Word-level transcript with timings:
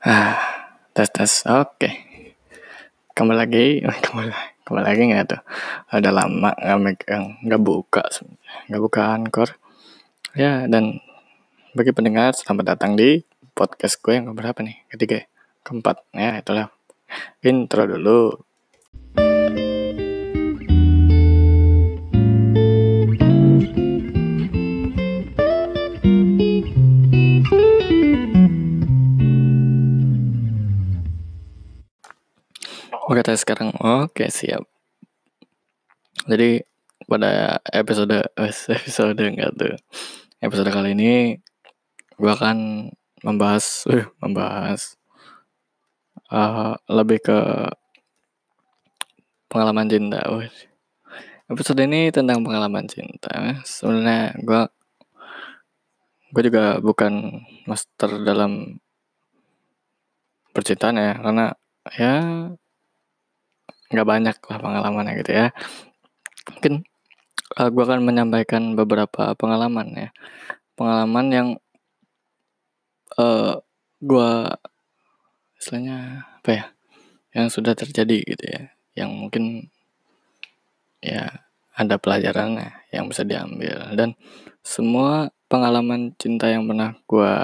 Ah, 0.00 0.40
tes 0.96 1.12
tes. 1.12 1.44
Oke. 1.44 1.92
Kembali 3.12 3.36
lagi, 3.36 3.84
kembali 4.08 4.32
kembali 4.64 4.84
lagi 4.88 5.02
nggak 5.12 5.24
tuh? 5.28 5.40
Udah 5.92 6.08
lama 6.08 6.56
nggak 6.56 6.80
megang, 6.80 7.24
nggak 7.44 7.60
buka, 7.60 8.08
nggak 8.72 8.80
buka 8.80 9.12
Anchor. 9.12 9.60
Ya 10.32 10.64
dan 10.72 11.04
bagi 11.76 11.92
pendengar 11.92 12.32
selamat 12.32 12.72
datang 12.72 12.96
di 12.96 13.20
podcast 13.52 14.00
gue 14.00 14.16
yang 14.16 14.32
keberapa 14.32 14.64
nih? 14.64 14.88
Ketiga, 14.88 15.20
ya? 15.20 15.24
keempat. 15.68 15.96
Ya 16.16 16.40
itulah. 16.40 16.72
Intro 17.44 17.84
dulu. 17.84 18.40
Oke 33.10 33.26
tes 33.26 33.42
sekarang. 33.42 33.74
Oke 33.82 34.30
siap. 34.30 34.70
Jadi 36.30 36.62
pada 37.10 37.58
episode 37.74 38.30
episode 38.38 39.18
enggak 39.18 39.50
tuh. 39.58 39.74
Episode 40.38 40.70
kali 40.70 40.94
ini 40.94 41.34
gue 42.22 42.30
akan 42.30 42.86
membahas 43.26 43.82
uh, 43.90 44.06
membahas 44.22 44.94
uh, 46.30 46.78
lebih 46.86 47.18
ke 47.18 47.38
pengalaman 49.50 49.90
cinta. 49.90 50.22
Uh. 50.30 50.46
Episode 51.50 51.82
ini 51.90 52.14
tentang 52.14 52.46
pengalaman 52.46 52.86
cinta. 52.86 53.58
Sebenarnya 53.66 54.38
gue 54.38 54.62
gue 56.30 56.42
juga 56.46 56.78
bukan 56.78 57.42
master 57.66 58.22
dalam 58.22 58.78
percintaan 60.54 60.94
ya 60.94 61.18
karena 61.18 61.46
ya 61.90 62.14
nggak 63.90 64.06
banyak 64.06 64.36
lah 64.38 64.58
pengalamannya 64.62 65.12
gitu 65.20 65.32
ya. 65.34 65.46
Mungkin 66.54 66.74
uh, 67.58 67.60
eh, 67.66 67.68
gue 67.70 67.84
akan 67.84 68.00
menyampaikan 68.06 68.78
beberapa 68.78 69.34
pengalaman 69.34 69.88
ya. 69.94 70.08
Pengalaman 70.78 71.26
yang 71.28 71.48
uh, 73.18 73.22
eh, 73.22 73.54
gue 74.00 74.30
istilahnya 75.60 76.24
apa 76.40 76.50
ya 76.54 76.64
yang 77.34 77.46
sudah 77.50 77.74
terjadi 77.74 78.18
gitu 78.22 78.44
ya. 78.46 78.62
Yang 78.94 79.10
mungkin 79.10 79.44
ya 81.02 81.42
ada 81.74 81.98
pelajarannya 81.98 82.86
yang 82.94 83.10
bisa 83.10 83.26
diambil. 83.26 83.90
Dan 83.98 84.14
semua 84.62 85.34
pengalaman 85.50 86.14
cinta 86.14 86.46
yang 86.46 86.70
pernah 86.70 86.94
gue 87.10 87.34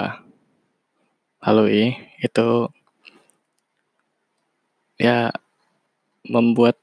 lalui 1.43 1.95
itu 2.23 2.71
ya 4.97 5.29
membuat 6.27 6.77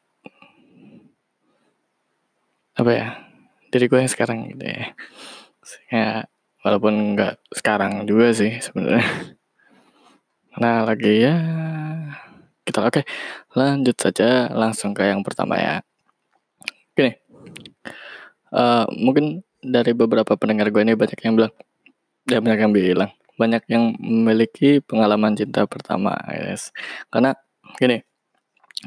apa 2.74 2.90
ya 2.90 3.06
diri 3.70 3.86
gue 3.86 3.98
yang 4.02 4.10
sekarang 4.10 4.50
gitu 4.50 4.64
ya. 4.66 4.84
Ya 5.88 6.08
walaupun 6.64 7.16
nggak 7.16 7.40
sekarang 7.54 8.08
juga 8.08 8.32
sih 8.34 8.58
sebenarnya. 8.58 9.04
Nah 10.60 10.86
lagi 10.86 11.24
ya 11.24 11.34
kita 12.64 12.80
oke 12.80 13.02
okay, 13.02 13.04
lanjut 13.52 13.96
saja 14.00 14.48
langsung 14.50 14.96
ke 14.96 15.06
yang 15.06 15.20
pertama 15.20 15.60
ya. 15.60 15.84
Gini 16.96 17.12
uh, 18.54 18.86
mungkin 18.94 19.42
dari 19.60 19.92
beberapa 19.96 20.36
pendengar 20.38 20.70
gue 20.70 20.82
ini 20.84 20.94
banyak 20.94 21.20
yang 21.24 21.34
bilang 21.34 21.52
ya 22.28 22.38
banyak 22.40 22.60
yang 22.60 22.72
bilang 22.72 23.10
banyak 23.34 23.62
yang 23.66 23.84
memiliki 23.98 24.78
pengalaman 24.78 25.34
cinta 25.34 25.66
pertama 25.66 26.14
guys. 26.30 26.70
Karena 27.10 27.34
gini 27.78 27.98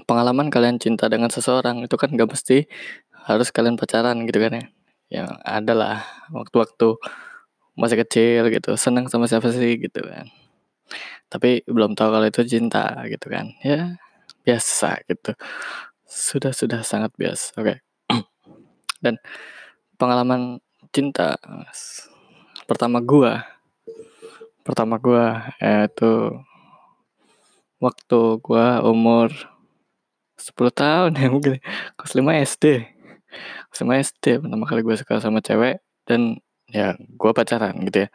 pengalaman 0.05 0.51
kalian 0.53 0.77
cinta 0.77 1.09
dengan 1.09 1.31
seseorang 1.31 1.81
itu 1.81 1.95
kan 1.97 2.13
gak 2.13 2.29
mesti 2.29 2.67
harus 3.27 3.49
kalian 3.51 3.75
pacaran 3.79 4.23
gitu 4.27 4.39
kan 4.43 4.51
ya. 4.59 4.65
Yang 5.07 5.29
ada 5.43 5.73
lah 5.73 5.97
waktu-waktu 6.35 6.99
masih 7.77 7.97
kecil 8.03 8.49
gitu 8.51 8.73
senang 8.75 9.07
sama 9.07 9.29
siapa 9.29 9.49
sih 9.53 9.79
gitu 9.79 10.03
kan. 10.03 10.27
Tapi 11.27 11.63
belum 11.67 11.93
tahu 11.95 12.09
kalau 12.11 12.27
itu 12.27 12.41
cinta 12.47 12.95
gitu 13.07 13.27
kan. 13.31 13.51
Ya 13.63 13.95
biasa 14.47 15.03
gitu. 15.11 15.35
Sudah 16.07 16.55
sudah 16.55 16.81
sangat 16.83 17.11
biasa. 17.19 17.55
Oke. 17.59 17.83
Dan 19.03 19.19
pengalaman 19.99 20.63
cinta 20.95 21.35
pertama 22.63 23.03
gua. 23.03 23.43
Pertama 24.63 24.99
gua 24.99 25.51
itu 25.59 26.43
waktu 27.79 28.19
gua 28.43 28.83
umur 28.83 29.56
10 30.47 30.71
tahun 30.71 31.11
ya 31.19 31.27
mungkin. 31.27 31.59
Kelas 31.99 32.13
5 32.15 32.23
SD 32.55 32.97
kelas 33.69 33.81
5 33.83 34.05
SD 34.09 34.25
pertama 34.43 34.65
kali 34.65 34.81
gue 34.83 34.95
suka 34.95 35.19
sama 35.19 35.43
cewek 35.43 35.83
dan 36.07 36.39
ya 36.71 36.95
gue 36.97 37.31
pacaran 37.35 37.75
gitu 37.83 38.07
ya. 38.07 38.09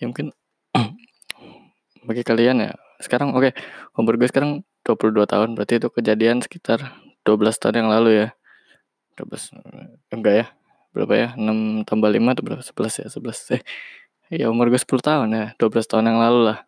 Ya 0.00 0.04
mungkin 0.10 0.32
bagi 2.08 2.22
kalian 2.22 2.62
ya 2.62 2.70
sekarang 3.02 3.36
oke 3.36 3.50
okay, 3.50 3.52
umur 3.98 4.16
gue 4.16 4.28
sekarang 4.30 4.64
22 4.86 5.26
tahun 5.26 5.48
berarti 5.58 5.82
itu 5.82 5.88
kejadian 5.90 6.40
sekitar 6.40 6.96
12 7.26 7.60
tahun 7.60 7.74
yang 7.84 7.88
lalu 7.90 8.10
ya. 8.26 8.28
12 9.16 10.12
enggak 10.12 10.34
ya 10.34 10.46
berapa 10.92 11.12
ya 11.16 11.28
6 11.36 11.88
tambah 11.88 12.08
5 12.08 12.20
itu 12.20 12.42
berapa 12.44 12.62
11 12.64 13.00
ya 13.04 13.06
11 13.12 13.56
eh 13.56 13.62
ya 14.40 14.46
umur 14.48 14.72
gue 14.72 14.80
10 14.80 14.88
tahun 15.00 15.28
ya 15.32 15.46
12 15.58 15.90
tahun 15.90 16.04
yang 16.14 16.18
lalu 16.20 16.40
lah. 16.52 16.58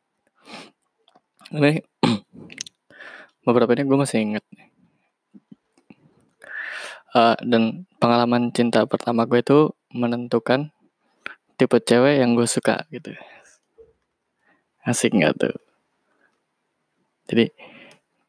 Ini 1.49 1.81
beberapa 3.47 3.73
ini 3.73 3.89
gue 3.89 3.99
masih 3.99 4.21
inget 4.21 4.45
nih 4.53 4.69
uh, 7.15 7.37
dan 7.45 7.89
pengalaman 8.03 8.51
cinta 8.53 8.85
pertama 8.85 9.25
gue 9.25 9.41
itu 9.41 9.73
menentukan 9.95 10.73
tipe 11.57 11.79
cewek 11.81 12.21
yang 12.21 12.37
gue 12.37 12.45
suka 12.45 12.85
gitu. 12.93 13.15
Asik 14.85 15.17
nggak 15.17 15.35
tuh? 15.37 15.57
Jadi 17.29 17.53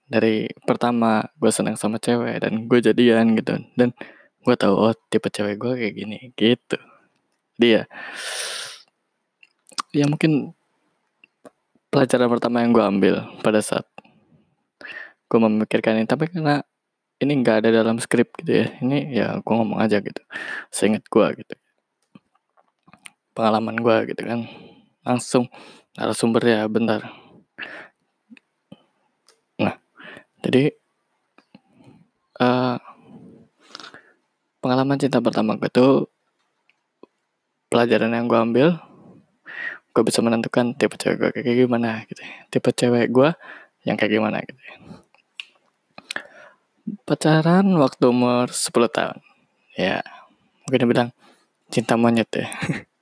dari 0.09 0.49
pertama 0.65 1.23
gue 1.37 1.51
senang 1.53 1.79
sama 1.79 2.01
cewek 2.01 2.43
dan 2.43 2.67
gue 2.67 2.79
jadian 2.79 3.35
gitu. 3.35 3.59
Dan 3.75 3.95
gue 4.43 4.55
tahu 4.55 4.75
oh 4.75 4.93
tipe 5.11 5.27
cewek 5.27 5.59
gue 5.59 5.73
kayak 5.75 5.95
gini 5.95 6.17
gitu. 6.35 6.79
Dia 7.59 7.87
ya 9.89 10.05
mungkin 10.05 10.53
pelajaran 11.89 12.29
pertama 12.29 12.61
yang 12.61 12.71
gue 12.73 12.85
ambil 12.85 13.15
pada 13.41 13.57
saat 13.61 13.85
gue 15.29 15.39
memikirkan 15.41 15.97
ini 15.97 16.05
tapi 16.05 16.29
karena 16.29 16.61
ini 17.19 17.33
nggak 17.43 17.63
ada 17.63 17.69
dalam 17.83 17.99
skrip 17.99 18.31
gitu 18.39 18.63
ya. 18.63 18.67
Ini 18.79 18.97
ya 19.11 19.27
gue 19.43 19.53
ngomong 19.53 19.79
aja 19.79 19.99
gitu. 19.99 20.21
Seingat 20.71 21.03
gue 21.11 21.27
gitu. 21.43 21.55
Pengalaman 23.35 23.75
gue 23.79 23.97
gitu 24.15 24.21
kan. 24.23 24.47
Langsung 25.03 25.51
narasumber 25.99 26.43
ya 26.47 26.63
bentar. 26.71 27.11
Nah 29.59 29.75
jadi 30.47 30.71
uh, 32.39 32.79
pengalaman 34.63 34.99
cinta 34.99 35.19
pertama 35.19 35.59
gue 35.59 35.67
tuh 35.71 36.07
pelajaran 37.67 38.15
yang 38.15 38.25
gue 38.31 38.39
ambil 38.39 38.67
gue 39.89 40.03
bisa 40.05 40.23
menentukan 40.23 40.71
tipe 40.79 40.95
cewek 40.95 41.17
gue 41.19 41.29
kayak 41.35 41.57
gimana 41.67 42.07
gitu. 42.07 42.23
Tipe 42.47 42.71
cewek 42.71 43.11
gue 43.11 43.29
yang 43.83 43.99
kayak 43.99 44.15
gimana 44.15 44.39
gitu 44.47 44.59
pacaran 47.03 47.65
waktu 47.77 48.09
umur 48.09 48.49
10 48.49 48.89
tahun. 48.89 49.17
Ya, 49.75 50.03
mungkin 50.65 50.79
dia 50.83 50.89
bilang 50.89 51.09
cinta 51.69 51.93
monyet 51.95 52.29
ya. 52.33 52.47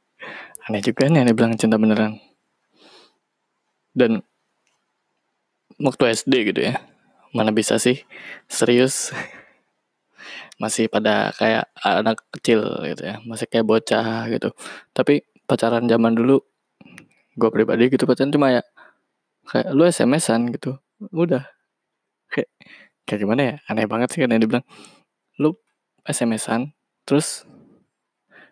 Aneh 0.67 0.83
juga 0.83 1.07
nih 1.07 1.23
dia 1.23 1.35
bilang 1.35 1.55
cinta 1.55 1.79
beneran. 1.79 2.19
Dan 3.95 4.21
waktu 5.79 6.03
SD 6.13 6.53
gitu 6.53 6.61
ya. 6.73 6.81
Mana 7.31 7.51
bisa 7.51 7.77
sih 7.77 8.03
serius 8.47 9.11
masih 10.61 10.89
pada 10.89 11.29
kayak 11.37 11.69
anak 11.85 12.17
kecil 12.33 12.65
gitu 12.81 13.03
ya 13.05 13.21
masih 13.29 13.45
kayak 13.45 13.67
bocah 13.67 14.25
gitu 14.25 14.49
tapi 14.89 15.21
pacaran 15.45 15.85
zaman 15.85 16.17
dulu 16.17 16.41
gue 17.37 17.49
pribadi 17.53 17.93
gitu 17.93 18.09
pacaran 18.09 18.33
cuma 18.33 18.49
ya 18.49 18.65
kayak 19.45 19.69
lu 19.69 19.85
SMS-an 19.85 20.49
gitu 20.49 20.81
udah 21.13 21.45
kayak 22.33 22.49
kayak 23.07 23.23
gimana 23.23 23.41
ya? 23.41 23.55
Aneh 23.71 23.87
banget 23.87 24.11
sih 24.11 24.19
kan 24.19 24.29
yang 24.29 24.43
dibilang. 24.43 24.65
Lu 25.39 25.55
SMS-an 26.03 26.75
terus 27.07 27.47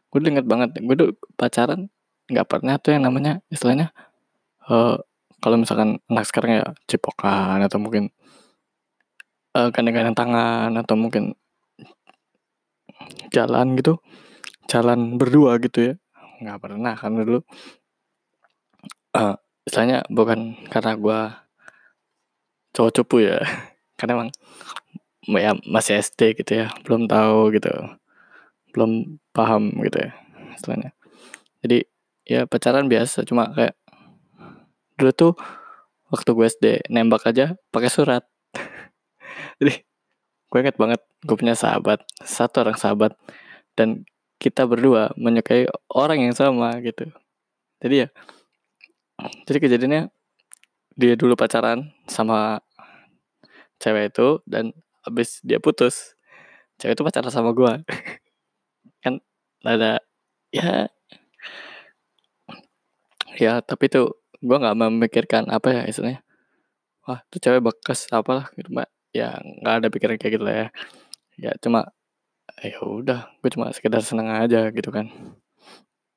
gue 0.09 0.19
inget 0.23 0.47
banget 0.47 0.79
gue 0.79 0.95
tuh 0.95 1.11
pacaran 1.35 1.91
nggak 2.31 2.47
pernah 2.47 2.79
tuh 2.79 2.95
yang 2.95 3.03
namanya 3.03 3.43
istilahnya 3.51 3.91
uh, 4.71 4.95
kalau 5.43 5.59
misalkan 5.59 5.99
anak 6.07 6.23
sekarang 6.23 6.63
ya 6.63 6.65
cipokan 6.87 7.59
atau 7.67 7.77
mungkin 7.83 8.15
uh, 9.59 9.69
gandeng-gandeng 9.75 10.15
tangan 10.15 10.71
atau 10.79 10.95
mungkin 10.95 11.35
jalan 13.35 13.75
gitu 13.75 13.99
jalan 14.65 15.21
berdua 15.21 15.61
gitu 15.61 15.93
ya. 15.93 15.93
Nggak 16.41 16.59
pernah 16.61 16.93
kan 16.97 17.13
dulu. 17.13 17.39
Uh, 19.15 19.37
istilahnya 19.63 20.03
bukan 20.11 20.59
karena 20.67 20.91
gue 20.99 21.19
cowok 22.75 22.91
cupu 23.01 23.23
ya 23.23 23.39
karena 23.95 24.21
emang 24.21 24.29
ya 25.35 25.57
masih 25.65 25.99
SD 25.99 26.37
gitu 26.43 26.65
ya 26.65 26.67
belum 26.85 27.09
tahu 27.09 27.55
gitu. 27.55 27.71
Belum 28.75 29.19
paham 29.31 29.71
gitu 29.83 30.03
ya 30.03 30.11
istilahnya. 30.55 30.91
Jadi 31.65 31.87
ya 32.25 32.45
pacaran 32.45 32.87
biasa 32.87 33.25
cuma 33.25 33.51
kayak 33.53 33.75
dulu 34.95 35.11
tuh 35.11 35.33
waktu 36.11 36.29
gue 36.31 36.45
SD 36.47 36.65
nembak 36.93 37.25
aja 37.27 37.57
pakai 37.73 37.89
surat. 37.91 38.23
Jadi 39.59 39.83
gue 40.51 40.59
inget 40.61 40.77
banget 40.77 41.01
gue 41.25 41.35
punya 41.35 41.57
sahabat 41.57 42.05
satu 42.23 42.63
orang 42.63 42.77
sahabat 42.77 43.17
dan 43.75 44.07
kita 44.39 44.67
berdua 44.67 45.11
menyukai 45.17 45.67
orang 45.91 46.29
yang 46.29 46.35
sama 46.35 46.77
gitu. 46.83 47.09
Jadi 47.81 48.07
ya 48.07 48.09
jadi 49.47 49.57
kejadiannya 49.63 50.03
dia 50.95 51.13
dulu 51.15 51.35
pacaran 51.39 51.91
sama 52.07 52.59
cewek 53.81 54.13
itu 54.15 54.41
dan 54.47 54.71
habis 55.05 55.39
dia 55.45 55.61
putus 55.61 56.17
cewek 56.81 56.97
itu 56.97 57.03
pacaran 57.05 57.31
sama 57.31 57.51
gue 57.55 57.73
kan 59.03 59.21
ada 59.65 59.99
ya 60.53 60.87
ya 63.35 63.59
tapi 63.59 63.91
tuh 63.91 64.15
gue 64.45 64.57
nggak 64.57 64.77
memikirkan 64.77 65.43
apa 65.51 65.67
ya 65.73 65.81
istilahnya. 65.89 66.21
Wah 67.05 67.21
tuh 67.29 67.39
cewek 67.41 67.61
bekas 67.65 68.09
apalah 68.13 68.49
gitu 68.57 68.69
mbak 68.73 68.89
ya 69.15 69.39
nggak 69.41 69.73
ada 69.83 69.87
pikiran 69.93 70.15
kayak 70.19 70.33
gitu 70.39 70.45
lah 70.45 70.55
ya. 70.55 70.67
Ya 71.35 71.51
cuma 71.59 71.91
ya 72.61 72.79
udah 72.81 73.19
gue 73.41 73.49
cuma 73.51 73.73
sekedar 73.75 74.01
seneng 74.05 74.29
aja 74.31 74.69
gitu 74.71 74.89
kan. 74.93 75.09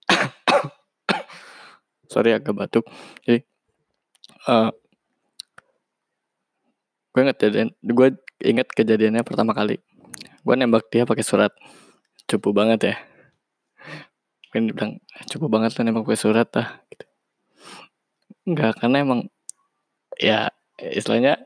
Sorry 2.13 2.37
agak 2.37 2.55
batuk. 2.57 2.85
Jadi 3.27 3.45
uh, 4.49 4.71
gue 7.19 7.27
inget 7.27 7.39
kejadian 7.43 7.69
gue 7.83 8.09
inget 8.47 8.69
kejadiannya 8.71 9.27
pertama 9.27 9.51
kali. 9.51 9.83
Gue 10.47 10.55
nembak 10.55 10.87
dia 10.87 11.03
pakai 11.03 11.27
surat. 11.27 11.51
Cupu 12.31 12.55
banget 12.55 12.95
ya. 12.95 12.97
Mungkin 14.47 14.63
bilang 14.71 14.93
cukup 15.27 15.51
banget 15.51 15.75
lah 15.75 15.83
nembak 15.83 16.07
pakai 16.07 16.23
surat 16.23 16.47
lah 16.55 16.79
gitu. 16.95 17.07
Karena 18.55 19.03
emang 19.03 19.27
ya 20.15 20.47
istilahnya 20.79 21.43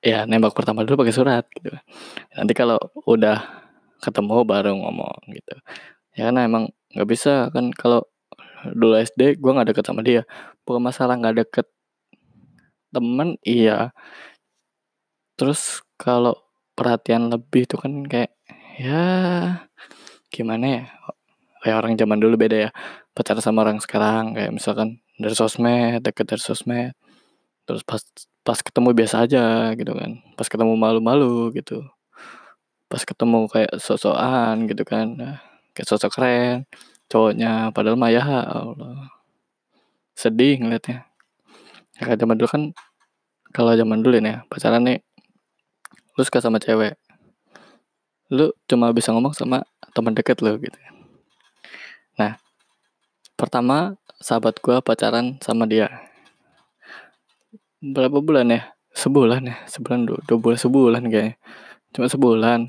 ya 0.00 0.24
nembak 0.24 0.56
pertama 0.56 0.88
dulu 0.88 1.04
pakai 1.04 1.12
surat 1.12 1.44
gitu. 1.52 1.68
Nanti 2.32 2.56
kalau 2.56 2.80
udah 3.04 3.44
ketemu 4.00 4.40
baru 4.48 4.72
ngomong 4.72 5.20
gitu. 5.36 5.52
Ya 6.16 6.32
karena 6.32 6.48
emang 6.48 6.72
nggak 6.96 7.08
bisa 7.12 7.52
kan. 7.52 7.68
Kalau 7.76 8.08
dulu 8.72 8.96
SD 8.96 9.36
gue 9.36 9.52
nggak 9.52 9.76
deket 9.76 9.84
sama 9.84 10.00
dia. 10.00 10.24
Bukan 10.64 10.80
masalah 10.80 11.20
nggak 11.20 11.44
deket 11.44 11.68
temen 12.88 13.36
iya 13.44 13.92
terus 15.38 15.86
kalau 15.94 16.34
perhatian 16.74 17.30
lebih 17.30 17.70
tuh 17.70 17.78
kan 17.78 17.92
kayak 18.10 18.34
ya 18.78 19.06
gimana 20.34 20.64
ya? 20.66 20.82
Kayak 21.62 21.76
orang 21.82 21.94
zaman 21.98 22.18
dulu 22.22 22.34
beda 22.38 22.56
ya 22.68 22.70
pacaran 23.14 23.42
sama 23.42 23.66
orang 23.66 23.78
sekarang 23.82 24.34
kayak 24.34 24.54
misalkan 24.54 25.02
dari 25.18 25.34
sosmed 25.34 26.02
deket 26.06 26.26
dari 26.30 26.42
sosmed 26.42 26.94
terus 27.66 27.82
pas 27.82 27.98
pas 28.46 28.58
ketemu 28.62 28.94
biasa 28.94 29.26
aja 29.26 29.74
gitu 29.78 29.92
kan. 29.94 30.22
Pas 30.38 30.46
ketemu 30.46 30.74
malu-malu 30.78 31.54
gitu. 31.58 31.86
Pas 32.88 33.02
ketemu 33.04 33.46
kayak 33.50 33.76
sosokan 33.78 34.64
gitu 34.70 34.82
kan. 34.86 35.06
Nah, 35.18 35.36
kayak 35.74 35.86
sosok 35.86 36.14
keren 36.18 36.64
cowoknya 37.08 37.72
padahal 37.76 37.96
mah 38.00 38.10
ya 38.12 38.24
Allah. 38.24 39.10
Sedih 40.16 40.58
ngeliatnya. 40.62 41.04
Ya, 41.98 42.02
kayak 42.06 42.18
zaman 42.22 42.36
dulu 42.38 42.48
kan 42.48 42.62
kalau 43.52 43.74
zaman 43.74 44.00
dulu 44.00 44.20
ini 44.20 44.38
ya 44.38 44.38
pacaran 44.48 44.84
nih 44.86 44.98
lu 46.18 46.26
suka 46.26 46.42
sama 46.42 46.58
cewek. 46.58 46.98
Lu 48.34 48.50
cuma 48.66 48.90
bisa 48.90 49.14
ngomong 49.14 49.30
sama 49.30 49.62
teman 49.94 50.18
deket 50.18 50.42
lu 50.42 50.50
gitu. 50.58 50.74
Nah 52.18 52.42
pertama 53.38 53.94
sahabat 54.18 54.58
gua 54.58 54.82
pacaran 54.82 55.38
sama 55.38 55.62
dia. 55.70 55.86
Berapa 57.78 58.18
bulan 58.18 58.50
ya? 58.50 58.74
Sebulan 58.90 59.46
ya? 59.46 59.56
Sebulan 59.70 60.10
dua, 60.10 60.18
dua 60.26 60.38
bulan 60.42 60.58
sebulan 60.58 61.02
kayaknya. 61.06 61.34
Cuma 61.94 62.10
sebulan. 62.10 62.60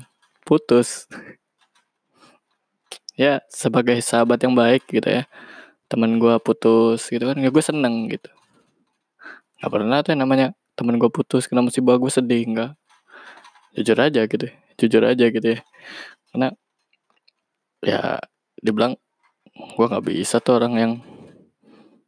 Putus. 0.46 1.10
Ya 3.18 3.42
sebagai 3.50 3.98
sahabat 3.98 4.38
yang 4.46 4.54
baik 4.54 4.86
gitu 4.86 5.10
ya. 5.10 5.26
Teman 5.90 6.22
gue 6.22 6.38
putus 6.38 7.10
gitu 7.10 7.26
kan. 7.26 7.34
Ya 7.34 7.50
gue 7.50 7.64
seneng 7.66 8.06
gitu. 8.06 8.30
Nggak 9.58 9.70
pernah 9.74 9.98
tuh 10.06 10.10
yang 10.14 10.22
namanya 10.22 10.46
temen 10.78 10.94
gue 11.02 11.10
putus 11.10 11.50
kena 11.50 11.66
musibah 11.66 11.98
gue 11.98 12.08
sedih? 12.08 12.46
Enggak 12.46 12.79
jujur 13.76 13.98
aja 13.98 14.26
gitu 14.26 14.50
jujur 14.80 15.04
aja 15.04 15.28
gitu 15.28 15.44
ya. 15.44 15.60
Karena 16.32 16.48
ya 17.84 18.16
dibilang 18.56 18.96
gue 19.52 19.86
nggak 19.86 20.06
bisa 20.08 20.40
tuh 20.40 20.56
orang 20.56 20.74
yang 20.80 20.92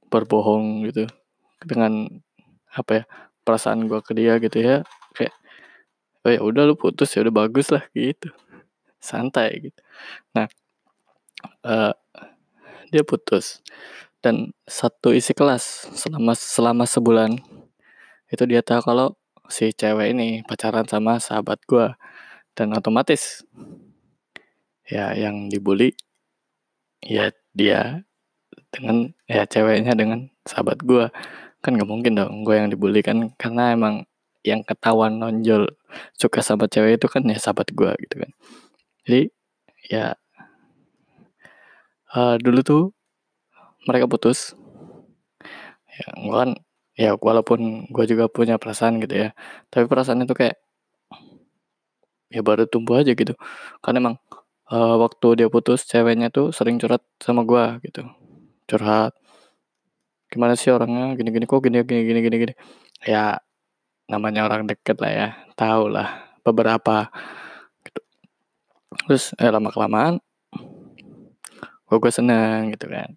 berbohong 0.09 0.89
gitu 0.89 1.05
dengan 1.65 2.09
apa 2.73 2.91
ya 2.93 3.05
perasaan 3.45 3.85
gue 3.85 4.01
ke 4.01 4.13
dia 4.17 4.41
gitu 4.41 4.57
ya. 4.57 4.77
Kayak 5.13 5.35
oh 6.25 6.31
ya 6.33 6.41
udah 6.41 6.63
lu 6.65 6.75
putus 6.81 7.13
ya 7.13 7.21
udah 7.21 7.35
bagus 7.45 7.69
lah 7.69 7.85
gitu. 7.93 8.33
Santai 8.97 9.69
gitu. 9.69 9.81
Nah 10.33 10.49
uh, 11.69 11.93
dia 12.89 13.05
putus 13.05 13.61
dan 14.23 14.55
satu 14.65 15.11
isi 15.11 15.35
kelas 15.35 15.91
selama 15.99 16.33
selama 16.39 16.85
sebulan 16.87 17.37
itu 18.31 18.45
dia 18.47 18.63
tahu 18.63 18.81
kalau 18.81 19.19
si 19.53 19.77
cewek 19.77 20.17
ini 20.17 20.41
pacaran 20.49 20.89
sama 20.89 21.21
sahabat 21.21 21.61
gue 21.69 21.93
dan 22.57 22.73
otomatis 22.73 23.45
ya 24.89 25.13
yang 25.13 25.53
dibully 25.53 25.93
ya 27.05 27.29
dia 27.53 28.09
dengan 28.73 29.13
ya 29.29 29.45
ceweknya 29.45 29.93
dengan 29.93 30.33
sahabat 30.49 30.81
gue 30.81 31.13
kan 31.61 31.77
gak 31.77 31.87
mungkin 31.87 32.17
dong 32.17 32.43
gue 32.49 32.57
yang 32.57 32.73
dibully 32.73 33.05
kan 33.05 33.37
karena 33.37 33.77
emang 33.77 34.09
yang 34.43 34.67
ketahuan 34.67 35.23
nonjol 35.23 35.71
suka 36.19 36.43
sama 36.43 36.67
cewek 36.67 36.99
itu 36.99 37.07
kan 37.07 37.23
ya 37.27 37.39
sahabat 37.39 37.71
gue 37.71 37.91
gitu 38.07 38.27
kan. 38.27 38.31
Jadi 39.07 39.23
ya 39.87 40.07
uh, 42.15 42.35
dulu 42.43 42.61
tuh 42.63 42.83
mereka 43.87 44.11
putus. 44.11 44.59
Ya 45.95 46.07
gue 46.19 46.37
kan 46.37 46.51
ya 46.97 47.17
walaupun 47.17 47.89
gue 47.89 48.05
juga 48.09 48.29
punya 48.29 48.57
perasaan 48.61 49.01
gitu 49.03 49.29
ya. 49.29 49.29
Tapi 49.73 49.85
perasaan 49.89 50.25
itu 50.25 50.35
kayak 50.37 50.57
ya 52.33 52.41
baru 52.45 52.65
tumbuh 52.69 53.01
aja 53.01 53.13
gitu. 53.13 53.35
Kan 53.85 53.97
emang 54.01 54.15
uh, 54.73 54.97
waktu 55.01 55.45
dia 55.45 55.49
putus 55.53 55.85
ceweknya 55.89 56.29
tuh 56.33 56.53
sering 56.57 56.77
curhat 56.81 57.03
sama 57.21 57.45
gue 57.45 57.65
gitu. 57.89 58.03
Curhat 58.69 59.13
gimana 60.33 60.57
sih 60.57 60.73
orangnya? 60.73 61.13
Gini-gini 61.19 61.45
kok 61.49 61.61
gini 61.65 61.85
gini 61.85 62.03
gini 62.09 62.21
gini 62.25 62.37
gini. 62.49 62.55
Ya 63.05 63.41
namanya 64.11 64.45
orang 64.49 64.69
deket 64.69 64.99
lah 65.01 65.13
ya 65.13 65.29
tahu 65.57 65.89
lah 65.89 66.29
beberapa 66.45 67.09
gitu. 67.87 68.01
terus 69.09 69.33
eh, 69.39 69.49
lama 69.49 69.71
kelamaan 69.73 70.19
kok 71.87 72.01
gue 72.01 72.13
seneng 72.13 72.73
gitu 72.73 72.89
kan. 72.89 73.11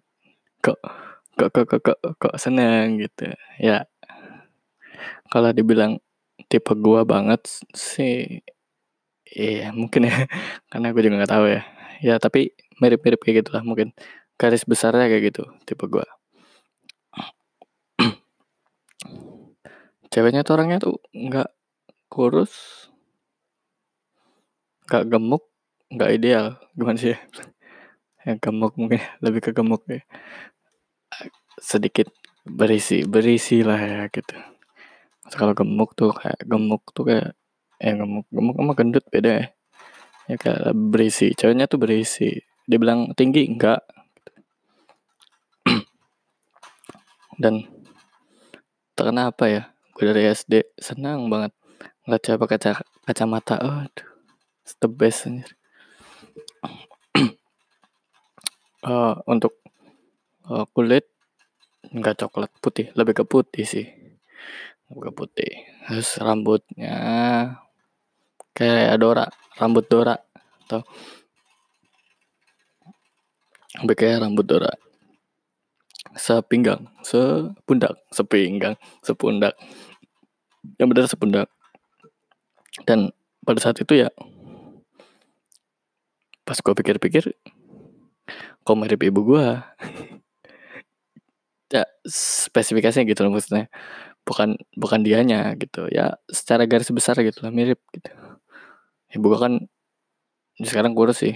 Kok 0.60 1.05
kok 1.36 1.52
kok 1.52 1.66
kok 1.68 1.80
kok, 1.84 1.98
kok 2.16 2.34
seneng 2.40 2.96
gitu. 2.96 3.28
Ya 3.60 3.84
kalau 5.28 5.52
dibilang 5.52 6.00
tipe 6.48 6.72
gue 6.72 7.00
banget 7.04 7.40
sih 7.76 8.40
iya 9.28 9.68
mungkin 9.76 10.08
ya. 10.08 10.16
Karena 10.72 10.86
gue 10.96 11.02
juga 11.04 11.16
nggak 11.20 11.32
tahu 11.32 11.46
ya. 11.52 11.62
Ya 12.00 12.14
tapi 12.20 12.56
mirip-mirip 12.80 13.20
kayak 13.20 13.44
gitulah 13.44 13.64
mungkin 13.64 13.92
garis 14.40 14.64
besarnya 14.68 15.08
kayak 15.08 15.32
gitu 15.32 15.48
tipe 15.64 15.84
gue 15.88 16.04
ceweknya 20.12 20.44
tuh 20.44 20.52
orangnya 20.60 20.78
tuh 20.80 21.00
nggak 21.16 21.48
kurus 22.12 22.52
nggak 24.88 25.04
gemuk 25.12 25.44
nggak 25.92 26.10
ideal. 26.16 26.46
Gimana 26.76 26.98
sih 27.00 27.12
ya? 27.14 27.18
Gemuk 28.42 28.74
mungkin 28.74 28.98
lebih 29.22 29.38
ke 29.38 29.50
gemuk 29.54 29.86
ya 29.86 30.02
sedikit 31.58 32.08
berisi 32.46 33.02
berisi 33.04 33.60
lah 33.66 33.80
ya 33.80 34.00
gitu. 34.12 34.36
Kalau 35.34 35.52
gemuk 35.56 35.98
tuh 35.98 36.14
kayak 36.14 36.38
gemuk 36.46 36.82
tuh 36.94 37.04
kayak 37.10 37.34
eh 37.82 37.94
gemuk 37.96 38.26
gemuk 38.30 38.56
sama 38.56 38.72
gendut 38.78 39.04
beda 39.10 39.30
ya. 39.42 39.46
Ya 40.26 40.36
kayak 40.38 40.74
berisi 40.74 41.34
ceweknya 41.34 41.66
tuh 41.66 41.78
berisi. 41.82 42.30
Dia 42.66 42.78
bilang 42.78 43.14
tinggi? 43.18 43.46
Enggak. 43.46 43.82
Dan 47.42 47.66
terkena 48.96 49.28
apa 49.34 49.44
ya 49.50 49.62
gue 49.96 50.04
dari 50.08 50.28
SD 50.28 50.76
senang 50.76 51.28
banget 51.32 51.52
ngeliat 52.04 52.22
cewek 52.22 52.40
pakai 52.46 52.58
kaca 52.58 52.72
kacamata. 53.06 53.56
Aduh 53.58 54.16
it's 54.66 54.74
the 54.82 54.90
best 54.90 55.30
anjir. 55.30 55.54
Uh, 58.82 59.14
untuk 59.32 59.54
uh, 60.50 60.66
kulit 60.74 61.06
nggak 61.92 62.16
coklat 62.18 62.50
putih 62.58 62.90
lebih 62.98 63.22
ke 63.22 63.24
putih 63.26 63.64
sih. 63.66 63.86
Buka 64.86 65.10
putih. 65.10 65.66
Terus 65.86 66.18
rambutnya 66.22 66.96
kayak 68.56 68.98
Dora 68.98 69.26
rambut 69.58 69.84
Dora 69.86 70.16
atau 70.66 70.82
sampai 73.74 73.94
kayak 73.94 74.22
rambut 74.22 74.46
Dora. 74.46 74.72
Sepinggang 76.16 76.88
sepundak 77.04 77.98
sepinggang 78.10 78.74
sepundak. 79.04 79.54
Yang 80.78 80.88
benar 80.90 81.06
sepundak. 81.06 81.48
Dan 82.86 83.10
pada 83.46 83.62
saat 83.62 83.78
itu 83.78 84.02
ya 84.02 84.10
pas 86.46 86.58
gue 86.62 86.74
pikir-pikir 86.78 87.34
kok 88.62 88.78
mirip 88.78 89.02
ibu 89.02 89.20
gue 89.34 89.46
ya 91.72 91.84
spesifikasinya 92.06 93.06
gitu 93.08 93.26
loh 93.26 93.32
maksudnya. 93.34 93.70
Bukan 94.26 94.58
bukan 94.74 95.00
dianya 95.06 95.54
gitu. 95.58 95.86
Ya 95.90 96.18
secara 96.30 96.66
garis 96.66 96.90
besar 96.90 97.18
gitu 97.22 97.46
lah 97.46 97.52
mirip 97.54 97.78
gitu. 97.94 98.10
Ibu 99.14 99.26
gue 99.34 99.40
kan 99.40 99.54
sekarang 100.62 100.92
kurus 100.96 101.22
sih. 101.22 101.34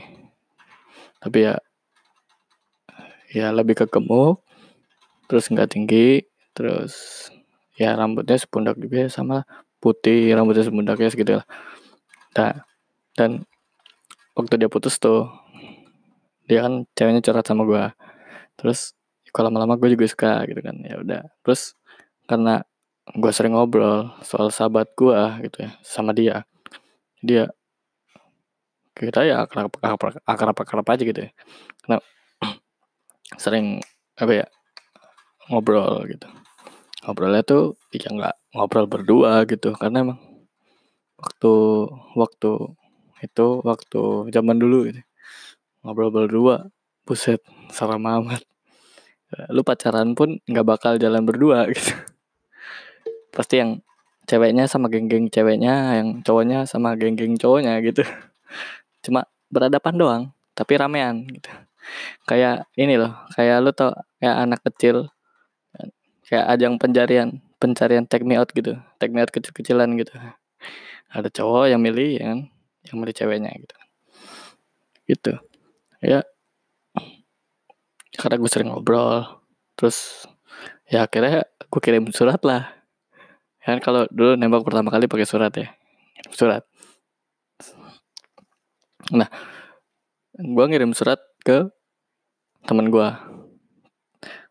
Tapi 1.22 1.46
ya 1.50 1.54
ya 3.30 3.54
lebih 3.54 3.78
ke 3.78 3.86
gemuk 3.86 4.42
terus 5.30 5.46
nggak 5.46 5.70
tinggi 5.70 6.26
terus 6.50 7.30
ya 7.78 7.94
rambutnya 7.94 8.34
sepundak 8.34 8.74
juga 8.74 9.06
sama 9.06 9.46
putih 9.78 10.34
rambutnya 10.34 10.66
sepundak 10.66 10.98
ya 10.98 11.08
segitu 11.08 11.38
lah. 11.38 11.46
Nah, 12.34 12.66
dan 13.14 13.46
waktu 14.34 14.54
dia 14.60 14.70
putus 14.70 14.98
tuh 14.98 15.30
dia 16.50 16.66
kan 16.66 16.82
ceweknya 16.98 17.22
curhat 17.22 17.46
sama 17.46 17.62
gue 17.62 17.84
terus 18.58 18.98
kalau 19.30 19.48
lama-lama 19.50 19.78
gue 19.78 19.94
juga 19.94 20.06
suka 20.10 20.32
gitu 20.50 20.60
kan 20.62 20.76
ya 20.82 20.98
udah. 21.00 21.22
Terus 21.46 21.74
karena 22.26 22.62
gue 23.10 23.32
sering 23.34 23.54
ngobrol 23.58 24.14
soal 24.22 24.54
sahabat 24.54 24.92
gue 24.94 25.20
gitu 25.48 25.66
ya 25.66 25.70
sama 25.82 26.14
dia. 26.14 26.46
Dia 27.22 27.50
kita 28.94 29.24
ya 29.24 29.46
akrab 29.46 29.72
akrab 29.80 30.20
akrab, 30.26 30.56
akrab 30.56 30.86
aja 30.86 31.02
gitu 31.02 31.20
ya. 31.26 31.30
Karena 31.86 31.98
sering 33.42 33.66
apa 34.18 34.32
ya 34.44 34.46
ngobrol 35.50 36.06
gitu. 36.10 36.26
Ngobrolnya 37.06 37.42
tuh 37.46 37.80
ya 37.94 38.10
nggak 38.12 38.36
ngobrol 38.54 38.86
berdua 38.90 39.46
gitu 39.48 39.72
karena 39.78 40.04
emang 40.04 40.20
waktu 41.16 41.52
waktu 42.16 42.52
itu 43.20 43.46
waktu 43.64 44.02
zaman 44.34 44.56
dulu 44.60 44.90
gitu. 44.90 45.00
Ngobrol 45.82 46.10
berdua 46.12 46.68
buset 47.08 47.40
serem 47.72 48.04
amat 48.04 48.44
lu 49.50 49.62
pacaran 49.62 50.18
pun 50.18 50.42
nggak 50.46 50.66
bakal 50.66 50.92
jalan 50.98 51.22
berdua 51.22 51.66
gitu. 51.74 51.94
Pasti 53.30 53.62
yang 53.62 53.82
ceweknya 54.26 54.66
sama 54.66 54.86
geng-geng 54.90 55.30
ceweknya 55.30 56.02
yang 56.02 56.08
cowoknya 56.22 56.66
sama 56.66 56.94
geng-geng 56.98 57.38
cowoknya 57.38 57.78
gitu. 57.82 58.02
Cuma 59.06 59.26
berhadapan 59.50 59.94
doang 59.94 60.22
tapi 60.54 60.78
ramean 60.78 61.26
gitu. 61.30 61.50
Kayak 62.26 62.66
ini 62.74 62.98
loh 62.98 63.14
kayak 63.34 63.56
lu 63.62 63.70
tau 63.74 63.94
kayak 64.18 64.36
anak 64.36 64.60
kecil 64.66 65.10
kayak 66.26 66.46
ajang 66.46 66.78
pencarian 66.78 67.42
pencarian 67.58 68.06
take 68.06 68.26
me 68.26 68.34
out 68.34 68.50
gitu. 68.50 68.78
Take 68.98 69.14
me 69.14 69.22
out 69.22 69.30
kecil-kecilan 69.30 69.94
gitu. 69.98 70.14
Ada 71.10 71.30
cowok 71.30 71.70
yang 71.70 71.82
milih 71.82 72.18
ya 72.18 72.24
kan 72.34 72.40
yang 72.86 72.96
milih 73.02 73.14
ceweknya 73.14 73.50
gitu. 73.54 73.76
Gitu. 75.10 75.32
Ya 76.02 76.22
karena 78.16 78.36
gue 78.40 78.50
sering 78.50 78.68
ngobrol. 78.72 79.42
Terus 79.78 80.26
ya 80.90 81.06
akhirnya 81.06 81.46
gue 81.46 81.80
kirim 81.82 82.08
surat 82.10 82.40
lah. 82.42 82.70
Ya 83.62 83.76
kan 83.76 83.80
kalau 83.84 84.02
dulu 84.10 84.34
nembak 84.34 84.64
pertama 84.64 84.90
kali 84.90 85.06
pakai 85.06 85.28
surat 85.28 85.52
ya. 85.54 85.70
Surat. 86.32 86.66
Nah 89.14 89.28
gue 90.34 90.64
ngirim 90.66 90.94
surat 90.96 91.20
ke 91.44 91.68
teman 92.64 92.92
gue 92.92 93.08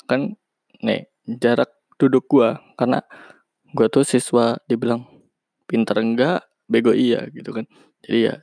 kan 0.09 0.33
nih 0.81 1.05
jarak 1.37 1.69
duduk 2.01 2.25
gua. 2.25 2.57
Karena 2.73 3.03
gua 3.75 3.87
tuh 3.91 4.01
siswa 4.01 4.57
dibilang 4.65 5.05
pinter 5.69 5.99
enggak? 6.01 6.49
Bego 6.65 6.95
iya 6.95 7.29
gitu 7.29 7.53
kan. 7.53 7.69
Jadi 8.01 8.33
ya 8.33 8.35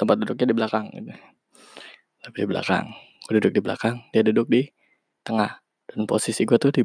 tempat 0.00 0.16
duduknya 0.24 0.46
di 0.48 0.56
belakang 0.56 0.86
gitu. 0.96 1.12
Tapi 2.24 2.36
di 2.40 2.48
belakang 2.48 3.09
gua 3.30 3.38
duduk 3.38 3.54
di 3.54 3.62
belakang 3.62 4.02
dia 4.10 4.26
duduk 4.26 4.50
di 4.50 4.66
tengah. 5.22 5.62
Dan 5.86 6.10
posisi 6.10 6.42
gua 6.42 6.58
tuh 6.58 6.74
di 6.74 6.82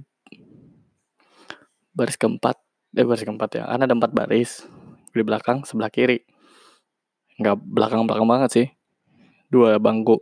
baris 1.90 2.22
keempat 2.22 2.54
eh 2.94 3.02
baris 3.02 3.26
keempat 3.26 3.50
ya. 3.58 3.66
Karena 3.66 3.90
ada 3.90 3.98
empat 3.98 4.14
baris 4.14 4.70
di 5.10 5.26
belakang 5.26 5.66
sebelah 5.66 5.90
kiri. 5.90 6.22
Nggak 7.42 7.58
belakang 7.66 8.06
belakang 8.06 8.30
banget 8.30 8.50
sih. 8.54 8.68
Dua 9.50 9.82
bangku. 9.82 10.22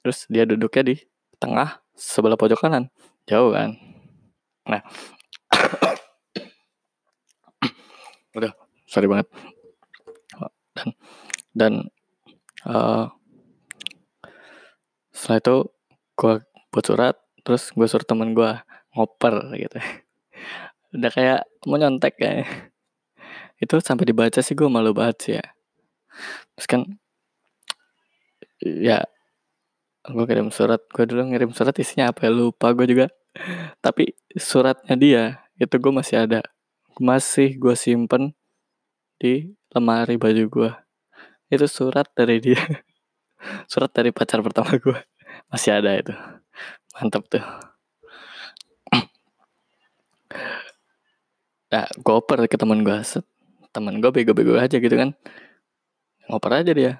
Terus 0.00 0.24
dia 0.32 0.48
duduknya 0.48 0.88
di 0.88 0.96
tengah 1.36 1.84
sebelah 1.92 2.40
pojok 2.40 2.64
kanan. 2.64 2.88
Jauh 3.28 3.52
kan? 3.52 3.76
Nah, 4.64 4.80
udah 8.40 8.56
sorry 8.88 9.04
banget. 9.04 9.28
Dan 10.72 10.88
dan 11.52 11.72
uh, 12.64 13.12
setelah 15.18 15.42
itu 15.42 15.56
gue 16.14 16.34
buat 16.70 16.84
surat, 16.86 17.16
terus 17.42 17.74
gue 17.74 17.86
suruh 17.90 18.06
temen 18.06 18.38
gue 18.38 18.50
ngoper 18.94 19.34
gitu. 19.58 19.78
Udah 20.94 21.10
kayak 21.10 21.40
mau 21.66 21.74
nyontek 21.74 22.14
kayak. 22.14 22.46
Itu 23.58 23.82
sampai 23.82 24.06
dibaca 24.06 24.38
sih 24.38 24.54
gue 24.54 24.70
malu 24.70 24.94
banget 24.94 25.16
sih 25.18 25.32
ya. 25.42 25.46
Terus 26.54 26.66
kan 26.70 26.82
ya 28.62 29.06
gue 30.08 30.24
kirim 30.24 30.48
surat 30.50 30.82
gue 30.88 31.04
dulu 31.04 31.30
ngirim 31.30 31.52
surat 31.52 31.74
isinya 31.78 32.10
apa 32.10 32.26
ya 32.26 32.30
lupa 32.32 32.72
gue 32.72 32.86
juga 32.88 33.06
tapi 33.84 34.16
suratnya 34.34 34.94
dia 34.96 35.24
itu 35.60 35.74
gue 35.76 35.92
masih 35.92 36.26
ada 36.26 36.40
masih 36.98 37.54
gue 37.60 37.74
simpen 37.76 38.32
di 39.20 39.52
lemari 39.70 40.16
baju 40.16 40.44
gue 40.48 40.70
itu 41.52 41.66
surat 41.68 42.08
dari 42.16 42.40
dia 42.40 42.58
surat 43.70 43.90
dari 43.92 44.10
pacar 44.10 44.42
pertama 44.42 44.74
gue 44.76 44.98
masih 45.50 45.78
ada 45.78 45.94
itu. 45.94 46.14
Mantap 46.98 47.24
tuh. 47.30 47.44
Nah 51.68 51.84
gue 51.84 52.14
oper 52.14 52.48
ke 52.48 52.56
teman 52.56 52.80
gue 52.80 52.98
teman 53.68 54.00
gue 54.00 54.10
bego-bego 54.10 54.56
aja 54.56 54.80
gitu 54.80 54.96
kan. 54.96 55.14
Ngoper 56.28 56.52
aja 56.64 56.72
dia. 56.72 56.92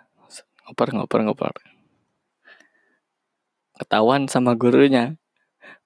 Ngoper 0.68 0.88
ngoper 0.94 1.20
ngoper. 1.24 1.52
Ketahuan 3.78 4.26
sama 4.26 4.58
gurunya. 4.58 5.16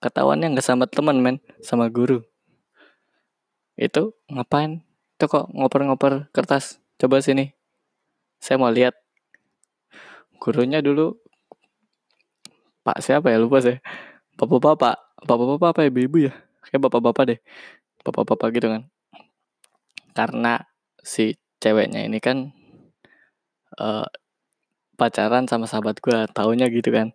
Ketahuannya 0.03 0.55
nggak 0.57 0.67
sama 0.67 0.85
teman 0.91 1.23
men. 1.23 1.37
Sama 1.63 1.87
guru. 1.91 2.27
Itu 3.79 4.19
ngapain? 4.31 4.83
Itu 5.17 5.31
kok 5.31 5.51
ngoper-ngoper 5.55 6.31
kertas? 6.35 6.83
Coba 6.99 7.23
sini. 7.23 7.55
Saya 8.43 8.59
mau 8.59 8.71
lihat 8.71 8.99
gurunya 10.43 10.83
dulu 10.83 11.15
pak 12.83 12.99
siapa 12.99 13.31
ya? 13.31 13.39
Lupa 13.39 13.63
saya. 13.63 13.79
Bapak-bapak. 14.35 15.23
Bapak-bapak 15.23 15.69
apa 15.71 15.81
ibu-ibu 15.87 16.27
ya? 16.27 16.35
Kayak 16.67 16.91
bapak-bapak 16.91 17.25
deh. 17.31 17.39
Bapak-bapak 18.03 18.49
gitu 18.59 18.67
kan. 18.75 18.83
Karena 20.19 20.67
si 20.99 21.39
ceweknya 21.63 22.03
ini 22.03 22.19
kan 22.19 22.51
uh, 23.79 24.03
pacaran 24.99 25.47
sama 25.47 25.71
sahabat 25.71 26.03
gue 26.03 26.27
taunya 26.35 26.67
gitu 26.67 26.91
kan. 26.91 27.15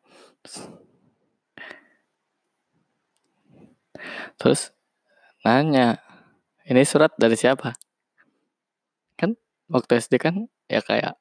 Terus 4.40 4.72
nanya, 5.44 6.00
ini 6.64 6.84
surat 6.88 7.12
dari 7.20 7.36
siapa? 7.36 7.76
Kan 9.20 9.36
waktu 9.68 10.00
SD 10.00 10.16
kan 10.22 10.48
ya 10.72 10.80
kayak 10.80 11.20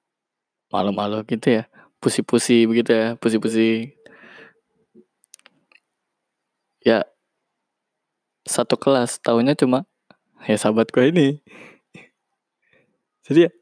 malu-malu 0.71 1.23
gitu 1.27 1.63
ya, 1.63 1.65
pusi-pusi 2.03 2.69
begitu 2.69 2.91
ya, 2.93 3.07
pusi-pusi. 3.19 3.97
Ya 6.85 7.03
satu 8.47 8.79
kelas 8.79 9.19
tahunya 9.21 9.59
cuma 9.59 9.85
ya 10.47 10.55
sahabat 10.55 10.95
gue 10.95 11.05
ini. 11.11 11.29
Jadi 13.27 13.51
ya 13.51 13.53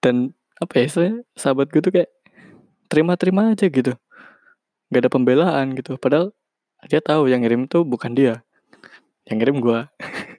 dan 0.00 0.32
apa 0.62 0.72
ya 0.78 0.86
saya 0.86 1.12
sahabat 1.34 1.68
gue 1.74 1.82
tuh 1.82 1.92
kayak 1.92 2.10
terima-terima 2.86 3.50
aja 3.52 3.66
gitu. 3.66 3.98
Gak 4.90 5.00
ada 5.06 5.10
pembelaan 5.10 5.74
gitu. 5.74 5.98
Padahal 5.98 6.30
dia 6.88 7.02
tahu 7.04 7.28
yang 7.28 7.44
ngirim 7.44 7.68
tuh 7.68 7.84
bukan 7.84 8.16
dia 8.16 8.40
yang 9.28 9.36
ngirim 9.42 9.60
gue 9.60 9.80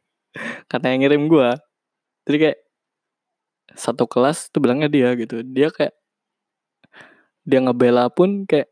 karena 0.72 0.88
yang 0.96 1.02
ngirim 1.06 1.24
gue 1.30 1.50
jadi 2.26 2.38
kayak 2.38 2.60
satu 3.78 4.10
kelas 4.10 4.50
tuh 4.50 4.60
bilangnya 4.60 4.90
dia 4.90 5.14
gitu 5.14 5.46
dia 5.46 5.70
kayak 5.70 5.94
dia 7.46 7.60
ngebela 7.62 8.10
pun 8.14 8.46
kayak 8.46 8.70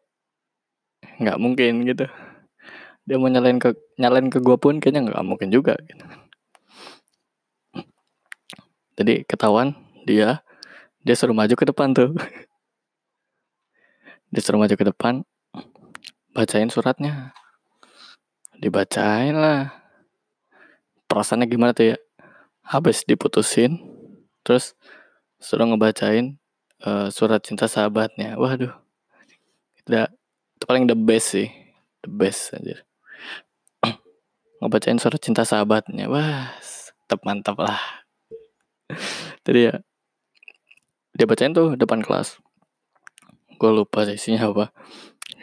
nggak 1.20 1.38
mungkin 1.42 1.84
gitu. 1.86 2.06
Dia 3.10 3.18
mau 3.18 3.30
nyalain 3.32 3.58
ke 3.58 3.74
nyalain 3.98 4.30
ke 4.30 4.40
gue 4.40 4.58
pun 4.62 4.78
kayaknya 4.78 5.10
nggak 5.10 5.26
mungkin 5.26 5.50
juga 5.50 5.74
gitu. 5.86 6.06
Jadi 9.00 9.24
ketahuan 9.26 9.74
dia 10.04 10.44
dia 11.04 11.16
suruh 11.16 11.36
maju 11.36 11.56
ke 11.56 11.66
depan 11.68 11.96
tuh. 11.96 12.12
Dia 14.30 14.46
suruh 14.46 14.62
maju 14.62 14.76
ke 14.78 14.86
depan 14.86 15.26
bacain 16.38 16.70
suratnya. 16.70 17.34
Dibacain 18.62 19.34
lah. 19.34 19.74
Perasaannya 21.10 21.50
gimana 21.50 21.74
tuh 21.74 21.96
ya? 21.96 21.98
Habis 22.62 23.10
diputusin 23.10 23.82
terus 24.46 24.78
suruh 25.42 25.66
ngebacain 25.66 26.39
uh, 26.84 27.08
surat 27.12 27.44
cinta 27.44 27.68
sahabatnya. 27.68 28.40
Waduh. 28.40 28.72
Itu, 29.80 29.90
itu 29.96 30.64
paling 30.68 30.88
the 30.88 30.96
best 30.96 31.36
sih. 31.36 31.50
The 32.00 32.08
best 32.08 32.56
aja 32.56 32.80
ngebacain 34.64 35.00
surat 35.00 35.20
cinta 35.20 35.44
sahabatnya. 35.44 36.08
Wah 36.08 36.56
tetap 37.04 37.26
mantap 37.28 37.60
lah. 37.60 37.80
Jadi 39.46 39.72
ya 39.72 39.76
dia 41.16 41.26
bacain 41.28 41.52
tuh 41.52 41.76
depan 41.76 42.00
kelas. 42.00 42.40
Gue 43.60 43.72
lupa 43.76 44.08
sih 44.08 44.16
isinya 44.16 44.48
apa. 44.48 44.72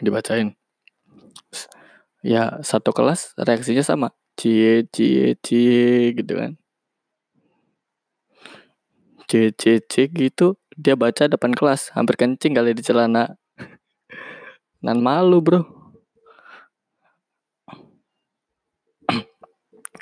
Dibacain. 0.01 0.57
Ya 2.25 2.57
satu 2.65 2.89
kelas 2.89 3.37
reaksinya 3.37 3.85
sama. 3.85 4.17
Cie 4.33 4.89
cie 4.89 5.37
cie 5.45 6.17
gitu 6.17 6.33
kan. 6.33 6.57
Cie 9.29 9.53
cie 9.53 9.83
cie 9.85 10.09
gitu 10.09 10.57
dia 10.77 10.93
baca 10.93 11.25
depan 11.25 11.57
kelas 11.57 11.89
hampir 11.97 12.13
kencing 12.13 12.53
kali 12.53 12.77
di 12.77 12.85
celana. 12.85 13.33
Dan 14.77 15.01
malu 15.01 15.41
bro. 15.41 15.65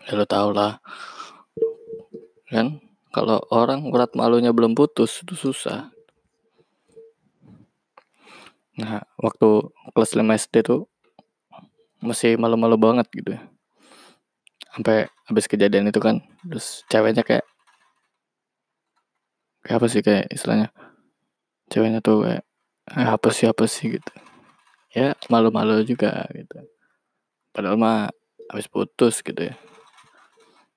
Ya 0.06 0.14
lo 0.14 0.28
tau 0.28 0.52
lah. 0.52 0.84
Kan 2.52 2.84
kalau 3.16 3.40
orang 3.56 3.88
urat 3.88 4.12
malunya 4.20 4.52
belum 4.52 4.76
putus 4.76 5.24
itu 5.24 5.34
susah. 5.34 5.96
Nah 8.76 9.08
waktu 9.16 9.72
kelas 9.96 10.12
5 10.20 10.28
SD 10.44 10.56
tuh 10.68 10.92
masih 12.04 12.36
malu-malu 12.36 12.76
banget 12.76 13.08
gitu. 13.16 13.40
Sampai 14.76 15.08
habis 15.24 15.48
kejadian 15.48 15.88
itu 15.88 16.04
kan 16.04 16.20
terus 16.44 16.84
ceweknya 16.92 17.24
kayak 17.24 17.48
kayak 19.66 19.82
apa 19.82 19.88
sih 19.90 20.02
kayak 20.06 20.30
istilahnya? 20.30 20.70
Ceweknya 21.74 22.00
tuh 22.06 22.22
kayak 22.22 22.46
eh, 22.94 23.10
apa 23.10 23.30
sih 23.34 23.50
apa 23.50 23.66
sih? 23.66 23.98
gitu. 23.98 24.14
Ya 24.94 25.18
malu-malu 25.34 25.82
juga 25.82 26.30
gitu. 26.30 26.70
Padahal 27.50 27.82
mah 27.82 28.14
habis 28.54 28.70
putus 28.70 29.26
gitu 29.26 29.42
ya. 29.42 29.58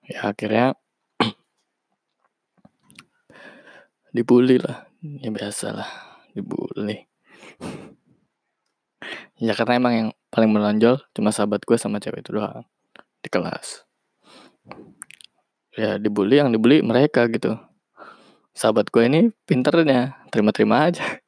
Ya 0.08 0.32
akhirnya 0.32 0.72
dibully 4.16 4.56
lah. 4.56 4.88
Ya 5.04 5.28
biasa 5.28 5.76
lah 5.76 5.90
dibully. 6.32 7.04
Ya 9.38 9.54
karena 9.54 9.78
emang 9.78 9.94
yang 9.94 10.08
paling 10.34 10.50
menonjol 10.50 10.98
cuma 11.14 11.30
sahabat 11.30 11.62
gue 11.62 11.78
sama 11.78 12.02
cewek 12.02 12.26
itu 12.26 12.34
doang 12.34 12.66
di 13.22 13.30
kelas. 13.30 13.86
Ya 15.78 15.94
dibully 15.94 16.42
yang 16.42 16.50
dibully 16.50 16.82
mereka 16.82 17.30
gitu 17.30 17.54
sahabat 18.58 18.90
gue 18.90 19.06
ini 19.06 19.30
pinternya 19.46 20.18
terima-terima 20.34 20.90
aja. 20.90 21.22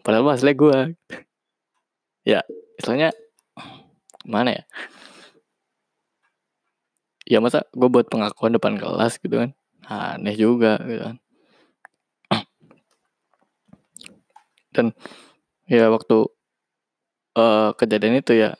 Padahal 0.00 0.32
hasilnya 0.32 0.56
gue 0.56 0.78
ya 2.24 2.40
istilahnya 2.80 3.12
mana 4.24 4.56
ya? 4.56 4.64
Ya 7.28 7.38
masa 7.44 7.68
gue 7.76 7.88
buat 7.92 8.08
pengakuan 8.08 8.56
depan 8.56 8.80
kelas 8.80 9.20
gitu 9.20 9.36
kan. 9.36 9.52
Aneh 9.84 10.32
juga 10.32 10.80
gitu 10.88 11.12
kan. 11.12 11.16
Dan 14.72 14.86
ya 15.68 15.92
waktu 15.92 16.24
uh, 17.36 17.76
kejadian 17.76 18.24
itu 18.24 18.32
ya 18.32 18.56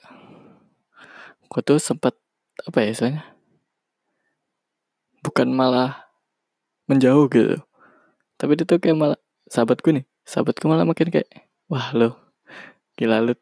gue 1.49 1.61
tuh 1.65 1.81
sempat 1.81 2.13
apa 2.61 2.77
ya 2.85 2.93
istilahnya? 2.93 3.25
Bukan 5.25 5.49
malah 5.49 6.13
menjauh 6.85 7.25
gitu 7.33 7.70
tapi 8.41 8.57
dia 8.57 8.65
kayak 8.65 8.97
malah 8.97 9.21
sahabatku 9.53 9.93
nih 9.93 10.09
sahabatku 10.25 10.65
malah 10.65 10.89
makin 10.89 11.13
kayak 11.13 11.29
wah 11.69 11.93
lo 11.93 12.17
gila 12.97 13.21
lu 13.21 13.37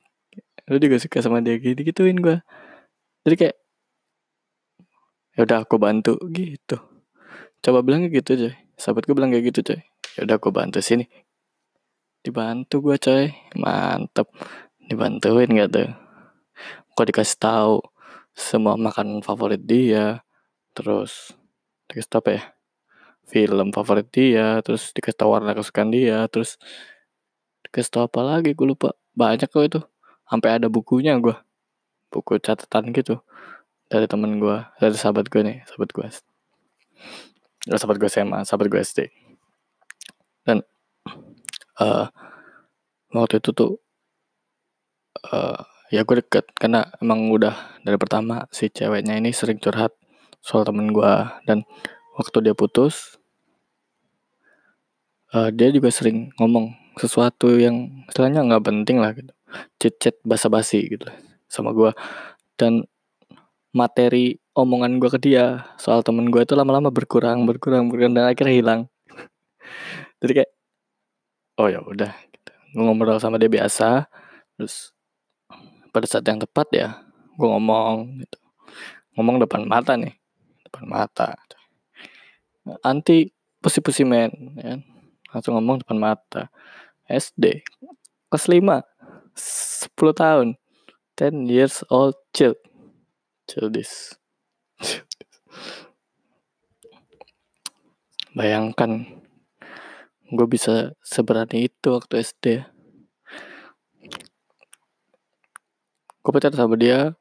lu 0.66 0.76
juga 0.82 0.98
suka 0.98 1.22
sama 1.22 1.38
dia 1.38 1.54
gitu 1.62 1.78
gituin 1.86 2.18
gue 2.18 2.42
jadi 3.22 3.36
kayak 3.38 3.56
ya 5.38 5.46
udah 5.46 5.62
aku 5.62 5.78
bantu 5.78 6.18
gitu. 6.34 6.82
Coba 7.62 7.86
bilang 7.86 8.02
kayak 8.02 8.26
gitu 8.26 8.30
coy. 8.34 8.54
Sahabatku 8.74 9.14
bilang 9.14 9.30
kayak 9.30 9.54
gitu 9.54 9.60
coy. 9.70 9.80
Ya 10.18 10.20
udah 10.26 10.36
aku 10.42 10.50
bantu 10.50 10.82
sini. 10.82 11.06
Dibantu 12.26 12.82
gue 12.82 12.96
coy. 12.98 13.30
Mantep 13.54 14.26
dibantuin 14.90 15.46
gak 15.54 15.70
tuh? 15.70 15.92
Kok 16.98 17.06
dikasih 17.06 17.38
tahu 17.38 17.78
semua 18.34 18.74
makanan 18.74 19.22
favorit 19.22 19.62
dia. 19.62 20.26
Terus 20.74 21.36
dikasih 21.86 22.10
tahu 22.10 22.20
apa 22.26 22.30
ya 22.34 22.42
film 23.28 23.68
favorit 23.76 24.08
dia 24.08 24.64
terus 24.64 24.90
dikasih 24.96 25.20
tahu 25.20 25.30
warna 25.36 25.52
kesukaan 25.52 25.92
dia 25.92 26.24
terus 26.32 26.56
dikasih 27.68 27.92
tahu 27.92 28.02
apa 28.08 28.20
lagi 28.24 28.56
gue 28.56 28.66
lupa. 28.66 28.96
Banyak 29.12 29.48
kok 29.52 29.64
itu. 29.64 29.80
Sampai 30.28 30.56
ada 30.56 30.68
bukunya 30.72 31.16
gue 31.20 31.36
buku 32.08 32.40
catatan 32.40 32.90
gitu. 32.96 33.20
Dari 33.88 34.08
temen 34.08 34.40
gue 34.40 34.56
dari 34.80 34.96
sahabat 34.96 35.28
gue 35.28 35.40
nih 35.44 35.58
sahabat 35.68 35.90
gue 35.92 36.06
sahabat 37.68 37.96
gue 38.00 38.08
SMA 38.08 38.38
sahabat 38.48 38.66
gue 38.72 38.80
SD 38.80 39.12
dan 40.48 40.64
uh, 41.80 42.08
waktu 43.12 43.44
itu 43.44 43.52
tuh 43.52 43.72
uh, 45.28 45.60
ya 45.92 46.04
gue 46.04 46.24
deket. 46.24 46.48
Karena 46.56 46.88
emang 47.04 47.28
udah 47.28 47.80
dari 47.84 48.00
pertama 48.00 48.48
si 48.48 48.72
ceweknya 48.72 49.20
ini 49.20 49.36
sering 49.36 49.60
curhat 49.60 49.92
soal 50.40 50.64
temen 50.64 50.92
gue 50.96 51.12
dan 51.44 51.68
waktu 52.16 52.40
dia 52.40 52.54
putus 52.56 53.17
uh, 55.34 55.50
dia 55.52 55.68
juga 55.72 55.92
sering 55.92 56.32
ngomong 56.40 56.72
sesuatu 56.98 57.54
yang 57.56 58.04
istilahnya 58.10 58.44
nggak 58.44 58.64
penting 58.64 58.96
lah 59.00 59.12
gitu. 59.14 59.32
Chat-chat 59.80 60.16
basa-basi 60.24 60.84
gitu 60.92 61.08
sama 61.48 61.72
gue 61.72 61.90
dan 62.60 62.84
materi 63.72 64.36
omongan 64.52 65.00
gue 65.00 65.08
ke 65.08 65.20
dia 65.22 65.64
soal 65.80 66.04
temen 66.04 66.28
gue 66.28 66.44
itu 66.44 66.52
lama-lama 66.52 66.92
berkurang 66.92 67.48
berkurang 67.48 67.88
berkurang 67.88 68.12
dan 68.12 68.28
akhirnya 68.28 68.54
hilang. 68.54 68.80
Jadi 70.20 70.32
kayak 70.42 70.52
oh 71.58 71.68
ya 71.72 71.80
udah 71.80 72.12
gitu. 72.32 72.52
ngobrol 72.76 73.18
sama 73.22 73.40
dia 73.40 73.48
biasa 73.48 74.06
terus 74.58 74.92
pada 75.94 76.04
saat 76.04 76.26
yang 76.26 76.42
tepat 76.42 76.68
ya 76.74 76.88
gue 77.38 77.48
ngomong 77.48 78.20
gitu. 78.20 78.38
Ngomong 79.16 79.42
depan 79.42 79.64
mata 79.64 79.94
nih 79.96 80.12
depan 80.68 80.84
mata. 80.84 81.38
Anti 82.84 83.32
pusi-pusi 83.64 84.04
men 84.04 84.30
ya. 84.60 84.76
Langsung 85.32 85.56
ngomong 85.56 85.84
depan 85.84 85.98
mata. 85.98 86.52
SD 87.08 87.64
kelas 88.28 88.46
5 88.50 88.84
10 89.96 90.12
tahun. 90.12 90.48
10 91.16 91.48
years 91.48 91.82
old. 91.88 92.14
Child. 92.36 92.60
Child 93.48 93.74
bayangkan. 98.38 99.02
Gue 100.30 100.46
bisa 100.46 100.94
seberani 101.02 101.66
itu 101.66 101.88
waktu 101.90 102.22
SD 102.22 102.46
gue 106.18 106.36
pacar 106.36 106.52
sama 106.52 106.76
dia 106.76 107.16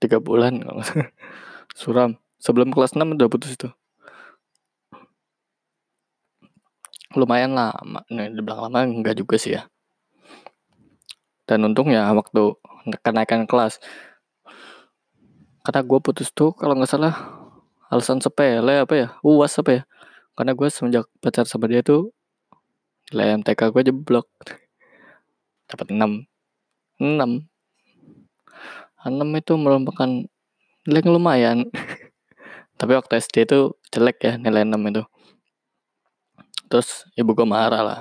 tiga 0.00 0.16
bulan 0.16 0.64
suram. 1.78 2.16
Sebelum 2.40 2.72
kelas 2.74 2.96
6 2.98 3.04
udah 3.14 3.28
putus 3.30 3.54
itu 3.54 3.68
lumayan 7.16 7.52
lama 7.56 8.04
nih 8.08 8.32
dibilang 8.32 8.68
lama 8.68 8.84
enggak 8.84 9.16
juga 9.18 9.36
sih 9.36 9.56
ya. 9.58 9.68
Dan 11.46 11.66
untung 11.68 11.90
ya 11.92 12.08
waktu 12.12 12.56
kenaikan 13.02 13.46
kelas 13.46 13.78
karena 15.62 15.80
gue 15.86 15.98
putus 16.02 16.34
tuh 16.34 16.50
kalau 16.58 16.74
nggak 16.74 16.90
salah 16.90 17.14
alasan 17.86 18.18
sepele 18.18 18.82
apa 18.82 18.94
ya 18.98 19.08
uas 19.22 19.54
apa 19.62 19.70
ya. 19.70 19.82
Karena 20.34 20.56
gue 20.56 20.68
semenjak 20.72 21.06
pacar 21.22 21.44
sama 21.46 21.68
dia 21.70 21.84
tuh 21.84 22.10
nilai 23.12 23.38
MTK 23.38 23.70
gue 23.70 23.82
jeblok. 23.92 24.26
Dapat 25.70 25.94
6 25.94 26.26
6 26.98 27.46
6 29.02 29.40
itu 29.40 29.52
merupakan 29.58 30.10
nilai 30.86 31.02
lumayan. 31.06 31.68
Tapi 32.78 32.92
waktu 32.98 33.22
SD 33.22 33.46
itu 33.46 33.78
jelek 33.94 34.18
ya 34.24 34.32
nilai 34.40 34.66
6 34.66 34.74
itu 34.90 35.02
terus 36.72 37.04
ibu 37.20 37.36
gue 37.36 37.44
marah 37.44 37.84
lah. 37.84 38.00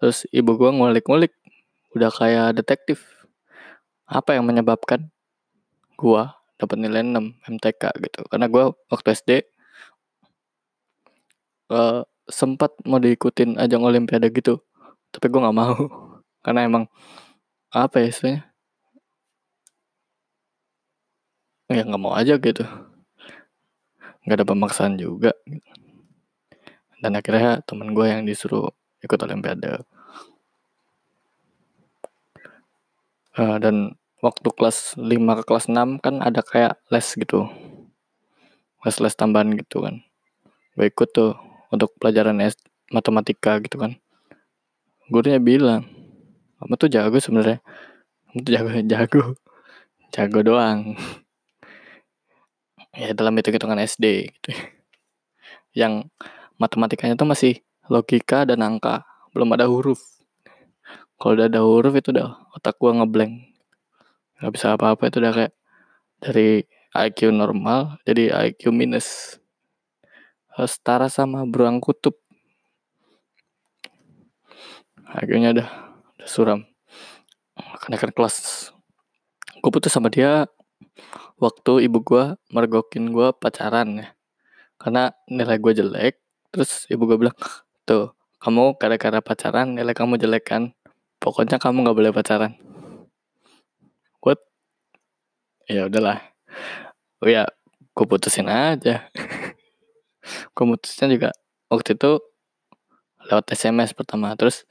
Terus 0.00 0.24
ibu 0.32 0.56
gue 0.56 0.72
ngulik-ngulik 0.72 1.36
udah 1.92 2.08
kayak 2.08 2.56
detektif. 2.56 3.04
Apa 4.08 4.40
yang 4.40 4.48
menyebabkan 4.48 5.12
gue 6.00 6.22
dapat 6.56 6.76
nilai 6.80 7.04
6 7.04 7.36
MTK 7.44 7.82
gitu. 8.08 8.24
Karena 8.32 8.48
gue 8.48 8.72
waktu 8.88 9.08
SD 9.12 9.30
uh, 11.76 12.08
sempat 12.24 12.72
mau 12.88 12.96
diikutin 12.96 13.60
ajang 13.60 13.84
olimpiade 13.84 14.32
gitu. 14.32 14.64
Tapi 15.12 15.28
gue 15.28 15.40
nggak 15.44 15.58
mau 15.60 15.76
karena 16.44 16.64
emang 16.64 16.84
apa 17.68 18.00
ya 18.00 18.08
istilahnya? 18.08 18.42
Ya 21.68 21.84
nggak 21.84 22.00
mau 22.00 22.16
aja 22.16 22.40
gitu. 22.40 22.64
Nggak 24.24 24.36
ada 24.40 24.46
pemaksaan 24.48 24.96
juga 24.96 25.36
dan 27.06 27.14
akhirnya 27.14 27.62
temen 27.62 27.94
gue 27.94 28.02
yang 28.02 28.26
disuruh 28.26 28.74
ikut 28.98 29.14
olimpiade. 29.22 29.86
Uh, 33.38 33.62
dan 33.62 33.94
waktu 34.18 34.50
kelas 34.50 34.98
5 34.98 35.14
ke 35.14 35.42
kelas 35.46 35.70
6 35.70 36.02
kan 36.02 36.18
ada 36.18 36.42
kayak 36.42 36.82
les 36.90 37.06
gitu. 37.14 37.46
Les-les 38.82 39.14
tambahan 39.14 39.54
gitu 39.54 39.86
kan. 39.86 40.02
Gue 40.74 40.90
ikut 40.90 41.14
tuh 41.14 41.38
untuk 41.70 41.94
pelajaran 42.02 42.42
S 42.42 42.58
matematika 42.90 43.62
gitu 43.62 43.78
kan. 43.78 44.02
Gurunya 45.06 45.38
bilang 45.38 45.86
kamu 46.58 46.74
tuh 46.74 46.90
jago 46.90 47.22
sebenarnya. 47.22 47.62
Kamu 48.34 48.38
tuh 48.42 48.50
jago 48.50 48.68
jago. 48.98 49.22
Jago 50.10 50.40
doang. 50.42 50.80
Ya 52.96 53.12
dalam 53.12 53.36
hitung 53.36 53.52
hitungan 53.52 53.76
SD 53.76 54.32
gitu. 54.32 54.56
Yang 55.84 56.08
matematikanya 56.56 57.16
tuh 57.16 57.28
masih 57.28 57.60
logika 57.88 58.44
dan 58.48 58.64
angka. 58.64 59.04
Belum 59.32 59.52
ada 59.52 59.68
huruf. 59.68 60.00
Kalau 61.16 61.32
udah 61.36 61.48
ada 61.48 61.60
huruf 61.64 61.94
itu 61.96 62.12
udah 62.12 62.36
otak 62.52 62.76
gua 62.76 62.96
ngeblank. 63.00 63.56
Nggak 64.40 64.52
bisa 64.52 64.76
apa-apa 64.76 65.08
itu 65.08 65.16
udah 65.20 65.32
kayak 65.32 65.52
dari 66.20 66.64
IQ 66.96 67.32
normal 67.32 68.00
jadi 68.04 68.52
IQ 68.52 68.72
minus. 68.72 69.40
Setara 70.56 71.12
sama 71.12 71.44
beruang 71.44 71.84
kutub. 71.84 72.16
IQ-nya 75.06 75.52
udah 75.52 75.68
udah 76.16 76.28
suram. 76.28 76.60
Kenaikan 77.84 78.12
kelas. 78.12 78.68
Gue 79.60 79.70
putus 79.72 79.92
sama 79.92 80.08
dia 80.08 80.48
waktu 81.36 81.88
ibu 81.88 82.00
gue 82.00 82.40
mergokin 82.52 83.12
gue 83.12 83.32
pacaran 83.36 84.00
ya. 84.00 84.08
Karena 84.80 85.12
nilai 85.28 85.56
gue 85.60 85.72
jelek 85.76 86.25
terus 86.56 86.88
ibu 86.88 87.04
gue 87.04 87.20
bilang 87.20 87.36
tuh 87.84 88.16
kamu 88.40 88.80
gara-gara 88.80 89.20
pacaran 89.20 89.76
nilai 89.76 89.92
kamu 89.92 90.16
jelek 90.16 90.48
kan? 90.48 90.72
Pokoknya 91.20 91.60
kamu 91.60 91.84
nggak 91.84 91.96
boleh 92.00 92.12
pacaran. 92.16 92.56
Gue 94.24 94.40
ya 95.68 95.84
udahlah. 95.84 96.24
Oh 97.20 97.28
ya 97.28 97.44
gue 97.92 98.06
putusin 98.08 98.48
aja. 98.48 99.08
Gue 100.58 100.64
putusnya 100.66 101.06
juga 101.06 101.30
waktu 101.70 101.94
itu 101.94 102.18
lewat 103.30 103.46
SMS 103.54 103.94
pertama. 103.94 104.34
Terus 104.34 104.66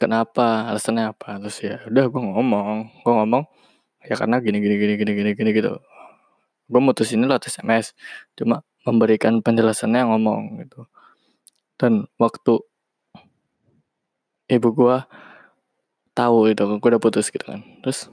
kenapa? 0.00 0.66
Alasannya 0.66 1.14
apa? 1.14 1.38
Terus 1.38 1.58
ya 1.62 1.76
udah 1.86 2.10
gue 2.10 2.22
ngomong 2.22 2.98
gue 3.04 3.12
ngomong 3.14 3.44
ya 4.02 4.18
karena 4.18 4.42
gini 4.42 4.58
gini 4.58 4.74
gini 4.74 4.94
gini 4.98 5.12
gini 5.14 5.30
gini 5.38 5.50
gitu. 5.54 5.78
Gue 6.66 6.80
mutusin 6.82 7.22
lewat 7.22 7.46
SMS 7.46 7.94
cuma 8.34 8.66
memberikan 8.84 9.40
penjelasannya 9.40 10.06
ngomong 10.12 10.60
gitu. 10.64 10.86
Dan 11.80 12.06
waktu 12.20 12.60
ibu 14.52 14.68
gue 14.70 14.96
tahu 16.14 16.52
itu 16.52 16.62
gue 16.62 16.88
udah 16.92 17.02
putus 17.02 17.32
gitu 17.32 17.44
kan. 17.44 17.60
Terus 17.82 18.12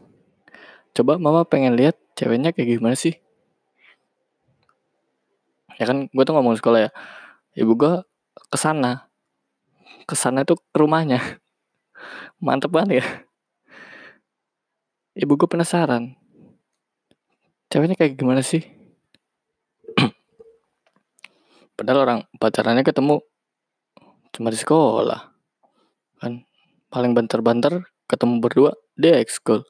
coba 0.97 1.19
mama 1.21 1.45
pengen 1.45 1.77
lihat 1.77 1.99
ceweknya 2.17 2.55
kayak 2.55 2.79
gimana 2.79 2.95
sih? 2.97 3.19
Ya 5.77 5.85
kan 5.87 6.07
gue 6.09 6.23
tuh 6.23 6.33
ngomong 6.35 6.57
sekolah 6.57 6.89
ya 6.89 6.91
ibu 7.55 7.75
gue 7.75 7.93
ke 8.51 8.57
sana 8.57 9.11
ke 10.07 10.15
sana 10.17 10.47
itu 10.47 10.55
ke 10.57 10.77
rumahnya. 10.79 11.19
Mantep 12.43 12.71
banget 12.73 13.03
ya. 13.03 13.05
Ibu 15.11 15.35
gue 15.35 15.47
penasaran 15.51 16.15
ceweknya 17.71 17.95
kayak 17.95 18.19
gimana 18.19 18.43
sih 18.43 18.67
padahal 21.81 21.99
orang 22.05 22.19
pacarannya 22.37 22.85
ketemu 22.85 23.25
cuma 24.29 24.53
di 24.53 24.59
sekolah 24.61 25.33
kan? 26.21 26.45
Paling 26.93 27.17
banter-banter 27.17 27.89
ketemu 28.05 28.37
berdua 28.37 28.71
di 28.93 29.09
ekskul. 29.09 29.65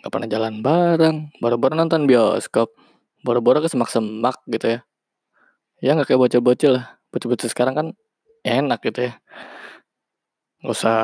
Nggak 0.00 0.08
pernah 0.08 0.28
jalan 0.32 0.64
bareng 0.64 1.16
baru-baru 1.44 1.76
nonton 1.76 2.08
bioskop 2.08 2.72
baru-baru 3.20 3.60
ke 3.60 3.68
semak-semak 3.68 4.40
gitu 4.48 4.78
ya. 4.78 4.80
Ya 5.84 5.92
nggak 5.92 6.08
kayak 6.08 6.24
bocil-bocil 6.24 6.80
lah. 6.80 6.96
Bocil-bocil 7.12 7.52
sekarang 7.52 7.74
kan 7.76 7.86
enak 8.40 8.80
gitu 8.88 9.12
ya. 9.12 9.20
Nggak 10.64 10.72
usah 10.72 11.00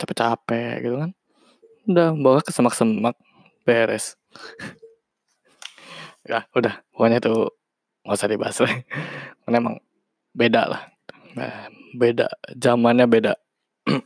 capek-capek 0.00 0.80
gitu 0.80 0.96
kan. 1.04 1.10
Udah 1.84 2.08
bawa 2.16 2.40
ke 2.40 2.56
semak-semak 2.56 3.20
beres. 3.68 4.16
Ya 6.26 6.42
udah. 6.58 6.82
Pokoknya 6.90 7.22
tuh 7.22 7.54
nggak 8.06 8.16
usah 8.16 8.30
dibahas 8.30 8.56
lah 8.62 8.74
karena 9.42 9.56
emang 9.58 9.76
beda 10.36 10.62
lah. 10.68 10.82
Nah, 11.36 11.72
beda. 11.96 12.28
Zamannya 12.52 13.06
beda. 13.08 13.32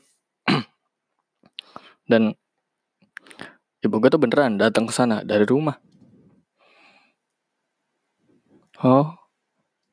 Dan 2.10 2.34
ibu 3.82 3.94
gue 3.98 4.10
tuh 4.10 4.22
beneran 4.22 4.58
datang 4.58 4.86
ke 4.86 4.94
sana 4.94 5.26
dari 5.26 5.46
rumah. 5.46 5.78
Oh 8.80 9.12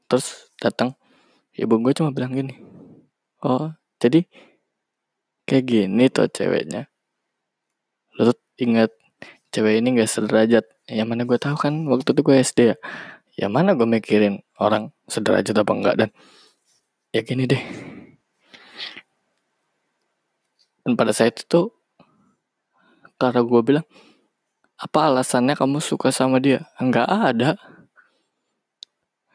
terus 0.08 0.54
datang. 0.62 0.96
Ibu 1.58 1.82
gue 1.84 1.94
cuma 1.98 2.14
bilang 2.14 2.38
gini. 2.38 2.54
Oh 3.42 3.74
jadi 3.98 4.24
kayak 5.50 5.66
gini 5.66 6.06
tuh 6.14 6.30
ceweknya. 6.30 6.90
Lu 8.18 8.30
tuh 8.30 8.38
inget 8.62 8.94
cewek 9.54 9.82
ini 9.82 10.02
gak 10.02 10.10
sederajat. 10.10 10.66
Ya 10.88 11.04
mana 11.04 11.28
gue 11.28 11.38
tahu 11.38 11.60
kan 11.60 11.74
waktu 11.92 12.16
itu 12.16 12.22
gue 12.24 12.36
SD 12.40 12.60
ya 12.74 12.78
ya 13.38 13.48
mana 13.48 13.78
gue 13.78 13.86
mikirin 13.86 14.42
orang 14.58 14.90
sederajat 15.06 15.54
apa 15.54 15.72
enggak 15.72 15.96
dan? 15.96 16.10
Ya 17.14 17.22
gini 17.22 17.46
deh. 17.46 17.62
Dan 20.84 20.98
pada 20.98 21.14
saat 21.14 21.38
itu 21.38 21.72
karena 23.22 23.42
gue 23.46 23.62
bilang 23.62 23.86
apa 24.78 25.00
alasannya 25.08 25.54
kamu 25.54 25.78
suka 25.80 26.10
sama 26.10 26.42
dia? 26.42 26.66
Enggak 26.82 27.08
ada. 27.08 27.56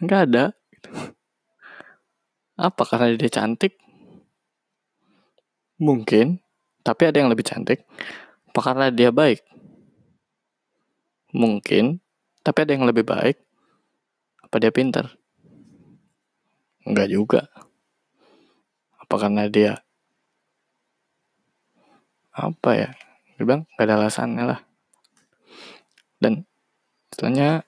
Enggak 0.03 0.21
ada. 0.31 0.45
Apa 2.59 2.85
karena 2.85 3.17
dia 3.17 3.31
cantik? 3.33 3.75
Mungkin 5.83 6.43
tapi 6.83 7.03
ada 7.07 7.23
yang 7.23 7.31
lebih 7.31 7.47
cantik. 7.47 7.87
Apa 8.53 8.61
karena 8.61 8.87
dia 8.91 9.15
baik? 9.15 9.41
Mungkin, 11.33 12.03
tapi 12.45 12.59
ada 12.67 12.77
yang 12.77 12.85
lebih 12.85 13.07
baik. 13.07 13.41
Apa 14.53 14.61
dia 14.61 14.69
pintar? 14.69 15.17
Enggak 16.85 17.09
juga. 17.09 17.49
Apa 19.01 19.17
karena 19.17 19.49
dia 19.49 19.81
apa 22.37 22.71
ya? 22.77 22.93
Dia 23.41 23.45
bilang 23.49 23.65
gak 23.81 23.89
ada 23.89 23.97
alasannya 23.97 24.45
lah. 24.45 24.61
Dan 26.21 26.45
setelahnya 27.09 27.65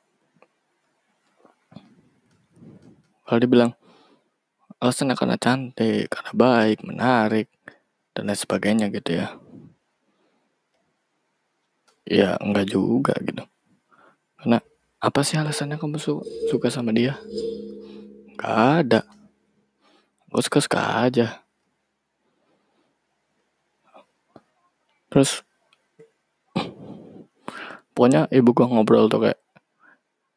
kalau 3.24 3.40
dibilang 3.40 3.72
alasannya 4.76 5.16
karena 5.16 5.40
cantik, 5.40 6.12
karena 6.12 6.32
baik, 6.36 6.84
menarik, 6.84 7.48
dan 8.12 8.28
lain 8.28 8.36
sebagainya 8.36 8.92
gitu 8.92 9.24
ya 9.24 9.32
ya 12.04 12.36
enggak 12.36 12.68
juga 12.68 13.16
gitu 13.24 13.42
karena 14.36 14.60
apa 15.04 15.20
sih 15.20 15.36
alasannya 15.36 15.76
kamu 15.76 16.00
su 16.00 16.24
suka 16.48 16.72
sama 16.72 16.88
dia? 16.96 17.20
Gak 18.40 18.56
ada. 18.80 19.00
Gue 20.32 20.40
suka 20.40 20.64
suka 20.64 20.80
aja. 21.04 21.44
Terus 25.12 25.44
pokoknya 27.92 28.32
ibu 28.32 28.50
gue 28.56 28.64
ngobrol 28.64 29.12
tuh 29.12 29.28
kayak 29.28 29.38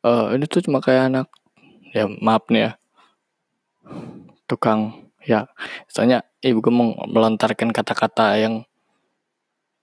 e, 0.04 0.12
ini 0.36 0.46
tuh 0.52 0.60
cuma 0.60 0.84
kayak 0.84 1.16
anak 1.16 1.28
ya 1.96 2.04
maaf 2.20 2.44
nih 2.52 2.68
ya. 2.68 2.72
Tukang 4.52 5.08
ya. 5.24 5.48
Misalnya 5.88 6.28
ibu 6.44 6.60
gue 6.60 6.74
melontarkan 7.08 7.72
kata-kata 7.72 8.36
yang 8.36 8.68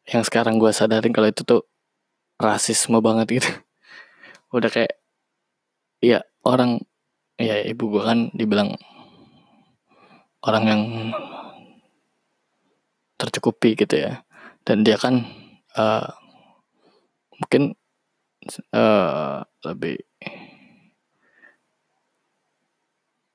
yang 0.04 0.20
sekarang 0.20 0.60
gue 0.60 0.68
sadarin 0.76 1.16
kalau 1.16 1.32
itu 1.32 1.40
tuh 1.40 1.64
rasisme 2.36 3.00
banget 3.00 3.40
gitu 3.40 3.50
udah 4.54 4.70
kayak 4.70 4.94
ya 5.98 6.22
orang 6.46 6.78
ya 7.34 7.58
ibu 7.66 7.90
gue 7.90 8.02
kan 8.06 8.30
dibilang 8.30 8.78
orang 10.46 10.64
yang 10.68 10.82
tercukupi 13.18 13.74
gitu 13.74 13.98
ya. 13.98 14.22
Dan 14.64 14.86
dia 14.86 14.96
kan 14.96 15.24
uh, 15.76 16.08
mungkin 17.40 17.76
uh, 18.72 19.44
lebih 19.64 19.98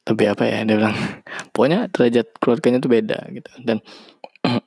lebih 0.09 0.25
apa 0.33 0.43
ya 0.47 0.65
dia 0.65 0.77
bilang. 0.77 0.95
Pokoknya 1.53 1.89
derajat 1.91 2.27
keluarganya 2.39 2.79
tuh 2.79 2.91
beda 2.93 3.19
gitu. 3.33 3.51
Dan 3.61 3.83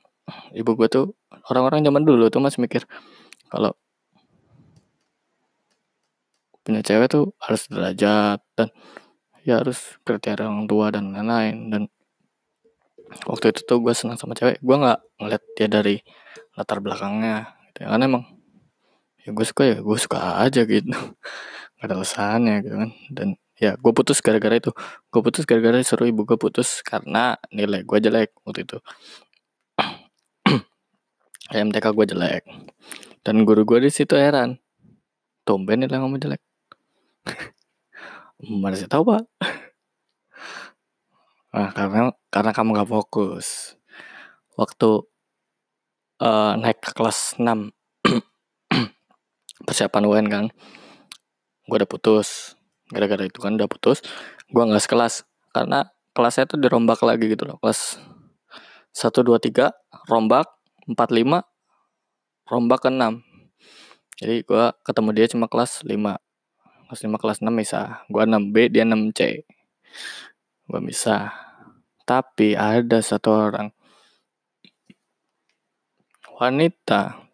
ibu 0.59 0.71
gue 0.77 0.87
tuh 0.91 1.17
orang-orang 1.49 1.83
zaman 1.83 2.03
dulu 2.05 2.29
tuh 2.29 2.39
masih 2.39 2.63
mikir 2.63 2.85
kalau 3.51 3.75
punya 6.63 6.79
cewek 6.79 7.11
tuh 7.11 7.35
harus 7.43 7.67
derajat 7.67 8.39
dan 8.55 8.71
ya 9.43 9.59
harus 9.59 9.99
kriteria 10.07 10.47
orang 10.47 10.65
tua 10.65 10.89
dan 10.89 11.11
lain-lain. 11.11 11.55
Dan 11.69 11.83
waktu 13.27 13.51
itu 13.51 13.61
tuh 13.67 13.83
gue 13.83 13.93
senang 13.93 14.17
sama 14.17 14.33
cewek 14.33 14.63
gue 14.63 14.75
nggak 14.75 14.99
ngeliat 15.19 15.43
dia 15.59 15.67
dari 15.69 15.95
latar 16.57 16.79
belakangnya 16.81 17.53
gitu 17.69 17.85
ya. 17.85 17.87
karena 17.93 18.05
emang 18.09 18.23
ya 19.21 19.29
gue 19.35 19.45
suka 19.45 19.63
ya 19.67 19.77
gue 19.83 19.97
suka 19.99 20.17
aja 20.41 20.61
gitu. 20.63 20.89
Gak 21.83 21.91
ada 21.91 21.99
alasannya 21.99 22.55
gitu 22.63 22.75
kan. 22.79 22.91
Dan 23.11 23.27
ya 23.59 23.75
gue 23.75 23.91
putus 23.91 24.23
gara-gara 24.23 24.55
itu. 24.55 24.71
Gue 25.11 25.21
putus 25.23 25.43
gara-gara 25.43 25.75
suruh 25.83 26.07
ibu 26.07 26.23
gue 26.23 26.39
putus 26.39 26.79
karena 26.79 27.35
nilai 27.51 27.83
gue 27.83 27.97
jelek 27.99 28.31
waktu 28.47 28.63
itu. 28.63 28.77
MTK 31.67 31.85
gue 31.91 32.05
jelek. 32.15 32.43
Dan 33.23 33.43
guru 33.43 33.67
gue 33.67 33.83
di 33.83 33.91
situ 33.91 34.15
heran. 34.15 34.63
Tumben 35.43 35.83
nilai 35.83 35.99
kamu 35.99 36.23
jelek 36.23 36.39
mana 38.61 38.75
sih 38.75 38.89
tahu 38.89 39.07
pak. 39.07 39.23
Nah 41.53 41.69
karena 41.71 42.11
karena 42.33 42.51
kamu 42.51 42.69
gak 42.81 42.91
fokus. 42.91 43.77
Waktu 44.53 45.05
uh, 46.21 46.53
naik 46.61 46.81
ke 46.81 46.91
kelas 46.93 47.37
6 47.41 47.45
persiapan 49.65 50.03
UN 50.05 50.27
kan 50.29 50.45
gue 51.69 51.77
udah 51.77 51.89
putus. 51.89 52.59
Gara-gara 52.91 53.25
itu 53.25 53.39
kan 53.41 53.55
udah 53.55 53.69
putus 53.71 54.03
gue 54.51 54.63
nggak 54.63 54.83
sekelas. 54.83 55.23
Karena 55.53 55.87
kelasnya 56.13 56.49
tuh 56.49 56.59
dirombak 56.61 57.01
lagi 57.01 57.29
gitu 57.29 57.45
loh. 57.45 57.57
Kelas 57.61 57.97
1, 58.93 59.09
2, 59.09 59.39
3 59.39 59.71
rombak. 60.09 60.49
4, 60.83 60.99
5 60.99 61.53
rombak 62.51 62.79
ke 62.83 62.89
6 62.91 63.23
jadi 64.19 64.35
gue 64.43 64.65
ketemu 64.83 65.09
dia 65.15 65.25
cuma 65.31 65.47
kelas 65.47 65.81
5 65.83 65.95
kelas 66.93 67.09
5 67.09 67.17
kelas 67.17 67.37
6 67.41 67.49
bisa. 67.57 68.05
Gue 68.05 68.21
6B 68.29 68.69
dia 68.69 68.85
6C 68.85 69.41
gue 70.69 70.81
bisa. 70.85 71.31
Tapi 72.03 72.55
ada 72.55 72.99
satu 72.99 73.29
orang. 73.31 73.71
Wanita. 76.37 77.29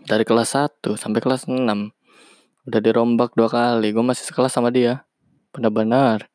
Dari 0.00 0.24
kelas 0.24 0.56
1 0.56 0.96
sampai 0.96 1.20
kelas 1.20 1.44
6 1.44 1.60
udah 2.68 2.80
dirombak 2.80 3.34
dua 3.36 3.48
kali. 3.50 3.92
Gue 3.92 4.04
masih 4.04 4.24
sekelas 4.28 4.52
sama 4.54 4.72
dia. 4.72 5.04
Benar-benar. 5.52 6.30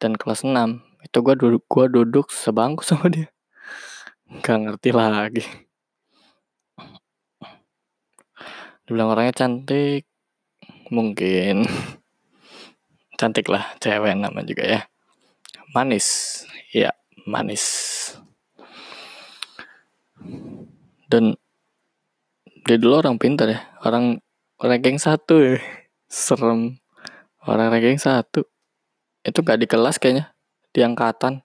Dan 0.00 0.16
kelas 0.16 0.42
6 0.42 0.82
itu 1.00 1.18
gue 1.24 1.34
duduk 1.36 1.62
gue 1.68 1.86
duduk 1.90 2.26
sebangku 2.32 2.82
sama 2.86 3.08
dia. 3.12 3.28
Nggak 4.30 4.58
ngerti 4.66 4.90
lagi. 4.94 5.44
Dibilang 8.86 9.14
orangnya 9.14 9.46
cantik 9.46 10.09
mungkin. 10.90 11.64
Cantik 13.16 13.46
lah 13.48 13.78
cewek 13.78 14.18
nama 14.18 14.42
juga 14.42 14.66
ya. 14.66 14.80
Manis. 15.72 16.42
Ya 16.74 16.92
manis. 17.24 17.64
Dan 21.10 21.34
dia 22.66 22.76
dulu 22.76 23.00
orang 23.00 23.16
pintar 23.16 23.48
ya. 23.50 23.60
Orang 23.82 24.18
ranking 24.58 24.98
satu. 24.98 25.38
Ya 25.38 25.58
serem. 26.10 26.82
Orang 27.46 27.70
ranking 27.70 28.02
satu. 28.02 28.44
Itu 29.22 29.46
gak 29.46 29.62
di 29.62 29.66
kelas 29.70 29.96
kayaknya. 29.96 30.34
Di 30.74 30.82
angkatan. 30.82 31.42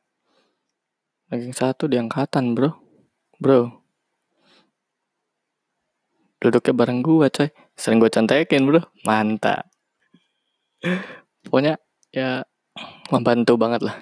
Ranking 1.29 1.55
satu 1.55 1.86
di 1.86 2.01
angkatan 2.01 2.58
bro. 2.58 2.73
Bro. 3.38 3.81
Duduknya 6.41 6.73
bareng 6.77 7.01
gua 7.01 7.25
coy 7.34 7.49
sering 7.75 8.01
gua 8.01 8.11
cantekin 8.11 8.65
bro. 8.65 8.81
Mantap. 9.03 9.69
Pokoknya 11.45 11.77
ya 12.09 12.43
membantu 13.13 13.55
banget 13.55 13.85
lah. 13.85 13.95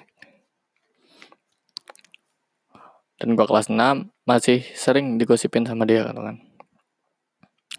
Dan 3.20 3.38
gua 3.38 3.46
kelas 3.46 3.70
6 3.70 3.76
masih 4.24 4.64
sering 4.74 5.20
digosipin 5.20 5.66
sama 5.66 5.84
dia 5.84 6.06
kan. 6.06 6.40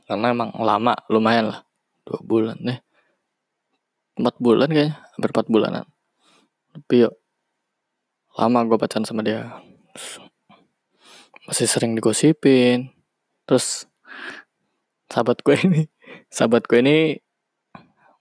Karena 0.06 0.32
emang 0.32 0.54
lama 0.60 0.94
lumayan 1.10 1.50
lah. 1.50 1.60
Dua 2.06 2.22
bulan 2.22 2.62
nih 2.62 2.86
empat 4.16 4.36
bulan 4.40 4.72
kayaknya 4.72 4.96
hampir 5.16 5.32
empat 5.36 5.48
bulanan. 5.52 5.86
Tapi 6.72 7.08
yuk 7.08 7.14
lama 8.36 8.60
gue 8.68 8.78
pacaran 8.80 9.08
sama 9.08 9.24
dia. 9.24 9.60
Masih 11.48 11.68
sering 11.68 11.96
digosipin. 11.96 12.92
Terus 13.48 13.88
sahabat 15.10 15.42
gue 15.42 15.56
ini. 15.58 15.82
Sahabat 16.30 16.64
gue 16.66 16.80
ini 16.82 16.98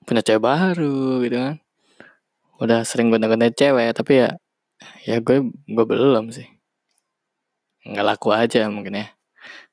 punya 0.05 0.21
cewek 0.21 0.43
baru 0.45 1.25
gitu 1.25 1.37
kan. 1.37 1.57
Udah 2.61 2.87
sering 2.87 3.11
gonta-gonta 3.11 3.51
cewek 3.51 3.97
tapi 3.97 4.25
ya 4.25 4.31
ya 5.09 5.21
gue 5.21 5.49
gue 5.49 5.85
belum 5.85 6.31
sih. 6.31 6.49
Nggak 7.85 8.05
laku 8.05 8.29
aja 8.33 8.69
mungkin 8.69 9.01
ya. 9.05 9.07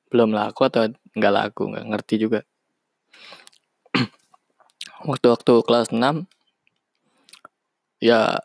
Belum 0.08 0.32
laku 0.32 0.68
atau 0.68 0.88
nggak 1.16 1.32
laku 1.32 1.72
nggak 1.72 1.86
ngerti 1.88 2.14
juga. 2.20 2.40
Waktu-waktu 5.08 5.52
kelas 5.64 5.92
6 5.92 6.26
ya 8.02 8.42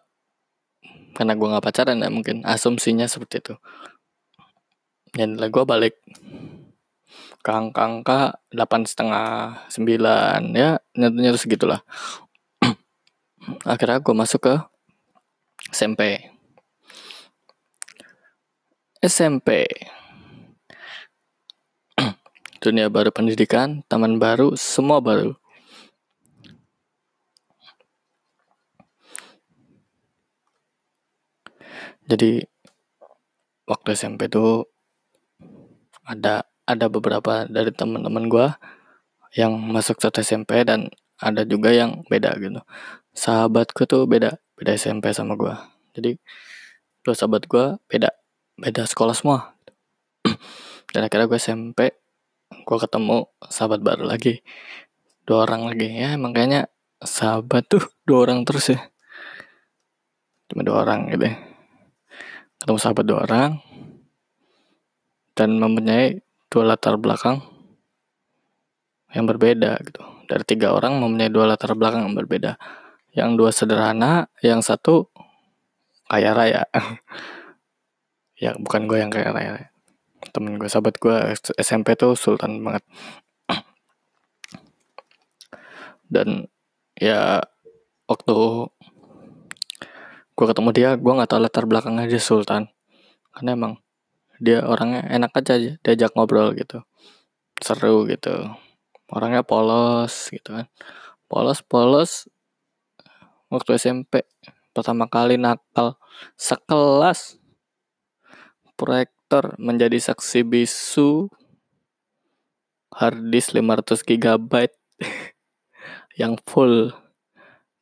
karena 1.18 1.34
gue 1.34 1.48
nggak 1.50 1.66
pacaran 1.66 1.98
ya 1.98 2.14
mungkin 2.14 2.46
asumsinya 2.46 3.10
seperti 3.10 3.42
itu. 3.42 3.56
Dan 5.18 5.34
gue 5.40 5.64
balik 5.66 5.98
ke 7.42 7.52
angka-angka 7.52 8.42
delapan 8.52 8.82
setengah 8.84 9.28
sembilan 9.72 10.42
ya 10.54 10.78
nyatunya 10.98 11.30
terus 11.32 11.44
segitulah. 11.46 11.82
Akhirnya 13.72 14.04
gue 14.04 14.16
masuk 14.16 14.42
ke 14.44 14.56
SMP 15.72 16.34
SMP 18.98 19.70
dunia 22.64 22.90
baru 22.90 23.14
pendidikan, 23.14 23.86
taman 23.86 24.18
baru, 24.18 24.58
semua 24.58 24.98
baru. 25.00 25.38
Jadi 32.08 32.40
waktu 33.68 33.90
SMP 34.00 34.32
tuh 34.32 34.64
ada 36.08 36.48
ada 36.68 36.92
beberapa 36.92 37.48
dari 37.48 37.72
teman-teman 37.72 38.28
gue 38.28 38.48
yang 39.40 39.56
masuk 39.56 39.98
satu 39.98 40.20
SMP 40.20 40.68
dan 40.68 40.92
ada 41.18 41.48
juga 41.48 41.72
yang 41.74 42.04
beda 42.12 42.36
gitu. 42.38 42.60
Sahabatku 43.16 43.88
tuh 43.90 44.06
beda, 44.06 44.38
beda 44.60 44.76
SMP 44.76 45.16
sama 45.16 45.34
gue. 45.40 45.56
Jadi 45.96 46.12
dua 47.02 47.16
sahabat 47.16 47.48
gue 47.48 47.80
beda, 47.88 48.12
beda 48.60 48.84
sekolah 48.86 49.16
semua. 49.16 49.56
dan 50.92 51.08
akhirnya 51.08 51.28
gue 51.28 51.40
SMP 51.40 51.80
gue 52.48 52.78
ketemu 52.80 53.28
sahabat 53.48 53.80
baru 53.84 54.08
lagi 54.08 54.44
dua 55.28 55.44
orang 55.48 55.68
lagi 55.68 55.88
ya 55.92 56.16
emang 56.16 56.32
kayaknya 56.32 56.72
sahabat 57.04 57.68
tuh 57.68 57.84
dua 58.08 58.28
orang 58.28 58.48
terus 58.48 58.72
ya 58.72 58.80
cuma 60.48 60.64
dua 60.64 60.88
orang 60.88 61.12
gitu 61.12 61.28
ya 61.28 61.36
ketemu 62.64 62.80
sahabat 62.80 63.06
dua 63.06 63.20
orang 63.28 63.52
dan 65.38 65.60
mempunyai 65.60 66.24
dua 66.48 66.64
latar 66.76 66.96
belakang 66.96 67.44
yang 69.12 69.26
berbeda 69.28 69.80
gitu. 69.84 70.04
Dari 70.28 70.44
tiga 70.44 70.76
orang 70.76 71.00
mempunyai 71.00 71.32
dua 71.32 71.48
latar 71.48 71.72
belakang 71.76 72.08
yang 72.08 72.16
berbeda. 72.16 72.60
Yang 73.16 73.30
dua 73.40 73.50
sederhana 73.56 74.28
yang 74.44 74.60
satu 74.60 75.08
kaya 76.08 76.32
raya. 76.36 76.64
Ya 78.38 78.54
bukan 78.54 78.86
gue 78.86 79.02
yang 79.02 79.10
kaya 79.10 79.34
raya. 79.34 79.74
Temen 80.30 80.62
gue 80.62 80.70
sahabat 80.70 81.02
gue 81.02 81.34
SMP 81.58 81.98
tuh 81.98 82.14
sultan 82.14 82.62
banget. 82.62 82.86
Dan 86.14 86.46
ya 87.02 87.42
waktu 88.06 88.38
gue 90.38 90.46
ketemu 90.46 90.70
dia 90.70 90.90
gue 91.02 91.18
nggak 91.18 91.34
tahu 91.34 91.42
latar 91.42 91.66
belakangnya 91.66 92.06
dia 92.06 92.22
sultan. 92.22 92.70
Karena 93.34 93.58
emang 93.58 93.74
dia 94.42 94.64
orangnya 94.66 95.06
enak 95.10 95.34
aja 95.38 95.56
diajak 95.82 96.12
ngobrol 96.14 96.54
gitu. 96.54 96.84
Seru 97.60 98.06
gitu. 98.10 98.54
Orangnya 99.10 99.42
polos 99.42 100.30
gitu 100.30 100.54
kan. 100.54 100.66
Polos 101.26 101.64
polos. 101.66 102.30
Waktu 103.48 103.80
SMP 103.80 104.28
pertama 104.76 105.08
kali 105.08 105.40
nakal 105.40 105.98
sekelas 106.36 107.40
proyek 108.78 109.18
komputer 109.28 109.60
menjadi 109.60 110.00
saksi 110.00 110.48
bisu 110.48 111.28
harddisk 112.96 113.52
500 113.60 114.08
GB 114.08 114.72
yang 116.16 116.40
full 116.48 116.96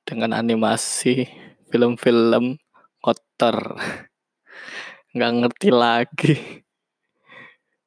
dengan 0.02 0.34
animasi 0.34 1.30
film-film 1.70 2.58
kotor 2.98 3.78
nggak 5.16 5.32
ngerti 5.32 5.70
lagi. 5.72 6.36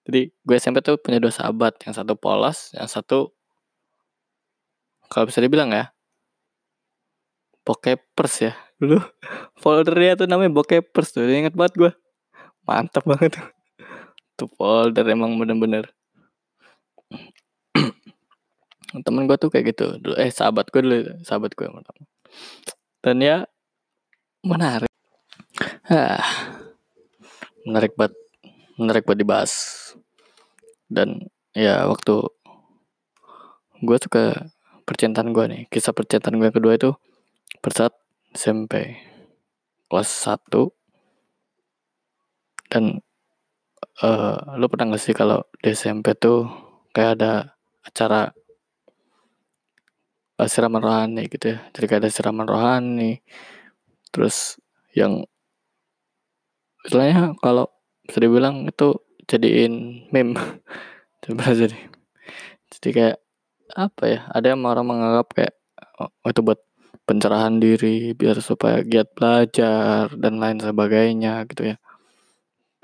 Jadi 0.08 0.32
gue 0.32 0.56
SMP 0.56 0.80
tuh 0.80 0.96
punya 0.96 1.20
dua 1.20 1.28
sahabat 1.28 1.76
yang 1.84 1.92
satu 1.92 2.16
polos 2.16 2.72
yang 2.72 2.88
satu 2.88 3.36
kalau 5.12 5.28
bisa 5.28 5.44
dibilang 5.44 5.68
ya 5.68 5.92
bokepers 7.68 8.48
ya. 8.48 8.56
Dulu 8.80 8.96
foldernya 9.60 10.24
tuh 10.24 10.26
namanya 10.26 10.48
bokepers 10.56 11.12
tuh 11.12 11.28
inget 11.28 11.52
banget 11.52 11.76
gue 11.76 11.92
mantap 12.64 13.04
banget. 13.04 13.36
Tuh 13.36 13.48
tuh 14.40 14.48
folder 14.56 15.04
emang 15.04 15.36
bener-bener. 15.36 15.92
Temen 19.04 19.28
gue 19.28 19.36
tuh 19.36 19.52
kayak 19.52 19.76
gitu 19.76 20.00
dulu 20.00 20.16
eh 20.16 20.32
sahabat 20.32 20.72
gue 20.72 20.80
dulu 20.80 20.96
sahabat 21.20 21.52
gue 21.52 21.68
dan 23.04 23.20
ya 23.20 23.44
menarik. 24.40 24.88
Ah 25.92 26.56
menarik 27.68 27.92
banget 28.00 28.16
menarik 28.80 29.04
buat 29.04 29.20
dibahas. 29.20 29.52
Dan 30.88 31.28
ya 31.52 31.84
waktu 31.84 32.24
gue 33.84 33.96
suka 34.00 34.48
percintaan 34.88 35.36
gue 35.36 35.44
nih 35.44 35.62
kisah 35.68 35.92
percintaan 35.92 36.40
gue 36.40 36.48
kedua 36.48 36.80
itu 36.80 36.96
bersaat 37.60 37.92
SMP 38.32 38.96
kelas 39.92 40.08
1 40.24 40.48
dan 42.72 43.04
uh, 44.04 44.36
lo 44.56 44.66
pernah 44.68 44.96
gak 44.96 45.02
sih 45.04 45.12
kalau 45.16 45.44
di 45.60 45.72
SMP 45.76 46.16
tuh 46.16 46.48
kayak 46.96 47.20
ada 47.20 47.32
acara 47.84 48.32
siraman 50.38 50.84
rohani 50.84 51.26
gitu 51.26 51.56
ya? 51.56 51.58
Jadi 51.74 51.84
kayak 51.88 52.00
ada 52.06 52.10
siraman 52.12 52.46
rohani 52.46 53.20
terus 54.12 54.56
yang 54.94 55.26
istilahnya 56.86 57.34
kalau 57.42 57.66
bisa 58.06 58.18
dibilang 58.22 58.68
itu 58.68 58.94
jadiin 59.28 60.06
meme. 60.14 60.38
Coba 61.22 61.52
jadi. 61.52 61.78
Jadi 62.72 62.88
kayak 62.94 63.18
apa 63.76 64.02
ya 64.08 64.20
ada 64.32 64.46
yang 64.48 64.64
orang 64.64 64.86
menganggap 64.88 65.28
kayak 65.36 65.54
oh, 66.00 66.08
itu 66.24 66.40
buat 66.40 66.60
pencerahan 67.04 67.60
diri 67.60 68.16
biar 68.16 68.40
supaya 68.40 68.80
giat 68.80 69.12
belajar 69.12 70.08
dan 70.16 70.40
lain 70.40 70.60
sebagainya 70.60 71.44
gitu 71.52 71.74
ya. 71.74 71.76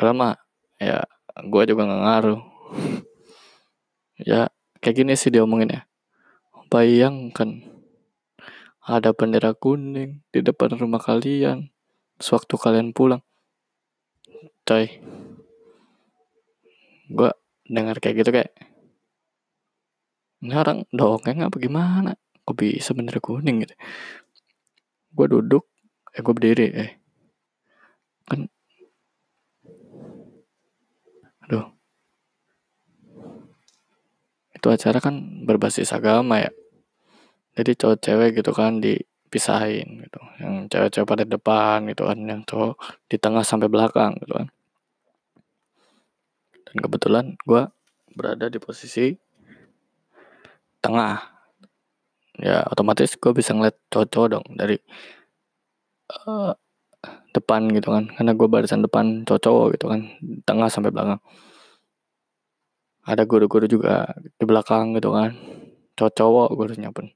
Mah 0.00 0.36
ya 0.76 1.04
gue 1.40 1.62
juga 1.68 1.82
nggak 1.88 2.02
ngaruh. 2.04 2.40
Ya 4.14 4.46
kayak 4.78 5.02
gini 5.02 5.18
sih 5.18 5.34
diomongin 5.34 5.74
ya. 5.74 5.82
Bayangkan 6.70 7.66
ada 8.78 9.10
bendera 9.10 9.58
kuning 9.58 10.22
di 10.30 10.38
depan 10.38 10.70
rumah 10.78 11.02
kalian 11.02 11.74
sewaktu 12.22 12.54
kalian 12.54 12.94
pulang 12.94 13.26
coy. 14.64 14.88
Gue 17.12 17.30
dengar 17.68 18.00
kayak 18.00 18.24
gitu 18.24 18.30
kayak 18.32 18.50
ini 20.44 20.52
orang 20.60 20.84
dongeng 20.92 21.40
apa 21.40 21.56
gimana? 21.56 22.12
Kok 22.44 22.56
bisa 22.60 22.92
bener 22.92 23.16
kuning 23.20 23.64
gitu? 23.64 23.72
Gue 25.16 25.26
duduk 25.28 25.64
eh 26.12 26.20
gue 26.20 26.34
berdiri 26.36 26.66
eh. 26.72 26.90
Kan 28.28 28.52
aduh. 31.48 31.72
Itu 34.52 34.66
acara 34.68 35.00
kan 35.00 35.44
berbasis 35.48 35.92
agama 35.96 36.44
ya. 36.44 36.52
Jadi 37.56 37.70
cowok 37.80 37.98
cewek 38.04 38.30
gitu 38.40 38.52
kan 38.52 38.84
dipisahin 39.34 40.06
gitu. 40.06 40.22
Yang 40.38 40.54
cewek-cewek 40.70 41.08
pada 41.10 41.24
depan 41.26 41.82
gitu 41.90 42.06
kan 42.06 42.18
yang 42.22 42.46
cowok 42.46 42.78
di 43.10 43.18
tengah 43.18 43.42
sampai 43.42 43.66
belakang 43.66 44.14
gitu 44.22 44.30
kan. 44.38 44.46
Dan 46.70 46.76
kebetulan 46.78 47.34
gue 47.42 47.66
berada 48.14 48.46
di 48.46 48.62
posisi 48.62 49.10
tengah. 50.78 51.18
Ya 52.38 52.62
otomatis 52.70 53.18
gue 53.18 53.34
bisa 53.34 53.58
ngeliat 53.58 53.74
cowok-cowok 53.90 54.28
dong 54.38 54.46
dari 54.54 54.78
uh, 56.14 56.54
depan 57.34 57.66
gitu 57.74 57.90
kan. 57.90 58.06
Karena 58.14 58.38
gue 58.38 58.46
barisan 58.46 58.86
depan 58.86 59.26
cowok-cowok 59.26 59.66
gitu 59.74 59.90
kan 59.90 60.00
tengah 60.46 60.70
sampai 60.70 60.94
belakang. 60.94 61.18
Ada 63.02 63.26
guru-guru 63.26 63.66
juga 63.66 64.14
di 64.14 64.46
belakang 64.46 64.94
gitu 64.94 65.10
kan. 65.10 65.34
Cowok-cowok 65.98 66.48
gurunya 66.54 66.94
pun 66.94 67.10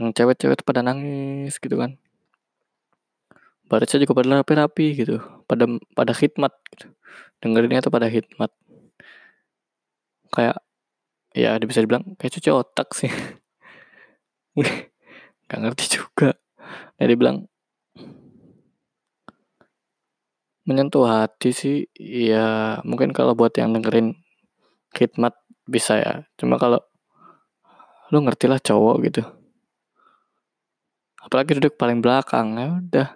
yang 0.00 0.16
cewek-cewek 0.16 0.64
pada 0.64 0.80
nangis 0.80 1.60
gitu 1.60 1.76
kan. 1.76 2.00
Barisnya 3.68 4.02
juga 4.02 4.16
pada 4.16 4.40
rapi-rapi 4.40 4.86
gitu. 4.96 5.20
Pada 5.44 5.68
pada 5.92 6.16
khidmat 6.16 6.56
gitu. 6.72 6.88
Dengerinnya 7.44 7.84
tuh 7.84 7.92
pada 7.92 8.08
hikmat 8.08 8.48
kayak 10.30 10.62
ya 11.36 11.58
bisa 11.62 11.84
dibilang 11.84 12.16
kayak 12.16 12.32
cuci 12.32 12.48
otak 12.48 12.88
sih. 12.96 13.12
Nggak 15.46 15.60
ngerti 15.60 15.84
juga. 16.00 16.32
Ya 16.96 17.04
dibilang 17.04 17.44
menyentuh 20.64 21.04
hati 21.04 21.50
sih 21.50 21.76
ya 21.98 22.78
mungkin 22.86 23.10
kalau 23.10 23.34
buat 23.36 23.52
yang 23.60 23.76
dengerin 23.76 24.16
khidmat 24.96 25.36
bisa 25.68 26.00
ya. 26.00 26.12
Cuma 26.40 26.56
kalau 26.56 26.80
lu 28.10 28.24
ngerti 28.26 28.50
lah 28.50 28.58
cowok 28.58 28.96
gitu 29.06 29.22
apalagi 31.20 31.56
duduk 31.60 31.76
paling 31.76 32.00
belakang 32.00 32.56
ya 32.56 32.68
udah. 32.80 33.08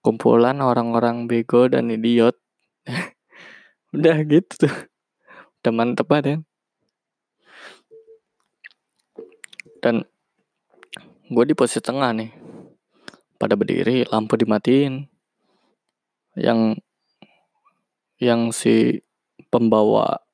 Kumpulan 0.00 0.56
orang-orang 0.64 1.28
bego 1.28 1.68
dan 1.68 1.92
idiot. 1.92 2.36
Udah 3.96 4.16
gitu 4.24 4.64
tuh. 4.64 4.74
Udah 5.60 5.72
mantep 5.76 6.08
banget 6.08 6.24
ya. 6.24 6.36
Dan 9.84 10.08
gue 11.28 11.44
di 11.44 11.52
posisi 11.52 11.84
tengah 11.84 12.16
nih. 12.16 12.32
Pada 13.36 13.60
berdiri 13.60 14.08
lampu 14.08 14.40
dimatiin. 14.40 15.04
Yang 16.32 16.80
yang 18.16 18.56
si 18.56 19.04
pembawa 19.52 20.24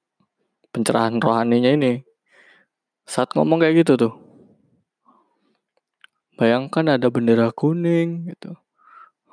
pencerahan 0.70 1.18
rohaninya 1.18 1.74
ini 1.74 2.02
saat 3.06 3.30
ngomong 3.32 3.62
kayak 3.62 3.86
gitu 3.86 3.94
tuh 3.94 4.25
bayangkan 6.36 6.96
ada 6.96 7.08
bendera 7.08 7.50
kuning 7.52 8.32
gitu. 8.32 8.56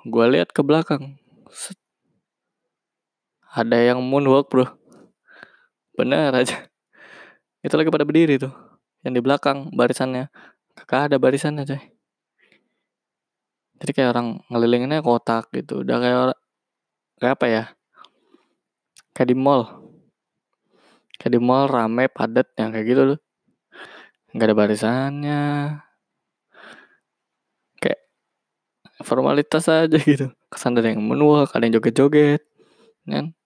Gue 0.03 0.25
lihat 0.31 0.51
ke 0.51 0.63
belakang. 0.63 1.19
Set. 1.53 1.77
ada 3.53 3.77
yang 3.77 4.01
moonwalk 4.01 4.49
bro. 4.49 4.65
Bener 5.93 6.33
aja. 6.33 6.65
Itu 7.65 7.77
lagi 7.77 7.93
pada 7.93 8.01
berdiri 8.01 8.41
tuh 8.41 8.51
yang 9.05 9.13
di 9.13 9.21
belakang 9.21 9.69
barisannya. 9.71 10.33
Kakak 10.73 11.13
ada 11.13 11.21
barisannya 11.21 11.69
coy. 11.69 11.81
Jadi 13.77 13.91
kayak 13.93 14.09
orang 14.17 14.41
ngelilinginnya 14.49 15.05
kotak 15.05 15.53
gitu. 15.53 15.85
Udah 15.85 16.01
kayak 16.01 16.17
orang 16.17 16.39
kayak 17.21 17.33
apa 17.37 17.45
ya? 17.45 17.63
Kayak 19.13 19.29
di 19.29 19.37
mall. 19.37 19.61
Kayak 21.21 21.33
di 21.37 21.39
mall 21.39 21.69
rame 21.69 22.09
padat 22.09 22.49
yang 22.57 22.73
kayak 22.73 22.87
gitu 22.89 23.03
loh 23.13 23.19
nggak 24.33 24.49
ada 24.49 24.57
barisannya 24.57 25.41
formalitas 29.13 29.69
aja 29.69 29.93
gitu. 30.01 30.33
Kesan 30.49 30.73
ada 30.73 30.89
yang 30.89 31.05
menua 31.05 31.45
ada 31.53 31.61
yang 31.61 31.77
joget-joget 31.77 32.41
kan? 33.05 33.37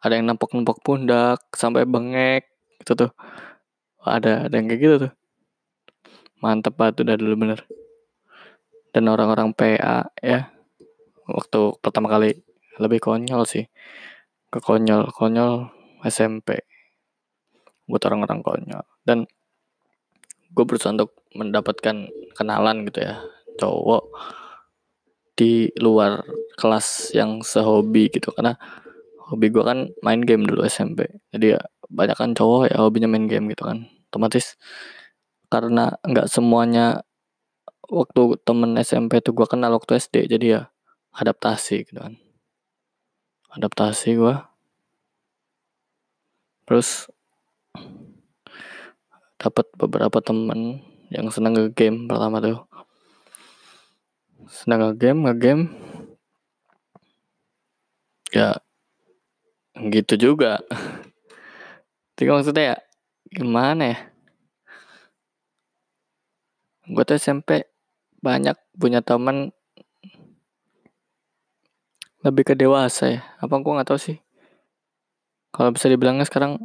Ada 0.00 0.16
yang 0.16 0.32
nempok-nempok 0.32 0.80
pundak 0.80 1.44
sampai 1.52 1.84
bengek 1.84 2.48
itu 2.80 2.96
tuh. 2.96 3.12
Ada 4.00 4.48
ada 4.48 4.54
yang 4.56 4.72
kayak 4.72 4.80
gitu 4.80 4.96
tuh. 5.04 5.12
Mantep 6.40 6.72
banget 6.80 7.04
udah 7.04 7.16
dulu 7.20 7.34
bener. 7.36 7.60
Dan 8.96 9.12
orang-orang 9.12 9.52
PA 9.52 10.08
ya 10.24 10.48
waktu 11.28 11.76
pertama 11.84 12.08
kali 12.08 12.40
lebih 12.80 13.04
konyol 13.04 13.44
sih. 13.44 13.68
Ke 14.48 14.64
konyol 14.64 15.12
konyol 15.12 15.68
SMP 16.08 16.64
buat 17.84 18.00
orang-orang 18.08 18.40
konyol. 18.40 18.84
Dan 19.04 19.28
gue 20.56 20.64
berusaha 20.64 20.96
untuk 20.96 21.12
mendapatkan 21.36 22.08
kenalan 22.32 22.88
gitu 22.88 23.04
ya 23.04 23.20
cowok 23.58 24.14
di 25.38 25.70
luar 25.82 26.22
kelas 26.58 27.14
yang 27.14 27.42
sehobi 27.42 28.10
gitu. 28.10 28.30
Karena 28.30 28.54
hobi 29.28 29.52
gue 29.52 29.60
kan 29.60 29.92
main 30.00 30.24
game 30.24 30.48
dulu 30.48 30.64
SMP 30.64 31.04
jadi 31.36 31.58
ya 31.58 31.60
banyak 31.92 32.16
kan 32.16 32.32
cowok 32.32 32.72
ya 32.72 32.80
hobinya 32.80 33.10
main 33.10 33.28
game 33.28 33.50
gitu 33.52 33.68
kan. 33.68 33.84
Otomatis 34.08 34.56
karena 35.52 35.96
nggak 36.04 36.28
semuanya 36.32 37.04
waktu 37.88 38.36
temen 38.44 38.76
SMP 38.80 39.20
tuh 39.24 39.32
gue 39.36 39.46
kenal 39.48 39.72
waktu 39.76 39.96
SD 40.00 40.28
jadi 40.28 40.46
ya 40.46 40.62
adaptasi 41.16 41.88
gitu 41.88 42.00
kan. 42.00 42.16
Adaptasi 43.52 44.16
gue 44.16 44.36
terus 46.68 47.08
dapat 49.40 49.64
beberapa 49.80 50.20
temen 50.20 50.84
yang 51.08 51.32
seneng 51.32 51.56
ke 51.56 51.64
game 51.72 52.04
pertama 52.04 52.44
tuh 52.44 52.67
seneng 54.48 54.80
ke 54.80 54.90
game 54.96 55.18
nge 55.28 55.34
game 55.36 55.62
ya 58.32 58.56
gitu 59.78 60.14
juga. 60.18 60.58
Tapi 62.18 62.28
maksudnya 62.32 62.64
ya 62.74 62.76
gimana 63.30 63.84
ya? 63.94 63.98
Gue 66.88 67.04
tuh 67.04 67.20
SMP 67.20 67.68
banyak 68.18 68.56
punya 68.74 69.04
teman 69.04 69.52
lebih 72.24 72.42
ke 72.42 72.54
dewasa 72.58 73.04
ya. 73.06 73.22
Apa 73.38 73.60
gue 73.60 73.72
nggak 73.76 73.88
tahu 73.88 74.00
sih. 74.00 74.18
Kalau 75.54 75.70
bisa 75.70 75.86
dibilangnya 75.86 76.26
sekarang 76.26 76.58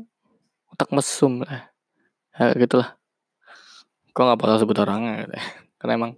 otak 0.73 0.89
mesum 0.89 1.45
lah. 1.45 1.69
Ya 2.33 2.55
gitulah. 2.57 2.97
Gue 4.15 4.23
nggak 4.25 4.39
bakal 4.41 4.57
sebut 4.63 4.77
orangnya 4.81 5.27
gitu 5.27 5.33
ya. 5.37 5.45
karena 5.77 5.93
emang 5.99 6.11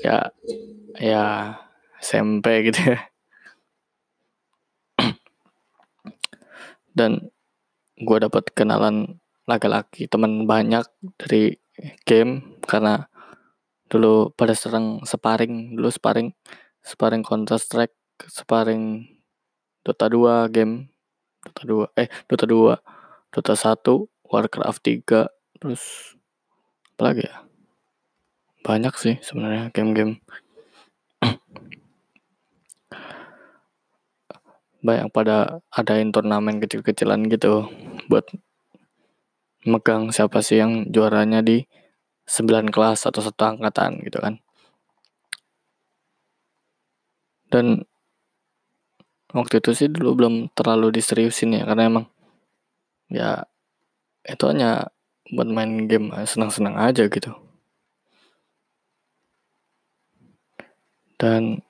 ya 0.00 0.32
ya 0.96 1.24
SMP 2.00 2.72
gitu 2.72 2.96
ya. 2.96 3.00
Dan 6.92 7.32
gue 8.00 8.18
dapat 8.20 8.52
kenalan 8.56 9.20
laki-laki 9.44 10.08
teman 10.08 10.48
banyak 10.48 10.84
dari 11.20 11.56
game 12.08 12.58
karena 12.64 13.08
dulu 13.92 14.32
pada 14.32 14.56
sering 14.56 15.04
sparring 15.04 15.76
dulu 15.76 15.92
sparring 15.92 16.32
sparring 16.80 17.20
Counter 17.20 17.60
Strike 17.60 17.92
sparring 18.24 19.04
Dota 19.84 20.08
2 20.08 20.48
game 20.48 20.88
Dota 21.44 21.62
2 21.92 22.00
eh 22.00 22.08
Dota 22.30 22.44
2 22.48 23.32
Dota 23.34 23.54
1 23.54 24.30
Warcraft 24.32 24.80
3 24.80 25.60
terus 25.60 26.16
apa 26.96 27.02
lagi 27.12 27.22
ya 27.28 27.51
banyak 28.62 28.94
sih 28.94 29.14
sebenarnya 29.22 29.74
game-game. 29.74 30.22
Banyak 34.82 35.14
pada 35.14 35.62
adain 35.70 36.10
turnamen 36.10 36.58
kecil-kecilan 36.58 37.30
gitu 37.30 37.70
buat 38.10 38.26
megang 39.62 40.10
siapa 40.10 40.42
sih 40.42 40.58
yang 40.58 40.90
juaranya 40.90 41.38
di 41.42 41.62
9 42.26 42.70
kelas 42.70 43.06
atau 43.06 43.22
satu 43.22 43.42
angkatan 43.46 44.02
gitu 44.02 44.18
kan. 44.18 44.42
Dan 47.50 47.86
waktu 49.30 49.62
itu 49.62 49.70
sih 49.76 49.88
dulu 49.92 50.18
belum 50.18 50.34
terlalu 50.56 50.98
diseriusin 50.98 51.56
ya 51.56 51.64
karena 51.68 51.88
emang 51.88 52.06
ya 53.08 53.44
itu 54.28 54.44
hanya 54.48 54.92
buat 55.32 55.48
main 55.48 55.88
game 55.88 56.12
senang-senang 56.28 56.76
aja 56.76 57.08
gitu 57.08 57.32
dan 61.22 61.62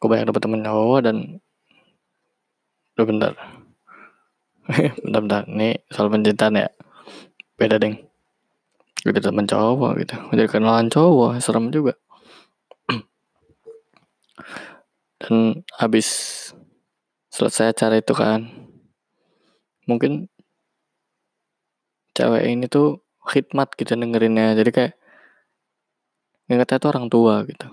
gue 0.00 0.08
banyak 0.08 0.24
dapet 0.24 0.40
temen 0.40 0.64
cowok 0.64 1.00
dan 1.04 1.16
udah 2.96 3.04
bentar. 3.04 3.32
Bentar-bentar 5.04 5.44
ini 5.52 5.76
soal 5.92 6.08
pencintaan 6.08 6.64
ya. 6.64 6.72
Beda 7.60 7.76
deng. 7.76 8.00
Gue 9.04 9.20
temen 9.20 9.44
cowok 9.44 9.92
gitu. 10.00 10.16
Jadi 10.32 10.48
kenalan 10.48 10.88
cowok 10.88 11.36
serem 11.36 11.68
juga. 11.68 11.92
Dan 15.20 15.60
habis 15.76 16.08
selesai 17.28 17.76
acara 17.76 18.00
itu 18.00 18.16
kan 18.16 18.48
mungkin 19.84 20.32
cewek 22.16 22.48
ini 22.48 22.64
tuh 22.64 23.04
khidmat 23.26 23.68
gitu 23.76 23.92
dengerinnya. 23.96 24.56
Jadi 24.56 24.70
kayak 24.72 24.94
ingatnya 26.50 26.82
tuh 26.82 26.90
orang 26.90 27.06
tua 27.06 27.46
gitu. 27.46 27.68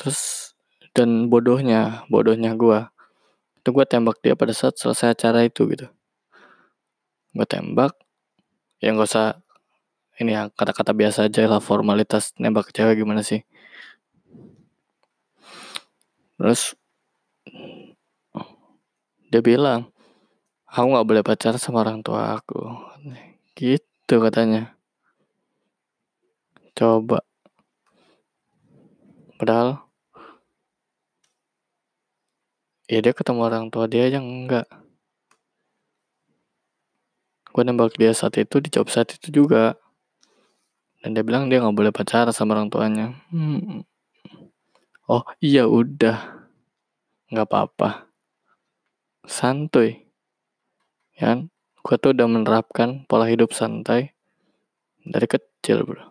Terus 0.00 0.52
dan 0.94 1.26
bodohnya 1.26 2.06
bodohnya 2.06 2.54
gue 2.54 2.86
itu 3.58 3.68
gue 3.72 3.84
tembak 3.88 4.20
dia 4.22 4.38
pada 4.38 4.54
saat 4.54 4.78
selesai 4.78 5.18
acara 5.18 5.42
itu 5.44 5.66
gitu. 5.68 5.86
Gue 7.34 7.46
tembak 7.48 7.98
ya 8.78 8.94
nggak 8.94 9.08
usah 9.10 9.40
ini 10.22 10.36
ya 10.36 10.46
kata-kata 10.54 10.94
biasa 10.94 11.26
aja 11.26 11.50
lah 11.50 11.58
formalitas 11.58 12.30
nembak 12.38 12.70
cewek 12.70 13.02
gimana 13.02 13.26
sih? 13.26 13.42
Terus 16.38 16.78
dia 19.30 19.42
bilang 19.42 19.90
aku 20.70 20.86
nggak 20.94 21.06
boleh 21.06 21.22
pacaran 21.26 21.58
sama 21.58 21.82
orang 21.82 22.00
tua 22.06 22.38
aku. 22.38 22.60
Gitu 23.58 23.93
katanya. 24.08 24.76
Coba. 26.76 27.24
Padahal 29.40 29.84
ya 32.84 33.00
dia 33.00 33.16
ketemu 33.16 33.40
orang 33.40 33.64
tua 33.72 33.88
dia 33.88 34.06
yang 34.12 34.22
enggak. 34.22 34.68
Gue 37.54 37.62
nembak 37.62 37.94
dia 37.94 38.10
saat 38.10 38.34
itu 38.36 38.58
di 38.58 38.68
job 38.68 38.90
saat 38.90 39.14
itu 39.14 39.30
juga. 39.30 39.78
Dan 41.00 41.14
dia 41.14 41.22
bilang 41.22 41.46
dia 41.46 41.62
nggak 41.62 41.76
boleh 41.76 41.92
pacaran 41.94 42.34
sama 42.34 42.58
orang 42.58 42.68
tuanya. 42.68 43.14
Hmm. 43.30 43.86
oh 45.06 45.24
iya 45.38 45.64
udah. 45.64 46.44
Nggak 47.30 47.46
apa-apa. 47.48 48.10
Santuy. 49.24 50.04
Ya 51.16 51.32
kan? 51.32 51.53
Gue 51.84 51.96
tuh 52.00 52.16
udah 52.16 52.26
menerapkan 52.26 53.04
pola 53.04 53.28
hidup 53.28 53.52
santai 53.52 54.16
dari 55.04 55.28
kecil 55.28 55.84
bro 55.84 56.04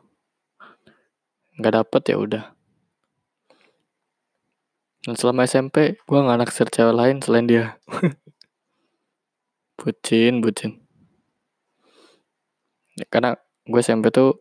nggak 1.58 1.74
dapet 1.82 2.02
ya 2.14 2.18
udah 2.22 2.54
dan 5.04 5.20
selama 5.20 5.44
SMP, 5.44 6.00
gue 6.00 6.20
gak 6.24 6.40
naksir 6.40 6.68
cewek 6.72 6.96
lain 6.96 7.20
selain 7.20 7.44
dia. 7.44 7.76
bucin, 9.80 10.40
bucin. 10.40 10.80
Ya, 12.96 13.04
karena 13.12 13.36
gue 13.68 13.82
SMP 13.84 14.16
tuh 14.16 14.40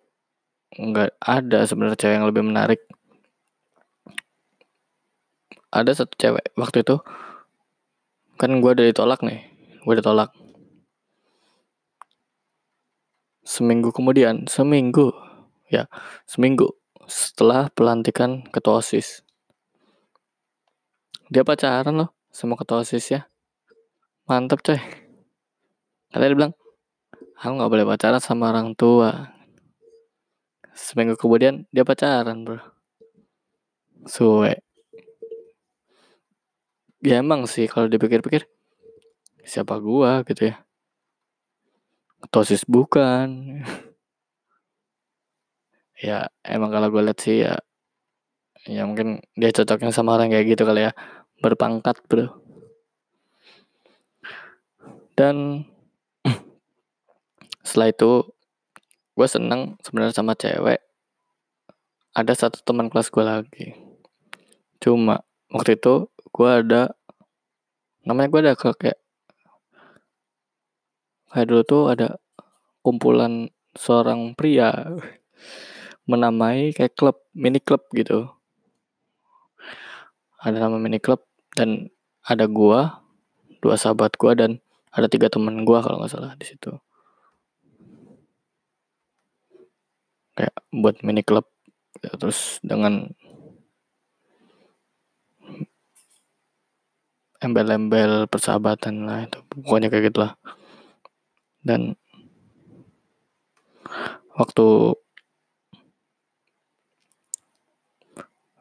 nggak 0.78 1.18
ada 1.18 1.66
sebenarnya 1.66 1.98
cewek 1.98 2.14
yang 2.14 2.28
lebih 2.30 2.46
menarik. 2.46 2.80
Ada 5.74 6.04
satu 6.04 6.14
cewek 6.14 6.54
waktu 6.54 6.86
itu, 6.86 7.02
kan 8.38 8.54
gue 8.62 8.70
udah 8.70 8.86
ditolak 8.86 9.18
nih, 9.26 9.42
gue 9.82 9.94
ditolak. 9.98 10.30
Seminggu 13.42 13.90
kemudian, 13.90 14.46
seminggu, 14.46 15.10
ya 15.66 15.90
seminggu 16.26 16.78
setelah 17.10 17.66
pelantikan 17.74 18.46
ketua 18.48 18.78
OSIS. 18.78 19.26
Dia 21.32 21.48
pacaran 21.48 21.96
loh 21.96 22.12
sama 22.28 22.60
ketua 22.60 22.84
osis 22.84 23.08
ya. 23.08 23.24
Mantep 24.28 24.60
coy. 24.60 24.76
Katanya 26.12 26.28
dia 26.28 26.36
bilang 26.36 26.52
aku 27.40 27.52
nggak 27.56 27.72
boleh 27.72 27.86
pacaran 27.88 28.20
sama 28.20 28.52
orang 28.52 28.76
tua. 28.76 29.32
Seminggu 30.76 31.16
kemudian 31.16 31.64
dia 31.72 31.88
pacaran 31.88 32.44
bro. 32.44 32.60
Suwe. 34.04 34.60
Ya 37.00 37.24
emang 37.24 37.48
sih 37.48 37.64
kalau 37.64 37.88
dipikir-pikir 37.88 38.44
siapa 39.42 39.80
gua 39.80 40.22
gitu 40.28 40.52
ya 40.52 40.60
osis 42.30 42.62
bukan. 42.68 43.60
Ya 45.98 46.30
emang 46.46 46.70
kalau 46.70 46.90
gue 46.90 47.02
lihat 47.02 47.18
sih 47.18 47.46
ya 47.46 47.54
ya 48.62 48.86
mungkin 48.86 49.22
dia 49.34 49.50
cocoknya 49.50 49.90
sama 49.90 50.14
orang 50.14 50.30
kayak 50.30 50.54
gitu 50.54 50.62
kali 50.62 50.86
ya. 50.86 50.92
Berpangkat 51.42 51.98
bro. 52.06 52.30
Dan 55.18 55.66
setelah 57.66 57.90
itu 57.90 58.30
gue 59.18 59.28
seneng 59.28 59.74
sebenarnya 59.82 60.14
sama 60.14 60.38
cewek. 60.38 60.78
Ada 62.12 62.46
satu 62.46 62.62
teman 62.62 62.86
kelas 62.92 63.10
gue 63.10 63.24
lagi. 63.24 63.66
Cuma 64.78 65.26
waktu 65.50 65.74
itu 65.78 66.06
gue 66.32 66.48
ada 66.48 66.94
namanya 68.02 68.28
gue 68.30 68.40
ada 68.42 68.54
kayak 68.58 69.01
kayak 71.32 71.48
dulu 71.48 71.62
tuh 71.64 71.82
ada 71.88 72.20
kumpulan 72.84 73.48
seorang 73.72 74.36
pria 74.36 74.68
menamai 76.04 76.76
kayak 76.76 76.92
klub 76.92 77.16
mini 77.32 77.56
klub 77.56 77.80
gitu. 77.96 78.28
Ada 80.42 80.60
nama 80.68 80.76
mini 80.76 81.00
klub 81.00 81.24
dan 81.56 81.88
ada 82.20 82.44
gua 82.44 83.00
dua 83.64 83.80
sahabat 83.80 84.12
gua 84.20 84.36
dan 84.36 84.60
ada 84.92 85.08
tiga 85.08 85.32
teman 85.32 85.64
gua 85.64 85.80
kalau 85.80 86.04
nggak 86.04 86.12
salah 86.12 86.36
di 86.36 86.44
situ. 86.44 86.76
Kayak 90.36 90.56
buat 90.68 91.00
mini 91.00 91.24
club 91.24 91.48
ya, 92.04 92.12
terus 92.20 92.60
dengan 92.60 93.08
embel-embel 97.42 98.30
persahabatan 98.30 99.02
lah 99.02 99.26
itu 99.26 99.38
pokoknya 99.50 99.90
kayak 99.90 100.14
gitulah 100.14 100.38
dan 101.62 101.94
waktu 104.34 104.98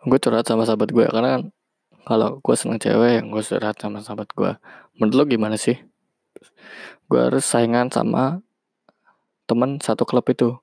gue 0.02 0.18
curhat 0.18 0.46
sama 0.50 0.66
sahabat 0.66 0.90
gue 0.90 1.06
karena 1.06 1.30
kan 1.38 1.44
kalau 2.02 2.42
gue 2.42 2.56
seneng 2.58 2.82
cewek 2.82 3.22
yang 3.22 3.28
gue 3.30 3.44
curhat 3.46 3.78
sama 3.78 4.02
sahabat 4.02 4.30
gue 4.34 4.52
menurut 4.98 5.16
lo 5.16 5.24
gimana 5.30 5.56
sih? 5.58 5.78
Gue 7.06 7.20
harus 7.22 7.46
saingan 7.46 7.94
sama 7.94 8.42
temen 9.46 9.78
satu 9.78 10.04
klub 10.08 10.26
itu. 10.32 10.58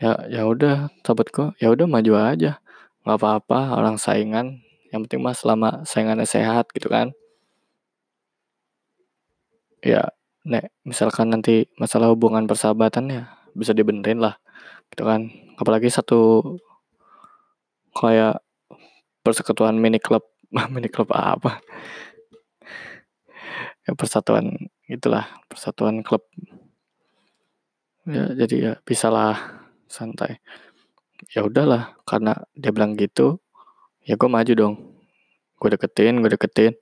Ya 0.00 0.16
ya 0.28 0.42
udah 0.48 0.88
sahabat 1.04 1.28
gue 1.32 1.46
ya 1.60 1.68
udah 1.68 1.84
maju 1.84 2.12
aja. 2.16 2.60
Nggak 3.04 3.18
apa-apa 3.20 3.76
orang 3.76 4.00
saingan. 4.00 4.64
Yang 4.92 5.00
penting 5.08 5.20
mah 5.20 5.36
selama 5.36 5.68
saingannya 5.84 6.24
sehat 6.24 6.72
gitu 6.72 6.88
kan. 6.88 7.12
Ya 9.84 10.15
nek 10.46 10.70
misalkan 10.86 11.34
nanti 11.34 11.66
masalah 11.74 12.06
hubungan 12.14 12.46
persahabatan 12.46 13.10
ya 13.10 13.22
bisa 13.50 13.74
dibenerin 13.74 14.22
lah 14.22 14.38
gitu 14.94 15.02
kan. 15.02 15.26
Apalagi 15.58 15.90
satu 15.90 16.54
kayak 17.98 18.38
persekutuan 19.26 19.74
mini 19.74 19.98
klub 19.98 20.22
mini 20.74 20.86
klub 20.86 21.10
apa? 21.10 21.58
Ya 23.82 23.98
persatuan 23.98 24.70
itulah 24.86 25.26
persatuan 25.50 26.06
klub. 26.06 26.22
Ya 28.06 28.30
jadi 28.38 28.54
ya 28.54 28.72
bisa 28.86 29.10
lah 29.10 29.66
santai. 29.90 30.38
Ya 31.34 31.42
udahlah 31.42 31.98
karena 32.06 32.38
dia 32.54 32.70
bilang 32.70 32.94
gitu 32.94 33.42
ya 34.06 34.14
gue 34.14 34.30
maju 34.30 34.52
dong. 34.54 34.74
Gue 35.58 35.74
deketin 35.74 36.22
gue 36.22 36.30
deketin 36.30 36.78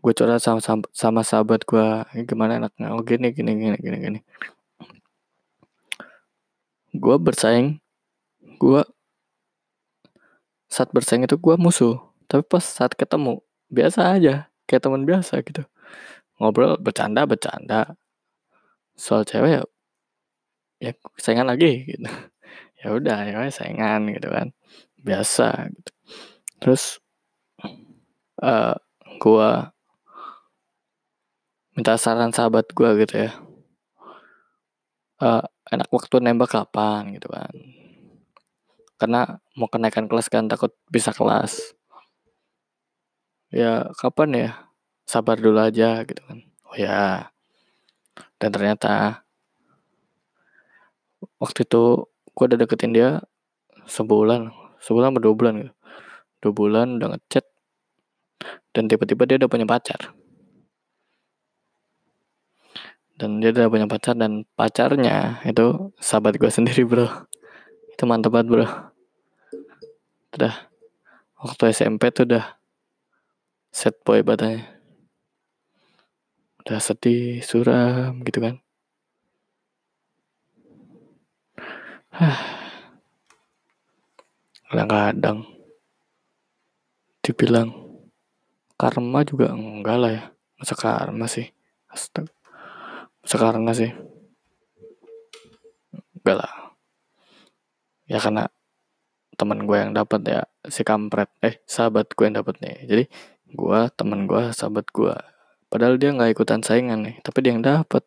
gue 0.00 0.12
curhat 0.16 0.40
sama, 0.40 0.60
sama 0.64 0.84
sama 0.96 1.20
sahabat 1.20 1.68
gue 1.68 1.86
gimana 2.24 2.56
enaknya? 2.56 2.96
Oh 2.96 3.04
gini 3.04 3.28
gini 3.36 3.52
gini 3.52 3.76
gini 3.76 3.96
gini. 4.00 4.18
Gue 6.96 7.16
bersaing 7.20 7.78
gue 8.56 8.82
saat 10.72 10.88
bersaing 10.96 11.28
itu 11.28 11.36
gue 11.36 11.54
musuh. 11.60 12.00
Tapi 12.24 12.40
pas 12.48 12.64
saat 12.64 12.96
ketemu 12.96 13.44
biasa 13.68 14.16
aja 14.16 14.48
kayak 14.64 14.82
teman 14.88 15.04
biasa 15.04 15.44
gitu. 15.44 15.62
Ngobrol 16.40 16.80
bercanda 16.80 17.28
bercanda. 17.28 17.92
Soal 18.96 19.28
cewek 19.28 19.60
ya 19.60 19.62
ya 20.80 20.92
saingan 21.20 21.48
lagi 21.48 21.84
gitu. 21.86 22.08
Ya 22.80 22.96
udah 22.96 23.28
ya 23.28 23.44
saingan 23.52 24.08
gitu 24.08 24.32
kan. 24.32 24.56
Biasa 25.04 25.68
gitu. 25.68 25.92
Terus 26.64 26.96
uh, 28.40 28.72
gue 29.20 29.50
minta 31.80 31.96
saran 31.96 32.28
sahabat 32.28 32.68
gue 32.76 33.08
gitu 33.08 33.24
ya. 33.24 33.40
Uh, 35.16 35.40
enak 35.72 35.88
waktu 35.88 36.20
nembak 36.20 36.52
kapan? 36.52 37.16
gitu 37.16 37.32
kan. 37.32 37.48
Karena 39.00 39.40
mau 39.56 39.64
kenaikan 39.64 40.04
kelas 40.04 40.28
kan 40.28 40.44
takut 40.44 40.76
bisa 40.92 41.08
kelas. 41.16 41.72
Ya 43.48 43.88
kapan 43.96 44.28
ya? 44.36 44.50
Sabar 45.08 45.40
dulu 45.40 45.56
aja 45.56 46.04
gitu 46.04 46.20
kan. 46.20 46.44
Oh 46.68 46.76
ya. 46.76 47.32
Dan 48.36 48.52
ternyata 48.52 49.24
waktu 51.40 51.64
itu 51.64 52.12
gue 52.12 52.44
udah 52.44 52.60
deketin 52.60 52.92
dia 52.92 53.24
sebulan 53.88 54.52
sebulan 54.84 55.16
atau 55.16 55.32
dua 55.32 55.32
bulan 55.32 55.52
gitu. 55.64 55.72
Dua 56.44 56.52
bulan 56.52 57.00
udah 57.00 57.16
ngechat 57.16 57.48
dan 58.76 58.84
tiba-tiba 58.84 59.24
dia 59.24 59.40
udah 59.40 59.48
punya 59.48 59.64
pacar 59.64 60.19
dan 63.20 63.36
dia 63.36 63.52
udah 63.52 63.68
punya 63.68 63.84
pacar 63.84 64.16
dan 64.16 64.48
pacarnya 64.56 65.44
itu 65.44 65.92
sahabat 66.00 66.40
gue 66.40 66.48
sendiri 66.56 66.88
bro. 66.88 67.04
Itu 67.92 68.08
mantep 68.08 68.32
banget 68.32 68.48
bro. 68.48 68.64
Udah 70.32 70.72
waktu 71.36 71.76
SMP 71.76 72.08
tuh 72.16 72.24
udah 72.24 72.56
set 73.68 74.00
boy 74.08 74.24
badannya. 74.24 74.64
Udah 76.64 76.80
sedih 76.80 77.44
suram 77.44 78.24
gitu 78.24 78.40
kan. 78.40 78.56
Kadang-kadang 84.72 85.44
dibilang 87.20 87.68
karma 88.80 89.20
juga 89.28 89.52
enggak 89.52 89.96
lah 90.00 90.08
ya. 90.08 90.32
Masa 90.56 90.72
karma 90.72 91.28
sih? 91.28 91.52
Astaga 91.90 92.39
masa 93.24 93.36
karma 93.36 93.72
sih? 93.72 93.90
Enggak 96.20 96.36
lah. 96.44 96.52
Ya 98.10 98.18
karena 98.20 98.50
teman 99.38 99.64
gue 99.64 99.76
yang 99.80 99.92
dapat 99.96 100.20
ya 100.26 100.40
si 100.68 100.84
kampret. 100.84 101.32
Eh 101.40 101.60
sahabat 101.64 102.12
gue 102.12 102.24
yang 102.28 102.36
dapat 102.40 102.60
nih. 102.60 102.76
Jadi 102.84 103.04
gue 103.50 103.80
teman 103.98 104.30
gue 104.30 104.54
sahabat 104.54 104.86
gue 104.94 105.14
padahal 105.70 105.98
dia 105.98 106.10
nggak 106.10 106.34
ikutan 106.34 106.62
saingan 106.62 107.06
nih 107.06 107.16
tapi 107.22 107.46
dia 107.46 107.54
yang 107.54 107.62
dapat 107.62 108.02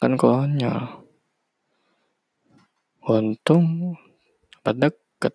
kan 0.00 0.16
konyol. 0.16 1.04
Untung 3.08 3.96
dapat 4.60 4.76
deket. 4.88 5.34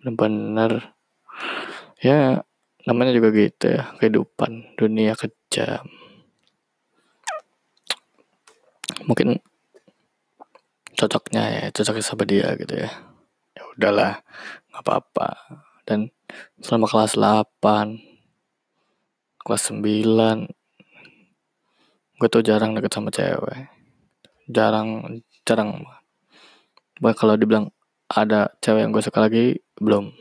Bener-bener 0.00 0.94
ya 2.00 2.40
namanya 2.88 3.12
juga 3.12 3.28
gitu 3.34 3.76
ya 3.76 3.92
kehidupan 4.00 4.78
dunia 4.80 5.12
kejam 5.12 5.84
mungkin 9.04 9.40
cocoknya 10.96 11.42
ya 11.48 11.64
cocoknya 11.72 12.04
sama 12.04 12.24
dia 12.28 12.52
gitu 12.60 12.74
ya. 12.76 12.90
Ya 13.56 13.62
udahlah 13.76 14.20
nggak 14.72 14.82
apa-apa. 14.84 15.28
Dan 15.88 16.12
selama 16.60 16.86
kelas 16.86 17.16
8 17.16 17.96
kelas 19.40 19.62
9 19.72 19.80
gue 22.20 22.28
tuh 22.28 22.44
jarang 22.44 22.76
deket 22.76 22.92
sama 22.92 23.08
cewek. 23.08 23.72
Jarang 24.50 25.20
jarang. 25.48 25.88
Bah 27.00 27.16
kalau 27.16 27.40
dibilang 27.40 27.72
ada 28.12 28.52
cewek 28.60 28.84
yang 28.84 28.92
gue 28.92 29.00
suka 29.00 29.24
lagi 29.24 29.56
belum. 29.80 30.12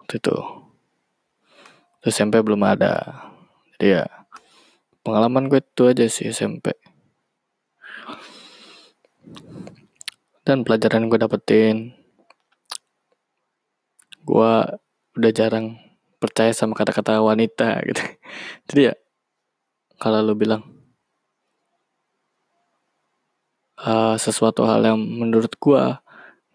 Waktu 0.00 0.16
itu. 0.16 0.36
Terus 2.00 2.14
SMP 2.16 2.40
belum 2.40 2.64
ada. 2.64 3.26
Jadi 3.76 4.00
ya 4.00 4.04
pengalaman 5.04 5.52
gue 5.52 5.60
itu 5.60 5.82
aja 5.88 6.04
sih 6.08 6.32
SMP 6.32 6.72
dan 10.48 10.64
pelajaran 10.64 11.12
gue 11.12 11.18
dapetin 11.20 11.92
gue 14.28 14.52
udah 15.16 15.32
jarang 15.32 15.80
percaya 16.20 16.52
sama 16.52 16.76
kata-kata 16.76 17.22
wanita 17.24 17.80
gitu. 17.88 18.02
Jadi 18.68 18.80
ya 18.92 18.94
kalau 19.96 20.20
lo 20.20 20.34
bilang 20.36 20.62
uh, 23.80 24.14
sesuatu 24.20 24.68
hal 24.68 24.84
yang 24.84 24.98
menurut 25.00 25.52
gue 25.56 25.82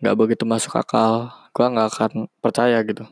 nggak 0.04 0.18
begitu 0.20 0.44
masuk 0.46 0.76
akal 0.78 1.32
gue 1.54 1.66
nggak 1.66 1.90
akan 1.94 2.12
percaya 2.44 2.78
gitu. 2.86 3.06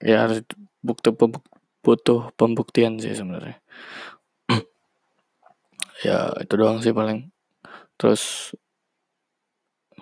Ya 0.00 0.24
harus 0.26 0.40
bukti 0.80 1.12
butuh 1.84 2.32
pembuktian 2.38 2.96
sih 2.96 3.12
sebenarnya 3.12 3.60
ya 6.02 6.34
itu 6.42 6.54
doang 6.58 6.82
sih 6.82 6.90
paling. 6.90 7.30
Terus 7.94 8.54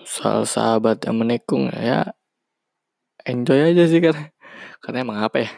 soal 0.08 0.48
sahabat 0.48 1.04
yang 1.04 1.20
menikung 1.20 1.68
ya 1.70 2.16
enjoy 3.22 3.70
aja 3.70 3.84
sih 3.86 4.00
karena 4.00 4.32
karena 4.80 5.04
emang 5.04 5.18
apa 5.20 5.44
ya? 5.44 5.50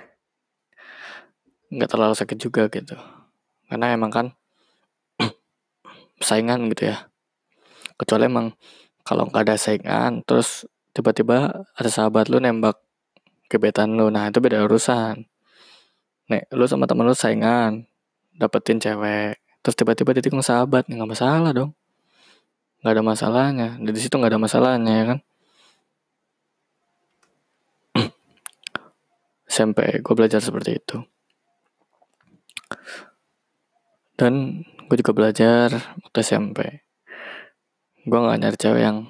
Nggak 1.71 1.91
terlalu 1.91 2.15
sakit 2.19 2.39
juga 2.41 2.67
gitu. 2.73 2.99
Karena 3.71 3.95
emang 3.95 4.11
kan 4.11 4.27
saingan 6.27 6.67
gitu 6.75 6.91
ya. 6.91 7.07
Kecuali 7.95 8.27
emang 8.27 8.51
kalau 9.07 9.31
nggak 9.31 9.45
ada 9.47 9.57
saingan 9.61 10.27
terus 10.27 10.67
tiba-tiba 10.97 11.67
ada 11.75 11.91
sahabat 11.91 12.27
lu 12.27 12.43
nembak 12.43 12.83
gebetan 13.47 13.95
lu. 13.95 14.11
Nah 14.11 14.29
itu 14.29 14.43
beda 14.43 14.67
urusan. 14.67 15.25
Nek 16.31 16.49
lu 16.57 16.65
sama 16.67 16.89
temen 16.89 17.07
lu 17.07 17.15
saingan 17.15 17.85
dapetin 18.35 18.83
cewek 18.83 19.44
terus 19.65 19.81
tiba-tiba 19.81 20.13
ditikung 20.13 20.45
sahabat 20.45 20.85
nggak 20.85 21.09
masalah 21.09 21.57
dong. 21.57 21.73
Nggak 22.85 23.01
ada 23.01 23.03
masalahnya. 23.03 23.69
Di 23.81 23.97
situ 23.97 24.13
nggak 24.21 24.37
ada 24.37 24.43
masalahnya 24.45 24.93
ya 24.93 25.05
kan? 25.09 25.19
SMP 29.57 30.05
gue 30.05 30.15
belajar 30.15 30.45
seperti 30.45 30.77
itu. 30.77 31.01
Dan 34.21 34.61
gue 34.85 34.97
juga 35.01 35.17
belajar 35.17 35.73
waktu 36.05 36.19
SMP 36.21 36.85
gue 38.05 38.19
nggak 38.21 38.37
nyari 38.37 38.59
cewek 38.61 38.85
yang 38.85 39.09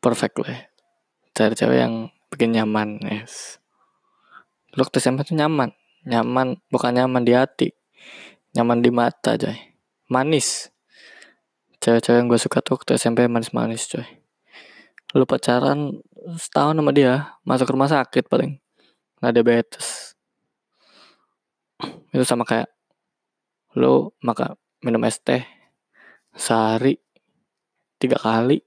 perfect 0.00 0.40
lah 0.40 0.72
cari 1.36 1.52
cewek 1.52 1.78
yang 1.84 2.08
bikin 2.32 2.56
nyaman 2.56 2.96
yes. 3.04 3.60
Waktu 4.74 4.98
SMA 4.98 5.22
tuh 5.22 5.38
nyaman. 5.38 5.70
Nyaman 6.02 6.58
bukan 6.66 6.96
nyaman 6.96 7.22
di 7.22 7.30
hati 7.36 7.70
nyaman 8.54 8.80
di 8.80 8.90
mata 8.94 9.34
coy. 9.34 9.58
Manis. 10.08 10.70
Cewek-cewek 11.82 12.16
yang 12.22 12.30
gue 12.30 12.40
suka 12.40 12.62
tuh 12.62 12.78
waktu 12.78 12.96
SMP 12.96 13.26
manis-manis 13.26 13.90
coy. 13.90 14.06
Lu 15.18 15.26
pacaran 15.26 16.00
setahun 16.38 16.78
sama 16.78 16.94
dia 16.94 17.34
masuk 17.42 17.74
rumah 17.74 17.90
sakit 17.90 18.30
paling. 18.30 18.62
Nggak 19.18 19.34
diabetes. 19.34 20.14
Itu 22.14 22.22
sama 22.22 22.46
kayak 22.46 22.70
lu 23.74 24.14
maka 24.22 24.54
minum 24.86 25.02
es 25.02 25.18
teh 25.18 25.42
sehari 26.38 27.02
tiga 27.98 28.22
kali. 28.22 28.62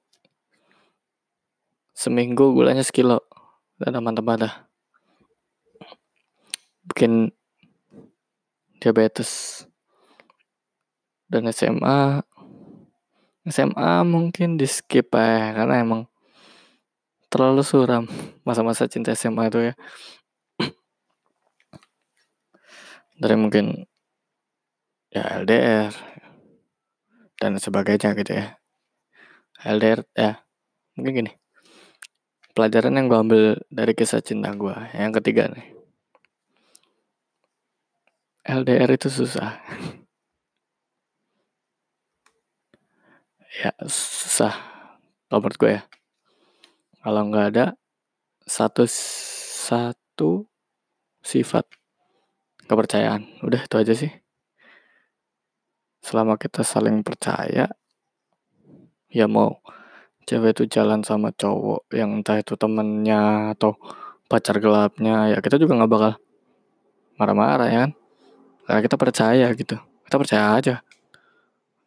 Seminggu 1.95 2.53
gulanya 2.53 2.83
sekilo. 2.83 3.23
Dan 3.79 3.97
teman-teman 3.97 4.45
dah. 4.45 4.55
Bikin 6.91 7.31
diabetes 8.77 9.63
dan 11.28 11.47
SMA 11.51 12.23
SMA 13.47 14.03
mungkin 14.03 14.59
di 14.59 14.67
skip 14.67 15.15
ya 15.15 15.55
karena 15.55 15.80
emang 15.80 16.01
terlalu 17.32 17.63
suram 17.63 18.03
masa-masa 18.43 18.88
cinta 18.91 19.15
SMA 19.15 19.47
itu 19.51 19.71
ya. 19.71 19.73
Dari 23.21 23.36
mungkin 23.39 23.88
ya 25.11 25.23
LDR 25.43 25.91
dan 27.39 27.55
sebagainya 27.55 28.15
gitu 28.19 28.32
ya. 28.36 28.59
LDR 29.63 30.03
ya 30.11 30.43
mungkin 30.99 31.13
gini. 31.23 31.32
Pelajaran 32.51 32.97
yang 32.97 33.05
gue 33.05 33.19
ambil 33.21 33.43
dari 33.69 33.93
kisah 33.93 34.17
cinta 34.17 34.49
gue 34.49 34.73
yang 34.97 35.13
ketiga 35.13 35.45
nih. 35.45 35.78
LDR 38.47 38.89
itu 38.97 39.13
susah. 39.13 39.61
ya 43.58 43.74
susah. 43.86 44.53
Kalau 45.28 45.41
gue 45.43 45.72
ya. 45.78 45.82
Kalau 47.01 47.22
nggak 47.28 47.45
ada 47.55 47.66
satu 48.45 48.86
satu 48.88 50.45
sifat 51.26 51.68
kepercayaan, 52.70 53.41
udah 53.43 53.62
itu 53.64 53.76
aja 53.76 53.93
sih. 53.95 54.12
Selama 56.03 56.39
kita 56.39 56.64
saling 56.64 57.03
percaya, 57.03 57.68
ya 59.12 59.26
mau 59.28 59.60
cewek 60.28 60.55
itu 60.55 60.64
jalan 60.68 61.03
sama 61.03 61.32
cowok 61.36 61.88
yang 61.91 62.20
entah 62.20 62.39
itu 62.39 62.55
temennya 62.55 63.51
atau 63.55 63.76
pacar 64.28 64.60
gelapnya, 64.60 65.32
ya 65.36 65.38
kita 65.39 65.60
juga 65.60 65.80
nggak 65.80 65.91
bakal 65.91 66.14
marah-marah 67.18 67.68
ya 67.68 67.80
kan 67.89 67.91
karena 68.70 68.82
kita 68.86 68.95
percaya 68.95 69.47
gitu 69.58 69.76
kita 70.05 70.16
percaya 70.22 70.45
aja 70.53 70.76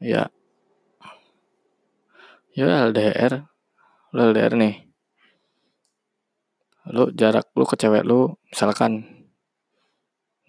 ya 0.03 0.27
ya 2.55 2.90
LDR 2.90 3.46
lu 4.11 4.20
LDR 4.34 4.55
nih. 4.59 4.74
Lu 6.90 7.14
jarak 7.14 7.55
lu 7.55 7.62
ke 7.62 7.78
cewek 7.78 8.03
lu 8.03 8.34
misalkan 8.51 9.07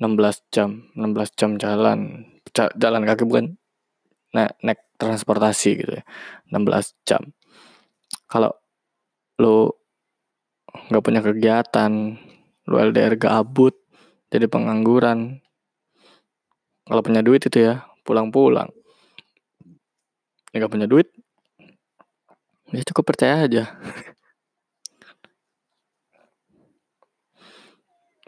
16 0.01 0.17
jam 0.49 0.89
16 0.97 1.37
jam 1.37 1.49
jalan 1.61 2.25
jalan 2.51 3.01
kaki 3.05 3.23
bukan 3.29 3.61
naik, 4.33 4.57
naik 4.65 4.81
transportasi 4.97 5.69
gitu 5.77 5.91
ya 6.01 6.03
16 6.49 7.05
jam. 7.05 7.21
Kalau 8.25 8.49
lu 9.37 9.69
nggak 10.89 11.03
punya 11.05 11.21
kegiatan 11.21 12.17
lu 12.65 12.75
LDR 12.79 13.13
gabut 13.19 13.77
jadi 14.33 14.47
pengangguran 14.49 15.43
kalau 16.89 17.01
punya 17.05 17.21
duit 17.21 17.45
itu 17.45 17.61
ya 17.61 17.85
pulang-pulang. 18.01 18.73
Nggak 20.51 20.71
punya 20.71 20.89
duit 20.89 21.13
ya 22.76 22.82
cukup 22.88 23.03
percaya 23.13 23.45
aja. 23.47 23.63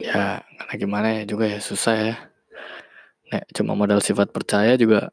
Ya 0.01 0.43
karena 0.43 0.73
gimana 0.75 1.07
ya 1.17 1.23
juga 1.23 1.45
ya 1.47 1.59
susah 1.63 1.95
ya. 1.95 2.15
Nek, 3.31 3.43
cuma 3.55 3.73
modal 3.73 4.03
sifat 4.03 4.29
percaya 4.35 4.75
juga 4.77 5.09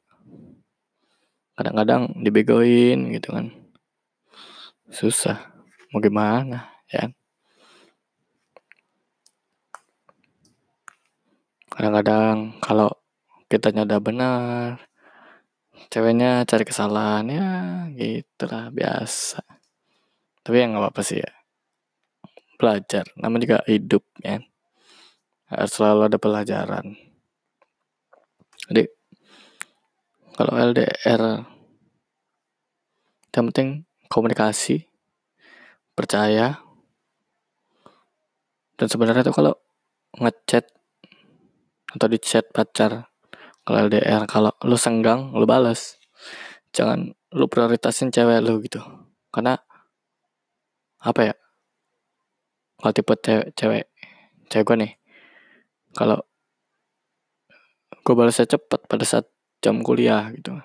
kadang-kadang 1.57 2.21
dibegoin 2.25 3.13
gitu 3.15 3.33
kan. 3.37 3.47
Susah. 4.91 5.39
Mau 5.91 6.03
gimana 6.03 6.71
ya 6.91 7.11
kadang-kadang 11.71 12.61
kalau 12.61 12.91
kitanya 13.49 13.87
udah 13.87 14.01
benar 14.03 14.90
ceweknya 15.89 16.45
cari 16.45 16.65
kesalahan 16.69 17.27
ya 17.33 17.49
gitulah 17.97 18.69
biasa. 18.69 19.41
Tapi 20.45 20.57
ya 20.61 20.65
nggak 20.69 20.83
apa-apa 20.85 21.01
sih 21.01 21.25
ya. 21.25 21.33
Belajar 22.61 23.09
namanya 23.17 23.43
juga 23.49 23.59
hidup 23.65 24.05
ya. 24.21 24.45
Harus 25.49 25.73
selalu 25.73 26.01
ada 26.13 26.19
pelajaran. 26.21 26.87
Jadi 28.69 28.85
kalau 30.37 30.53
LDR 30.57 31.23
yang 33.31 33.45
penting 33.51 33.89
komunikasi 34.11 34.91
percaya 35.95 36.59
dan 38.81 38.87
sebenarnya 38.89 39.27
tuh 39.29 39.37
kalau 39.37 39.55
ngechat 40.17 40.65
atau 41.91 42.07
di 42.09 42.19
chat 42.23 42.47
pacar 42.49 43.10
kalau 43.71 43.87
LDR 43.87 44.27
kalau 44.27 44.51
lu 44.67 44.75
senggang 44.75 45.31
lu 45.31 45.47
balas 45.47 45.95
jangan 46.75 47.15
lu 47.31 47.47
prioritasin 47.47 48.11
cewek 48.11 48.43
lu 48.43 48.59
gitu. 48.67 48.83
Karena 49.31 49.55
apa 50.99 51.31
ya 51.31 51.35
kalau 52.83 52.91
tipe 52.91 53.15
cewek 53.23 53.55
cewek 53.55 53.87
cewek 54.51 54.65
gue 54.67 54.77
nih 54.83 54.93
kalau 55.95 56.19
gue 58.03 58.15
balasnya 58.19 58.51
cepet 58.51 58.91
pada 58.91 59.07
saat 59.07 59.31
jam 59.63 59.87
kuliah 59.87 60.35
gitu. 60.35 60.59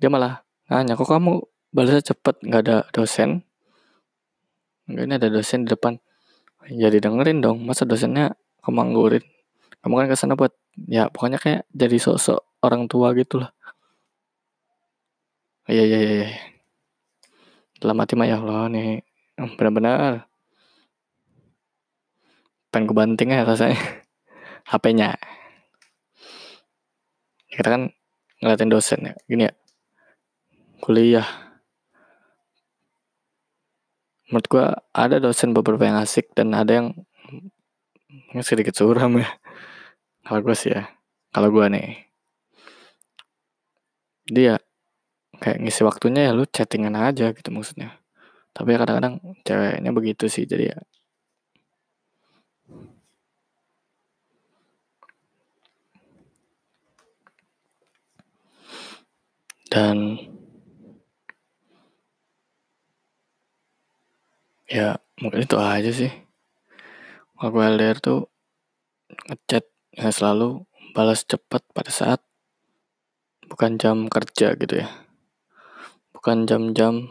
Dia 0.00 0.08
malah 0.08 0.40
nanya 0.72 0.96
kok 0.96 1.04
kamu 1.04 1.44
balasnya 1.68 2.00
cepet? 2.00 2.40
Nggak 2.48 2.62
ada 2.64 2.76
dosen? 2.96 3.44
Nggak 4.88 5.04
ini 5.04 5.14
ada 5.20 5.28
dosen 5.28 5.68
di 5.68 5.76
depan. 5.76 6.00
Jadi 6.64 6.96
ya 6.96 7.04
dengerin 7.04 7.44
dong. 7.44 7.60
Masa 7.60 7.84
dosennya 7.84 8.32
kemanggurin 8.64 9.33
kamu 9.84 10.00
kan 10.00 10.08
ke 10.08 10.16
sana 10.16 10.32
buat 10.32 10.56
ya 10.88 11.12
pokoknya 11.12 11.36
kayak 11.36 11.68
jadi 11.76 12.00
sosok 12.00 12.40
orang 12.64 12.88
tua 12.88 13.12
gitu 13.12 13.44
lah. 13.44 13.52
Iya 15.68 15.84
iya 15.84 15.98
iya, 16.00 16.12
iya. 16.24 16.28
dalam 17.84 18.00
hati 18.00 18.16
mah 18.16 18.24
ya 18.24 18.40
Allah 18.40 18.72
nih 18.72 19.04
benar-benar. 19.60 20.24
Pengen 22.72 22.88
kebanting 22.88 23.28
ya 23.36 23.44
rasanya. 23.44 23.76
HP-nya 24.72 25.12
ya, 25.12 25.20
kita 27.60 27.68
kan 27.68 27.82
ngeliatin 28.40 28.72
dosen 28.72 29.00
ya. 29.04 29.14
Gini 29.28 29.44
ya. 29.44 29.52
Kuliah. 30.80 31.28
Menurut 34.32 34.46
gua 34.48 34.66
ada 34.96 35.20
dosen 35.20 35.52
beberapa 35.52 35.84
yang 35.84 36.00
asik 36.00 36.32
dan 36.32 36.56
ada 36.56 36.72
yang 36.72 36.88
sedikit 38.40 38.72
suram 38.72 39.20
ya 39.20 39.28
kalau 40.24 40.40
gue 40.44 40.56
sih 40.56 40.70
ya 40.72 40.82
kalau 41.34 41.48
gue 41.54 41.66
nih 41.74 41.88
dia 44.24 44.56
kayak 45.42 45.60
ngisi 45.60 45.82
waktunya 45.84 46.20
ya 46.28 46.32
lu 46.32 46.44
chattingan 46.48 46.96
aja 46.96 47.30
gitu 47.36 47.50
maksudnya. 47.52 48.00
Tapi 48.56 48.68
ya 48.74 48.78
kadang-kadang 48.82 49.14
ceweknya 49.46 49.90
begitu 49.92 50.24
sih 50.30 50.44
jadi 50.46 50.64
ya 50.72 50.78
dan 59.74 59.98
ya 64.70 64.94
mungkin 65.18 65.42
itu 65.42 65.56
aja 65.58 65.90
sih. 65.90 66.12
Gue 67.42 67.64
LDR 67.74 67.98
tuh 67.98 68.30
ngechat 69.28 69.73
ya 69.94 70.10
selalu 70.10 70.66
balas 70.94 71.22
cepat 71.26 71.62
pada 71.70 71.90
saat 71.90 72.20
bukan 73.46 73.78
jam 73.78 74.10
kerja 74.10 74.58
gitu 74.58 74.74
ya. 74.82 74.88
Bukan 76.10 76.48
jam-jam 76.48 77.06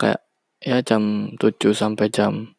kayak 0.00 0.24
ya 0.58 0.82
jam 0.82 1.34
7 1.38 1.74
sampai 1.76 2.10
jam 2.10 2.54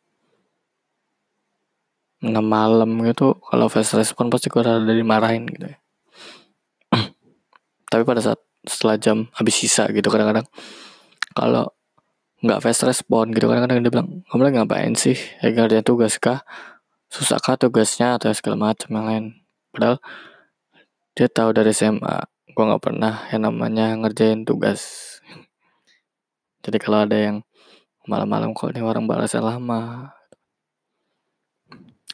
6 2.24 2.32
malam 2.40 3.04
gitu. 3.04 3.36
Kalau 3.44 3.68
fast 3.68 4.00
respon 4.00 4.32
pasti 4.32 4.48
gue 4.48 4.62
ada 4.64 4.80
dimarahin 4.80 5.44
gitu 5.50 5.66
ya. 5.68 5.78
Tapi 7.92 8.04
pada 8.08 8.24
saat 8.24 8.40
setelah 8.64 8.96
jam 8.96 9.28
habis 9.36 9.60
sisa 9.60 9.92
gitu 9.92 10.08
kadang-kadang 10.08 10.48
kalau 11.36 11.68
nggak 12.40 12.64
fast 12.64 12.88
respon 12.88 13.32
gitu 13.36 13.52
kan 13.52 13.60
kadang 13.64 13.84
dia 13.84 13.92
bilang 13.92 14.24
kamu 14.32 14.42
lagi 14.48 14.56
ngapain 14.60 14.94
sih? 14.96 15.16
Lagi 15.44 15.56
ngerjain 15.60 15.84
tugas 15.84 16.16
kah 16.20 16.44
susah 17.14 17.38
kah 17.38 17.54
tugasnya 17.54 18.18
atau 18.18 18.34
segala 18.34 18.74
macam 18.74 18.90
yang 18.90 19.06
lain. 19.06 19.26
Padahal 19.70 20.02
dia 21.14 21.30
tahu 21.30 21.54
dari 21.54 21.70
SMA 21.70 22.26
gue 22.54 22.64
nggak 22.70 22.82
pernah 22.82 23.30
yang 23.30 23.46
namanya 23.46 23.94
ngerjain 24.02 24.42
tugas. 24.50 24.82
Jadi 26.66 26.78
kalau 26.82 27.06
ada 27.06 27.14
yang 27.14 27.38
malam-malam 28.10 28.58
kok 28.58 28.74
ini 28.74 28.82
orang 28.82 29.06
balasnya 29.06 29.46
lama. 29.46 30.10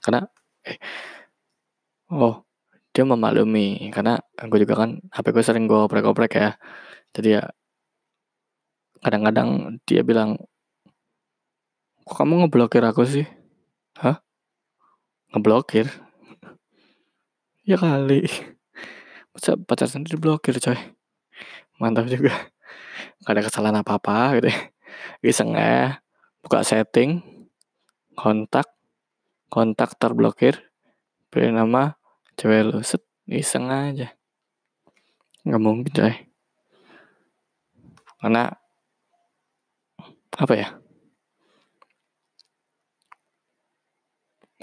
Karena 0.04 0.28
eh, 0.68 0.80
oh 2.12 2.44
dia 2.92 3.08
memaklumi. 3.08 3.88
Karena 3.96 4.20
gue 4.20 4.60
juga 4.68 4.84
kan 4.84 5.00
HP 5.16 5.26
gue 5.32 5.44
sering 5.48 5.66
gue 5.72 5.80
oprek-oprek 5.80 6.32
ya. 6.36 6.52
Jadi 7.16 7.40
ya 7.40 7.44
kadang-kadang 9.00 9.80
dia 9.88 10.04
bilang 10.04 10.36
kok 12.04 12.16
kamu 12.20 12.48
ngeblokir 12.48 12.84
aku 12.84 13.08
sih? 13.08 13.24
Hah 13.96 14.20
ngeblokir? 15.34 15.88
Ya 17.66 17.78
kali. 17.78 18.26
Masa 19.34 19.54
pacar 19.56 19.86
sendiri 19.86 20.18
blokir 20.18 20.58
coy. 20.58 20.80
Mantap 21.78 22.10
juga. 22.10 22.34
Gak 23.24 23.34
ada 23.38 23.46
kesalahan 23.46 23.80
apa-apa 23.86 24.40
gitu 24.42 24.50
ya. 24.50 24.60
Iseng 25.22 25.54
ya 25.54 26.02
buka 26.42 26.66
setting 26.66 27.22
kontak 28.18 28.68
kontak 29.54 29.96
terblokir 29.96 30.60
pilih 31.30 31.54
nama 31.54 31.94
cewek 32.34 32.74
lu. 32.74 32.78
Set 32.82 33.06
iseng 33.30 33.70
aja. 33.70 34.18
Nggak 35.46 35.62
mungkin 35.62 35.94
coy. 35.94 36.16
Karena 38.20 38.50
apa 40.40 40.54
ya 40.56 40.79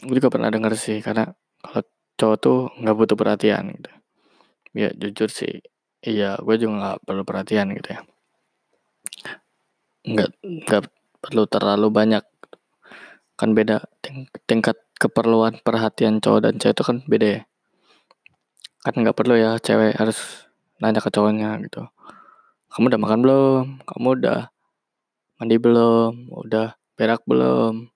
gue 0.05 0.15
juga 0.21 0.29
pernah 0.29 0.53
denger 0.53 0.77
sih 0.77 0.99
karena 1.01 1.33
kalau 1.65 1.81
cowok 2.21 2.37
tuh 2.41 2.59
nggak 2.81 2.97
butuh 2.97 3.17
perhatian 3.17 3.73
gitu. 3.73 3.91
Ya 4.77 4.93
jujur 4.93 5.33
sih 5.33 5.65
iya 6.05 6.37
gue 6.37 6.55
juga 6.61 6.73
nggak 6.77 6.97
perlu 7.09 7.23
perhatian 7.25 7.73
gitu 7.73 7.89
ya. 7.97 8.01
Nggak 10.05 10.31
nggak 10.43 10.83
perlu 11.25 11.43
terlalu 11.49 11.89
banyak. 11.89 12.25
Kan 13.37 13.57
beda 13.57 13.85
ting 14.05 14.29
tingkat 14.45 14.77
keperluan 14.97 15.61
perhatian 15.61 16.21
cowok 16.21 16.41
dan 16.45 16.55
cewek 16.61 16.77
itu 16.77 16.85
kan 16.85 16.97
beda 17.09 17.27
ya. 17.41 17.43
Kan 18.85 19.01
nggak 19.01 19.17
perlu 19.17 19.35
ya 19.37 19.57
cewek 19.61 19.97
harus 19.97 20.49
nanya 20.81 21.01
ke 21.01 21.09
cowoknya 21.09 21.57
gitu. 21.65 21.89
Kamu 22.73 22.93
udah 22.93 23.01
makan 23.01 23.21
belum? 23.25 23.65
Kamu 23.89 24.09
udah 24.21 24.53
mandi 25.37 25.57
belum, 25.61 26.33
udah 26.33 26.77
berak 26.97 27.21
belum, 27.29 27.93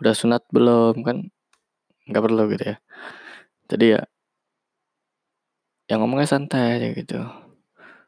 udah 0.00 0.12
sunat 0.12 0.44
belum, 0.52 1.00
kan 1.00 1.32
nggak 2.08 2.22
perlu 2.24 2.42
gitu 2.52 2.64
ya. 2.74 2.76
Jadi 3.70 3.86
ya, 3.98 4.02
yang 5.90 5.98
ngomongnya 6.02 6.28
santai 6.30 6.78
aja 6.80 6.88
gitu. 6.96 7.20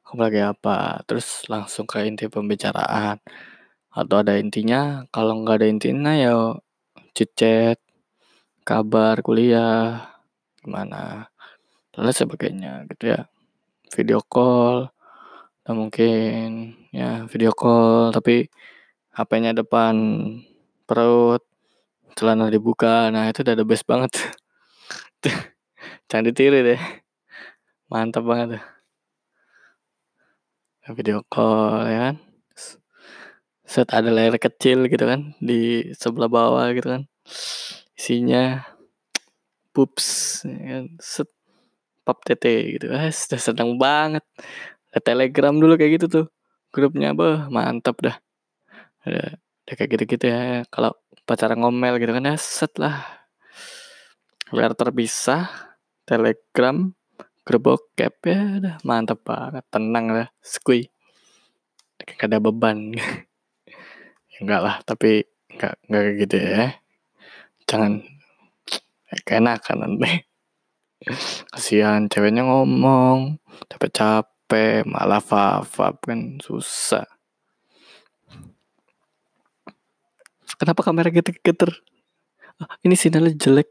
Kamu 0.05 0.21
lagi 0.21 0.41
apa? 0.45 1.01
Terus 1.09 1.47
langsung 1.53 1.87
ke 1.89 2.05
inti 2.07 2.27
pembicaraan. 2.31 3.19
Atau 3.95 4.17
ada 4.23 4.35
intinya, 4.39 5.07
kalau 5.15 5.39
nggak 5.43 5.57
ada 5.63 5.69
intinya 5.71 6.13
ya 6.19 6.35
chat 7.15 7.79
kabar, 8.67 9.23
kuliah, 9.23 10.11
gimana, 10.65 11.31
dan 11.95 12.11
sebagainya 12.11 12.89
gitu 12.91 13.15
ya. 13.15 13.31
Video 13.95 14.21
call, 14.27 14.91
atau 15.63 15.75
mungkin 15.79 16.75
ya 16.93 17.25
video 17.31 17.53
call 17.55 18.11
tapi 18.13 18.51
HP-nya 19.15 19.55
depan 19.57 19.95
perut, 20.89 21.45
celana 22.15 22.51
dibuka, 22.51 23.11
nah 23.11 23.29
itu 23.29 23.43
udah 23.43 23.55
the 23.59 23.67
best 23.67 23.85
banget. 23.85 24.15
Jangan 26.09 26.25
ditiru 26.31 26.63
deh. 26.63 26.83
Mantap 27.91 28.25
banget 28.25 28.59
tuh. 28.59 28.65
Video 30.95 31.25
call 31.27 31.89
ya 31.91 31.99
kan. 32.11 32.17
Set 33.65 33.89
ada 33.91 34.13
layar 34.13 34.37
kecil 34.37 34.87
gitu 34.87 35.09
kan 35.09 35.33
di 35.41 35.91
sebelah 35.97 36.29
bawah 36.29 36.69
gitu 36.77 36.89
kan. 36.89 37.03
Isinya 37.97 38.63
pups 39.73 40.43
ya 40.47 40.81
kan. 40.81 40.85
Set 41.01 41.29
pap 42.05 42.21
tete 42.23 42.79
gitu. 42.79 42.93
Ah, 42.93 43.09
sudah 43.09 43.41
senang 43.41 43.81
banget. 43.81 44.23
Ada 44.93 45.01
Telegram 45.15 45.57
dulu 45.57 45.75
kayak 45.81 45.99
gitu 45.99 46.07
tuh. 46.07 46.27
Grupnya 46.75 47.15
bah 47.15 47.47
mantap 47.49 47.97
dah 48.03 48.19
ada, 49.05 49.37
ada 49.37 49.73
kayak 49.77 49.91
gitu-gitu 49.97 50.25
ya 50.33 50.65
kalau 50.73 50.97
pacaran 51.25 51.61
ngomel 51.61 51.97
gitu 52.01 52.13
kan 52.13 52.29
ya 52.29 52.37
set 52.37 52.77
lah. 52.77 53.01
Biar 54.53 54.77
terpisah 54.77 55.49
telegram 56.05 56.93
grup 57.45 57.93
cap 57.97 58.17
ya 58.25 58.61
udah 58.61 58.77
mantap 58.85 59.25
banget 59.25 59.65
tenang 59.73 60.07
lah 60.13 60.29
skui. 60.45 60.89
Gak 62.01 62.29
ada 62.29 62.41
beban. 62.41 62.93
Ya 64.35 64.43
enggak 64.43 64.63
lah 64.67 64.77
tapi 64.83 65.23
enggak 65.47 65.79
enggak 65.87 66.05
gitu 66.27 66.37
ya. 66.43 66.75
Jangan 67.71 68.03
kan 69.31 69.79
nanti. 69.79 70.27
Kasihan 71.55 72.11
ceweknya 72.11 72.43
ngomong 72.43 73.39
capek-capek 73.71 74.83
malah 74.91 75.23
fafap 75.23 76.03
kan 76.03 76.43
susah 76.43 77.14
kenapa 80.59 80.81
kamera 80.87 81.11
geter-geter? 81.11 81.71
Ah, 82.61 82.79
ini 82.87 82.95
sinyalnya 82.95 83.35
jelek. 83.35 83.69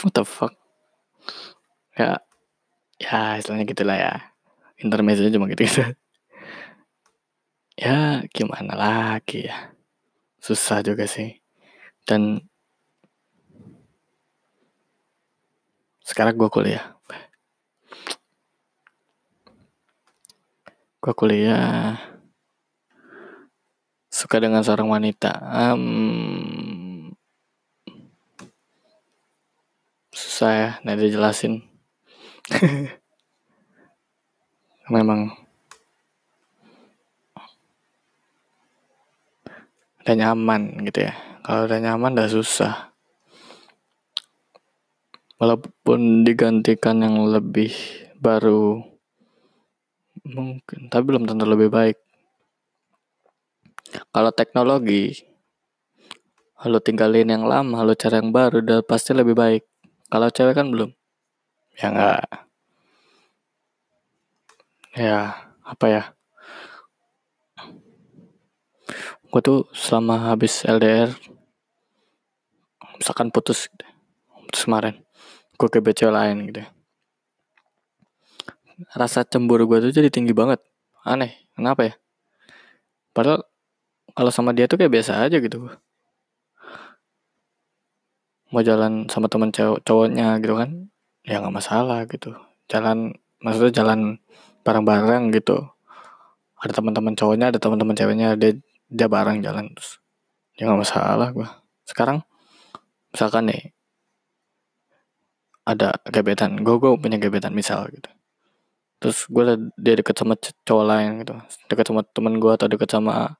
What 0.00 0.12
the 0.16 0.24
fuck? 0.24 0.56
Ya 1.96 2.20
ya 2.96 3.36
istilahnya 3.36 3.68
gitulah 3.68 3.96
ya. 3.96 4.14
Intermezzo 4.80 5.28
cuma 5.28 5.44
gitu 5.52 5.68
gitu 5.68 5.84
ya 7.80 8.20
gimana 8.28 8.76
lagi 8.76 9.48
ya? 9.48 9.72
Susah 10.36 10.84
juga 10.84 11.08
sih. 11.08 11.40
Dan 12.04 12.44
sekarang 16.04 16.36
gue 16.36 16.50
kuliah. 16.52 16.96
Gue 21.00 21.14
kuliah 21.16 21.96
suka 24.20 24.36
dengan 24.36 24.60
seorang 24.60 24.92
wanita. 24.92 25.32
Um, 25.48 27.08
susah 30.12 30.52
ya 30.52 30.70
nanti 30.84 31.08
jelasin. 31.08 31.64
Memang. 34.92 35.32
Udah 40.04 40.14
nyaman 40.20 40.84
gitu 40.84 41.08
ya. 41.08 41.16
Kalau 41.40 41.64
udah 41.64 41.80
nyaman 41.80 42.12
udah 42.20 42.28
susah. 42.28 42.92
Walaupun 45.40 46.28
digantikan 46.28 47.00
yang 47.00 47.24
lebih 47.24 47.72
baru 48.20 48.84
mungkin 50.20 50.92
tapi 50.92 51.02
belum 51.08 51.24
tentu 51.24 51.48
lebih 51.48 51.72
baik 51.72 51.96
kalau 54.10 54.30
teknologi, 54.30 55.26
lo 56.68 56.78
tinggalin 56.78 57.30
yang 57.30 57.44
lama, 57.48 57.82
lo 57.82 57.96
cari 57.96 58.20
yang 58.20 58.30
baru, 58.30 58.60
udah 58.60 58.80
pasti 58.84 59.16
lebih 59.16 59.32
baik. 59.32 59.64
Kalau 60.10 60.28
cewek 60.28 60.54
kan 60.58 60.68
belum. 60.68 60.90
Ya 61.78 61.86
enggak. 61.88 62.22
Ya, 64.98 65.18
apa 65.62 65.86
ya? 65.86 66.02
Gue 69.30 69.40
tuh 69.40 69.70
selama 69.70 70.34
habis 70.34 70.66
LDR, 70.66 71.14
misalkan 72.98 73.30
putus, 73.30 73.70
putus 74.50 74.66
kemarin, 74.66 74.98
gue 75.54 75.68
ke 75.70 75.78
cewek 75.78 76.10
lain 76.10 76.50
gitu. 76.50 76.66
Rasa 78.98 79.22
cemburu 79.22 79.70
gue 79.70 79.78
tuh 79.86 79.94
jadi 79.94 80.10
tinggi 80.10 80.34
banget. 80.34 80.58
Aneh, 81.06 81.46
kenapa 81.54 81.86
ya? 81.86 81.94
Padahal 83.14 83.46
kalau 84.16 84.30
sama 84.32 84.50
dia 84.56 84.66
tuh 84.70 84.76
kayak 84.80 84.92
biasa 84.92 85.26
aja 85.26 85.38
gitu 85.38 85.70
mau 88.50 88.62
jalan 88.66 89.06
sama 89.06 89.30
teman 89.30 89.54
cowok 89.54 89.78
cowoknya 89.86 90.42
gitu 90.42 90.58
kan 90.58 90.90
ya 91.22 91.38
nggak 91.38 91.54
masalah 91.54 92.02
gitu. 92.10 92.34
Jalan 92.66 93.14
maksudnya 93.38 93.72
jalan 93.82 94.18
bareng-bareng 94.66 95.30
gitu. 95.34 95.70
Ada 96.60 96.82
teman-teman 96.82 97.14
cowoknya 97.14 97.54
ada 97.54 97.58
teman-teman 97.62 97.94
ceweknya 97.96 98.34
dia 98.36 98.58
dia 98.90 99.06
bareng 99.06 99.40
jalan 99.40 99.70
terus 99.72 100.02
ya 100.58 100.66
nggak 100.66 100.82
masalah 100.82 101.28
gua. 101.30 101.48
Sekarang 101.86 102.26
misalkan 103.14 103.48
nih 103.48 103.62
ada 105.62 105.94
gebetan 106.10 106.58
gue 106.66 106.74
gue 106.82 106.90
punya 106.98 107.22
gebetan 107.22 107.54
misal 107.54 107.86
gitu. 107.94 108.10
Terus 109.00 109.30
gue 109.30 109.70
dia 109.78 109.94
deket 109.94 110.18
sama 110.18 110.34
cowok 110.66 110.84
lain 110.84 111.10
gitu. 111.22 111.34
Deket 111.70 111.86
sama 111.86 112.02
temen 112.02 112.42
gue 112.42 112.52
atau 112.52 112.66
deket 112.66 112.90
sama 112.90 113.38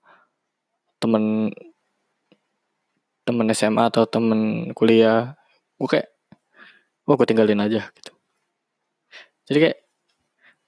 temen 1.01 1.51
temen 3.25 3.47
SMA 3.57 3.89
atau 3.89 4.05
temen 4.05 4.71
kuliah 4.77 5.35
gue 5.81 5.89
kayak 5.89 6.09
gue 7.09 7.15
gue 7.17 7.27
tinggalin 7.27 7.65
aja 7.65 7.89
gitu. 7.97 8.13
Jadi 9.49 9.59
kayak 9.67 9.79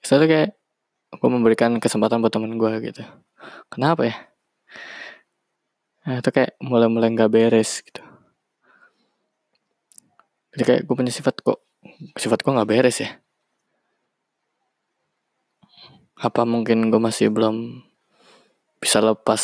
selalu 0.03 0.25
kayak 0.27 0.49
gue 1.13 1.29
memberikan 1.29 1.71
kesempatan 1.77 2.19
buat 2.19 2.33
temen 2.33 2.57
gue 2.57 2.71
gitu. 2.89 3.03
Kenapa 3.69 4.09
ya? 4.09 4.15
Nah, 6.03 6.19
itu 6.19 6.29
kayak 6.33 6.59
mulai-mulai 6.59 7.13
nggak 7.15 7.31
beres 7.31 7.79
gitu. 7.85 8.03
Jadi 10.53 10.63
kayak 10.65 10.81
gue 10.83 10.95
punya 10.97 11.13
sifat 11.13 11.39
kok 11.39 11.63
sifat 12.17 12.43
gue 12.43 12.51
nggak 12.51 12.69
beres 12.69 12.97
ya? 12.99 13.09
Apa 16.19 16.43
mungkin 16.43 16.91
gue 16.91 16.99
masih 16.99 17.31
belum 17.31 17.83
bisa 18.79 18.99
lepas 18.99 19.43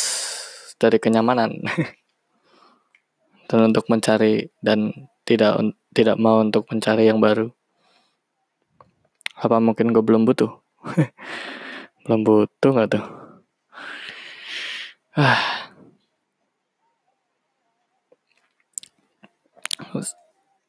dari 0.80 0.96
kenyamanan. 0.96 1.60
Dan 3.50 3.74
untuk 3.74 3.90
mencari 3.90 4.46
dan 4.62 4.94
tidak 5.26 5.58
tidak 5.90 6.16
mau 6.22 6.38
untuk 6.38 6.70
mencari 6.70 7.10
yang 7.10 7.18
baru. 7.18 7.50
Apa 9.34 9.58
mungkin 9.58 9.90
gue 9.90 9.98
belum 10.06 10.22
butuh? 10.22 10.54
Belum 12.06 12.22
butuh 12.22 12.70
nggak 12.70 12.94
tuh? 12.94 13.04
Ah 15.18 15.66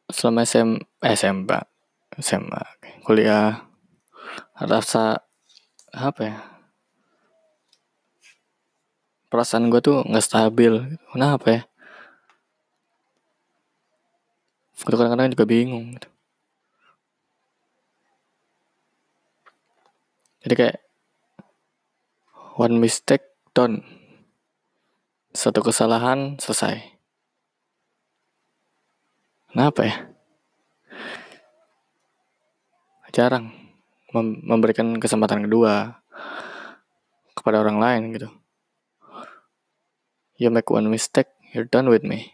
selama 0.09 0.41
SM, 0.41 0.81
SMP 1.05 1.53
SMA 2.17 2.61
kuliah 3.05 3.69
rasa 4.59 5.23
apa 5.93 6.21
ya 6.25 6.50
perasaan 9.31 9.71
gue 9.71 9.79
tuh 9.79 10.03
nggak 10.03 10.25
stabil. 10.27 10.99
Kenapa 11.15 11.47
ya? 11.47 11.61
Gue 14.83 14.97
kadang-kadang 14.97 15.33
juga 15.33 15.47
bingung 15.47 15.95
gitu. 15.95 16.11
jadi 20.41 20.53
kayak 20.57 20.77
one 22.57 22.81
mistake 22.81 23.25
done. 23.53 23.85
Satu 25.31 25.63
kesalahan 25.63 26.35
selesai. 26.41 26.81
Kenapa 29.53 29.79
ya? 29.87 29.95
Jarang 33.15 33.51
mem 34.11 34.43
memberikan 34.43 34.99
kesempatan 34.99 35.47
kedua 35.47 36.03
kepada 37.31 37.63
orang 37.63 37.79
lain 37.79 38.01
gitu. 38.11 38.27
You 40.41 40.49
make 40.49 40.73
one 40.73 40.89
mistake, 40.89 41.29
you're 41.53 41.69
done 41.69 41.85
with 41.85 42.01
me. 42.01 42.33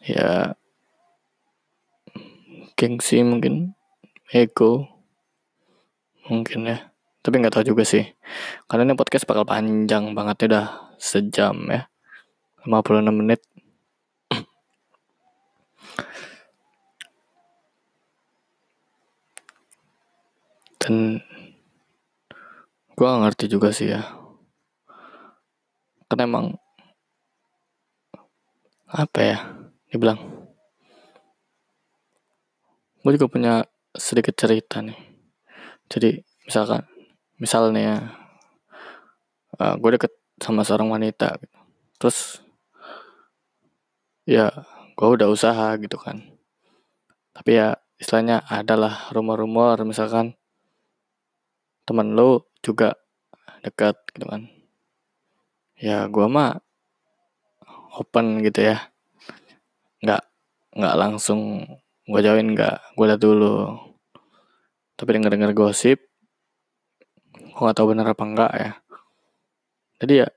Ya, 0.00 0.56
gengsi 2.72 3.20
mungkin, 3.20 3.76
ego, 4.32 4.88
mungkin 6.24 6.72
ya. 6.72 6.88
Tapi 7.20 7.44
nggak 7.44 7.52
tahu 7.52 7.68
juga 7.68 7.84
sih. 7.84 8.08
Karena 8.64 8.88
ini 8.88 8.96
podcast 8.96 9.28
bakal 9.28 9.44
panjang 9.44 10.16
banget 10.16 10.48
ya 10.48 10.56
udah 10.56 10.96
sejam 10.96 11.68
ya. 11.68 11.84
56 12.64 13.12
menit. 13.12 13.44
dan 20.80 21.20
gue 23.02 23.10
gak 23.10 23.22
ngerti 23.26 23.44
juga 23.50 23.74
sih 23.74 23.90
ya. 23.90 24.06
Karena 26.06 26.22
emang 26.22 26.46
apa 28.86 29.18
ya 29.18 29.38
dibilang? 29.90 30.22
Gue 33.02 33.18
juga 33.18 33.26
punya 33.26 33.66
sedikit 33.90 34.38
cerita 34.38 34.78
nih. 34.86 34.94
Jadi 35.90 36.22
misalkan 36.46 36.86
misalnya 37.42 38.14
uh, 39.58 39.74
eh, 39.74 39.74
gue 39.82 39.90
deket 39.98 40.14
sama 40.38 40.62
seorang 40.62 40.94
wanita 40.94 41.42
gitu. 41.42 41.58
terus 41.98 42.38
ya 44.30 44.46
gue 44.94 45.08
udah 45.10 45.26
usaha 45.26 45.74
gitu 45.74 45.98
kan. 45.98 46.22
Tapi 47.34 47.50
ya 47.58 47.74
istilahnya 47.98 48.46
adalah 48.46 49.10
rumor-rumor 49.10 49.82
misalkan 49.82 50.38
teman 51.82 52.14
lo 52.14 52.51
juga 52.62 52.94
dekat 53.66 53.98
gitu 54.14 54.26
kan. 54.30 54.46
Ya 55.76 56.06
gue 56.06 56.26
mah 56.30 56.62
open 57.98 58.40
gitu 58.46 58.62
ya. 58.62 58.88
Nggak 60.00 60.22
nggak 60.72 60.94
langsung 60.96 61.66
gue 62.06 62.20
jauhin 62.22 62.54
nggak 62.54 62.94
gue 62.94 63.06
liat 63.10 63.20
dulu. 63.20 63.76
Tapi 64.94 65.10
denger 65.18 65.34
denger 65.34 65.52
gosip 65.52 65.98
gue 67.32 67.60
nggak 67.60 67.76
tahu 67.76 67.92
bener 67.92 68.06
apa 68.06 68.24
enggak 68.24 68.52
ya. 68.54 68.72
Jadi 70.00 70.14
ya 70.24 70.28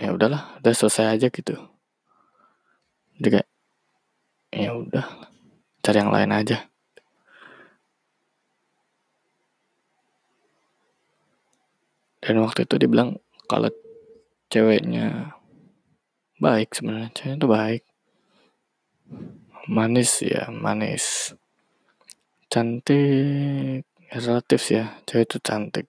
ya 0.00 0.08
udahlah 0.10 0.58
udah 0.58 0.72
selesai 0.72 1.20
aja 1.20 1.28
gitu. 1.28 1.54
Jadi 3.20 3.44
ya 4.52 4.74
udah 4.76 5.06
cari 5.80 5.98
yang 6.00 6.12
lain 6.12 6.32
aja 6.32 6.71
dan 12.22 12.38
waktu 12.38 12.62
itu 12.62 12.78
dia 12.78 12.86
bilang 12.86 13.18
kalau 13.50 13.66
ceweknya 14.46 15.34
baik 16.38 16.70
sebenarnya. 16.70 17.10
Ceweknya 17.10 17.42
tuh 17.42 17.50
baik. 17.50 17.82
Manis 19.66 20.22
ya 20.22 20.46
manis. 20.54 21.34
Cantik. 22.46 23.82
Ya, 24.06 24.16
relatif 24.22 24.62
ya. 24.70 24.84
Cewek 25.02 25.26
itu 25.26 25.38
cantik. 25.42 25.86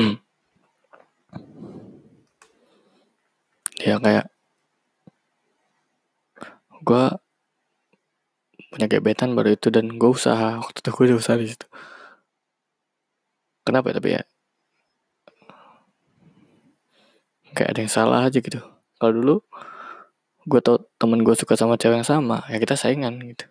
Ya 3.84 4.00
kayak 4.00 4.32
gue 6.80 7.04
punya 8.72 8.86
gebetan 8.88 9.36
baru 9.36 9.52
itu 9.60 9.68
dan 9.68 10.00
gue 10.00 10.08
usaha. 10.08 10.56
Waktu 10.56 10.80
itu 10.80 10.88
gue 10.88 11.04
udah 11.12 11.18
usaha 11.20 11.36
di 11.36 11.52
situ 11.52 11.68
kenapa 13.64 13.90
ya, 13.90 13.94
tapi 13.98 14.08
ya? 14.20 14.22
Kayak 17.54 17.68
ada 17.70 17.80
yang 17.80 17.92
salah 17.92 18.20
aja 18.28 18.38
gitu. 18.38 18.60
Kalau 19.00 19.12
dulu 19.14 19.36
gue 20.44 20.60
tau 20.60 20.76
temen 21.00 21.24
gue 21.24 21.32
suka 21.32 21.56
sama 21.56 21.80
cewek 21.80 22.04
yang 22.04 22.08
sama 22.08 22.44
ya 22.52 22.60
kita 22.60 22.76
saingan 22.76 23.16
gitu. 23.24 23.48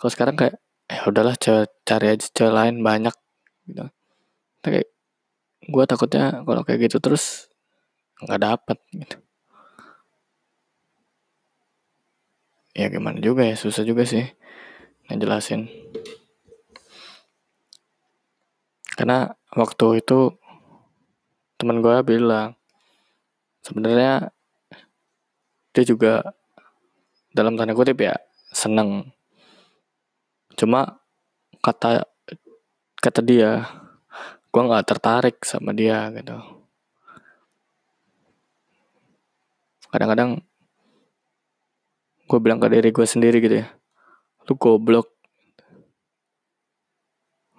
Kalau 0.00 0.10
sekarang 0.10 0.36
kayak 0.40 0.56
ya 0.88 1.04
udahlah 1.04 1.36
cewek 1.36 1.68
cari 1.84 2.16
aja 2.16 2.26
cewek 2.32 2.54
lain 2.54 2.80
banyak 2.80 3.12
gitu. 3.68 3.84
Tapi 4.64 4.88
gue 5.68 5.84
takutnya 5.84 6.40
kalau 6.48 6.64
kayak 6.64 6.88
gitu 6.88 6.96
terus 7.02 7.52
nggak 8.24 8.40
dapet 8.40 8.78
gitu. 8.96 9.16
Ya 12.72 12.86
gimana 12.88 13.18
juga 13.18 13.44
ya 13.44 13.58
susah 13.58 13.84
juga 13.84 14.06
sih 14.06 14.24
ngejelasin 15.10 15.66
karena 18.98 19.30
waktu 19.54 20.02
itu 20.02 20.34
teman 21.54 21.78
gue 21.78 22.02
bilang 22.02 22.58
sebenarnya 23.62 24.34
dia 25.70 25.84
juga 25.86 26.34
dalam 27.30 27.54
tanda 27.54 27.78
kutip 27.78 28.02
ya 28.02 28.18
seneng. 28.50 29.14
Cuma 30.58 30.98
kata 31.62 32.10
kata 32.98 33.20
dia 33.22 33.70
gue 34.50 34.62
nggak 34.66 34.86
tertarik 34.90 35.38
sama 35.46 35.70
dia 35.70 36.10
gitu. 36.18 36.34
Kadang-kadang 39.94 40.42
gue 42.26 42.38
bilang 42.42 42.58
ke 42.58 42.66
diri 42.66 42.90
gue 42.90 43.06
sendiri 43.06 43.38
gitu 43.38 43.62
ya 43.62 43.70
lu 44.50 44.58
goblok. 44.58 45.06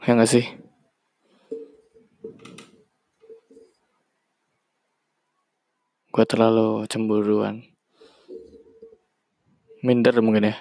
Ya 0.04 0.20
gak 0.20 0.28
sih 0.28 0.69
gue 6.10 6.26
terlalu 6.26 6.90
cemburuan. 6.90 7.62
Minder 9.86 10.18
mungkin 10.26 10.50
ya. 10.52 10.56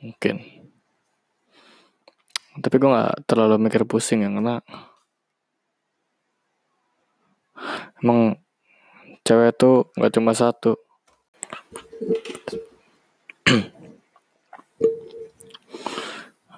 Mungkin. 0.00 0.36
Tapi 2.54 2.74
gue 2.80 2.90
nggak 2.90 3.28
terlalu 3.28 3.54
mikir 3.60 3.84
pusing 3.84 4.24
ya 4.24 4.30
karena 4.32 4.62
emang 8.00 8.38
cewek 9.26 9.56
tuh 9.60 9.92
nggak 9.98 10.14
cuma 10.16 10.32
satu. 10.32 10.78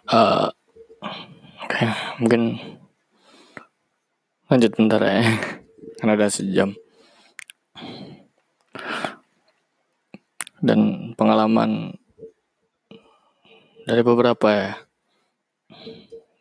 Uh, 0.07 0.47
oke 1.67 1.67
okay, 1.67 1.91
mungkin 2.23 2.43
lanjut 4.47 4.71
bentar 4.79 5.03
ya 5.03 5.19
karena 5.99 6.15
udah 6.15 6.31
sejam 6.31 6.71
dan 10.67 11.15
pengalaman 11.15 11.95
dari 13.87 14.03
beberapa 14.03 14.49
ya. 14.51 14.73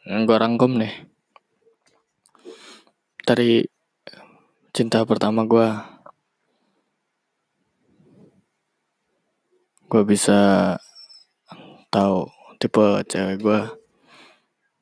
Yang 0.09 0.21
gue 0.26 0.38
rangkum 0.41 0.82
nih. 0.82 0.93
Dari 3.21 3.61
cinta 4.73 5.05
pertama 5.05 5.45
gue 5.45 5.69
gue 9.86 10.03
bisa 10.03 10.73
tahu 11.93 12.26
tipe 12.57 13.05
cewek 13.05 13.38
gue 13.39 13.61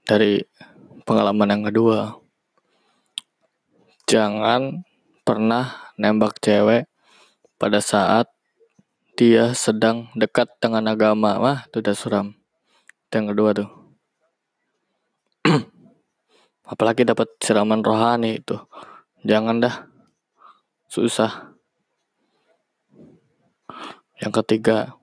dari 0.08 0.40
pengalaman 1.04 1.52
yang 1.52 1.64
kedua. 1.68 2.16
Jangan 4.08 4.88
pernah 5.28 5.92
nembak 6.00 6.40
cewek 6.40 6.88
pada 7.60 7.80
saat 7.80 8.28
dia 9.14 9.54
sedang 9.54 10.10
dekat 10.18 10.50
dengan 10.58 10.90
agama. 10.90 11.38
Wah 11.38 11.60
itu 11.70 11.86
udah 11.86 11.96
suram. 11.96 12.28
Itu 13.10 13.14
yang 13.22 13.28
kedua 13.30 13.50
tuh. 13.54 13.70
Apalagi 16.74 17.06
dapat 17.06 17.30
siraman 17.38 17.86
rohani 17.86 18.42
itu. 18.42 18.58
Jangan 19.22 19.62
dah. 19.62 19.86
Susah. 20.90 21.54
Yang 24.18 24.34
ketiga. 24.42 24.98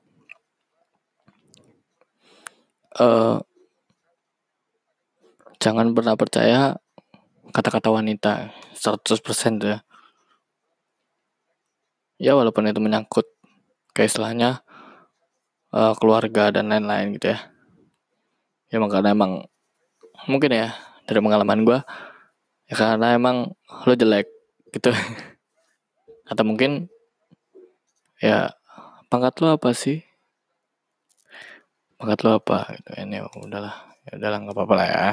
Uh, 2.98 3.38
jangan 5.62 5.94
pernah 5.94 6.18
percaya 6.18 6.82
kata-kata 7.54 7.94
wanita. 7.94 8.50
100% 8.74 9.62
tuh 9.62 9.70
ya. 9.70 9.80
Ya 12.20 12.32
walaupun 12.36 12.68
itu 12.68 12.82
menyangkut 12.82 13.39
ke 14.01 14.09
istilahnya 14.09 14.64
uh, 15.76 15.92
keluarga 16.01 16.48
dan 16.48 16.72
lain-lain 16.72 17.20
gitu 17.20 17.36
ya. 17.36 17.53
Ya 18.72 18.80
karena 18.80 19.12
emang 19.12 19.44
mungkin 20.24 20.57
ya 20.57 20.72
dari 21.05 21.20
pengalaman 21.20 21.68
gue 21.68 21.84
ya 22.72 22.74
karena 22.80 23.12
emang 23.12 23.53
lo 23.68 23.92
jelek 23.92 24.24
gitu. 24.72 24.88
Atau 26.32 26.48
mungkin 26.48 26.88
ya 28.24 28.57
pangkat 29.12 29.36
lo 29.44 29.61
apa 29.61 29.76
sih? 29.76 30.01
Pangkat 32.01 32.24
lo 32.24 32.40
apa 32.40 32.72
gitu 32.72 33.05
ini 33.05 33.20
ya 33.20 33.28
udahlah 33.36 33.76
ya 34.09 34.16
udahlah 34.16 34.38
nggak 34.48 34.57
apa-apa 34.57 34.74
lah 34.80 34.88
ya. 34.88 35.09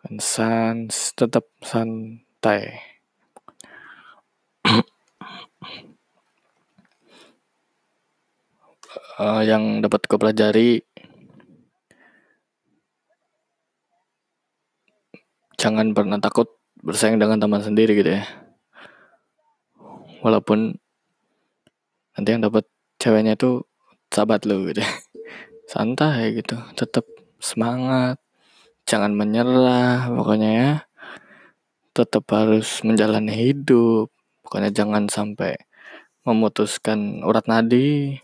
Kan 0.00 0.16
sans 0.16 1.12
tetap 1.12 1.44
santai 1.60 2.88
uh, 9.20 9.42
yang 9.44 9.84
dapat 9.84 10.06
gue 10.08 10.18
pelajari 10.20 10.70
jangan 15.60 15.94
pernah 15.94 16.18
takut 16.18 16.58
bersaing 16.82 17.22
dengan 17.22 17.38
teman 17.38 17.62
sendiri 17.62 17.94
gitu 17.94 18.18
ya. 18.18 18.26
Walaupun 20.22 20.74
nanti 22.18 22.28
yang 22.34 22.42
dapat 22.42 22.66
ceweknya 22.98 23.38
itu 23.38 23.62
sahabat 24.12 24.44
lo 24.44 24.68
gitu 24.68 24.84
santai 25.72 26.36
gitu 26.36 26.60
tetap 26.76 27.08
semangat 27.40 28.20
jangan 28.84 29.14
menyerah 29.14 30.10
pokoknya 30.10 30.50
ya. 30.50 30.70
Tetap 31.92 32.24
harus 32.32 32.80
menjalani 32.82 33.30
hidup 33.30 34.10
pokoknya 34.42 34.74
jangan 34.74 35.06
sampai 35.06 35.54
memutuskan 36.26 37.22
urat 37.22 37.46
nadi 37.46 38.18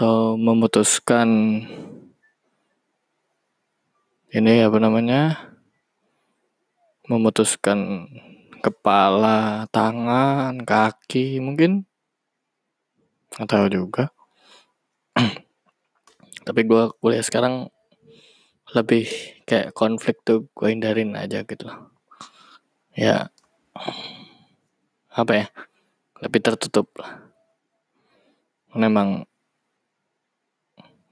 atau 0.00 0.32
memutuskan 0.32 1.60
ini 4.32 4.64
apa 4.64 4.80
namanya? 4.80 5.52
Memutuskan 7.04 8.08
kepala, 8.64 9.68
tangan, 9.68 10.64
kaki 10.64 11.36
mungkin? 11.44 11.84
Tahu 13.44 13.68
juga. 13.68 14.08
Tapi 16.48 16.60
gue 16.64 16.96
kuliah 16.96 17.20
sekarang 17.20 17.68
lebih 18.72 19.04
kayak 19.44 19.76
konflik 19.76 20.24
tuh 20.24 20.48
gue 20.56 20.68
hindarin 20.72 21.12
aja 21.12 21.44
gitu. 21.44 21.68
Ya 22.96 23.28
apa 25.12 25.44
ya? 25.44 25.46
Lebih 26.24 26.40
tertutup 26.40 26.88
lah. 26.96 27.20
Memang 28.72 29.28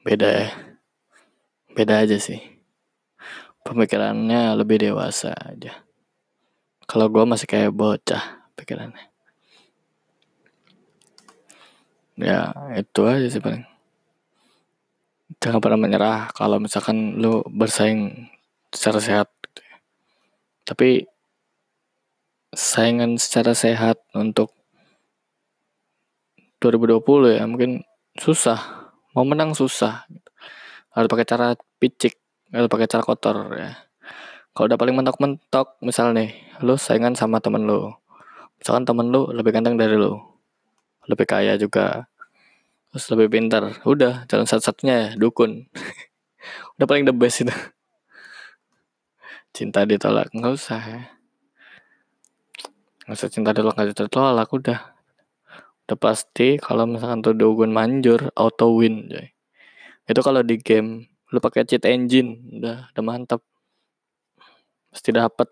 beda 0.08 0.28
ya. 0.32 0.50
Beda 1.76 2.00
aja 2.00 2.16
sih. 2.16 2.40
Pemikirannya 3.60 4.56
lebih 4.56 4.80
dewasa 4.80 5.36
aja. 5.36 5.84
Kalau 6.88 7.12
gue 7.12 7.28
masih 7.28 7.44
kayak 7.44 7.76
bocah 7.76 8.48
pikirannya. 8.56 9.04
Ya 12.16 12.56
itu 12.80 13.04
aja 13.04 13.28
sih 13.28 13.44
paling. 13.44 13.68
Jangan 15.44 15.60
pernah 15.60 15.76
menyerah 15.76 16.32
kalau 16.32 16.56
misalkan 16.56 17.20
lu 17.20 17.44
bersaing 17.44 18.32
secara 18.72 19.00
sehat 19.00 19.28
gitu 19.44 19.60
ya. 19.64 19.76
tapi 20.68 21.08
saingan 22.52 23.16
secara 23.16 23.56
sehat 23.56 24.00
untuk 24.12 24.52
2020 26.60 27.38
ya 27.38 27.44
mungkin 27.48 27.86
susah 28.18 28.77
mau 29.12 29.24
menang 29.24 29.52
susah. 29.52 30.08
Harus 30.92 31.08
pakai 31.08 31.26
cara 31.28 31.46
picik 31.78 32.16
harus 32.52 32.68
pakai 32.68 32.88
cara 32.88 33.02
kotor 33.04 33.36
ya. 33.56 33.76
Kalau 34.56 34.66
udah 34.66 34.78
paling 34.80 34.96
mentok-mentok 34.96 35.78
misal 35.84 36.16
nih 36.16 36.34
lu 36.64 36.74
saingan 36.74 37.14
sama 37.14 37.38
temen 37.38 37.68
lu. 37.68 37.92
Misalkan 38.58 38.88
temen 38.88 39.12
lu 39.12 39.30
lebih 39.30 39.54
ganteng 39.54 39.78
dari 39.78 39.94
lu 39.94 40.18
lebih 41.08 41.24
kaya 41.24 41.56
juga 41.56 42.04
terus 42.92 43.08
lebih 43.12 43.32
pintar 43.32 43.80
udah 43.84 44.28
jalan 44.28 44.46
satu-satunya 44.48 44.94
ya 44.94 45.08
dukun. 45.16 45.68
Udah 46.78 46.86
paling 46.86 47.04
the 47.04 47.12
best 47.12 47.42
itu. 47.44 47.52
Cinta 49.52 49.82
ditolak 49.84 50.30
nggak 50.32 50.54
usah 50.54 50.80
ya. 50.80 51.02
Nggak 53.04 53.18
usah 53.18 53.28
cinta 53.28 53.50
ditolak 53.52 53.74
nggak 53.76 53.92
ditolak 53.92 54.48
udah 54.48 54.97
udah 55.88 55.96
pasti 55.96 56.60
kalau 56.60 56.84
misalkan 56.84 57.24
tuh 57.24 57.32
dukun 57.32 57.72
manjur 57.72 58.28
auto 58.36 58.76
win 58.76 59.08
jadi 59.08 59.32
itu 60.08 60.20
kalau 60.20 60.44
di 60.44 60.60
game 60.60 61.08
lu 61.32 61.40
pakai 61.40 61.64
cheat 61.64 61.84
engine 61.88 62.60
udah 62.60 62.92
udah 62.92 63.04
mantap 63.04 63.40
pasti 64.92 65.12
dapat 65.12 65.48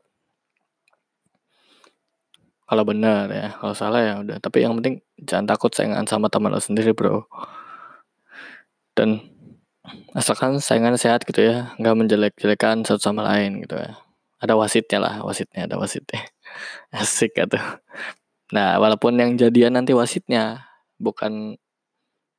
kalau 2.67 2.83
benar 2.83 3.31
ya 3.31 3.55
kalau 3.63 3.75
salah 3.79 4.03
ya 4.03 4.15
udah. 4.19 4.43
Tapi 4.43 4.67
yang 4.67 4.75
penting 4.83 4.99
jangan 5.23 5.47
takut 5.55 5.71
saingan 5.71 6.03
sama 6.11 6.27
teman 6.27 6.51
lo 6.51 6.59
sendiri 6.59 6.91
bro. 6.99 7.23
Dan 8.99 9.23
asalkan 10.19 10.59
saingan 10.59 10.99
sehat 10.99 11.23
gitu 11.23 11.47
ya 11.47 11.71
nggak 11.79 11.95
menjelek-jelekan 11.95 12.83
satu 12.83 12.99
sama 12.99 13.23
lain 13.23 13.63
gitu 13.63 13.79
ya. 13.79 13.95
Ada 14.43 14.59
wasitnya 14.59 14.99
lah 14.99 15.15
wasitnya 15.23 15.71
ada 15.71 15.79
wasitnya. 15.79 16.27
Asik 16.91 17.39
gitu 17.39 17.55
nah 18.55 18.79
walaupun 18.79 19.19
yang 19.19 19.35
jadian 19.35 19.75
nanti 19.75 19.91
wasitnya 19.97 20.67
bukan 21.03 21.59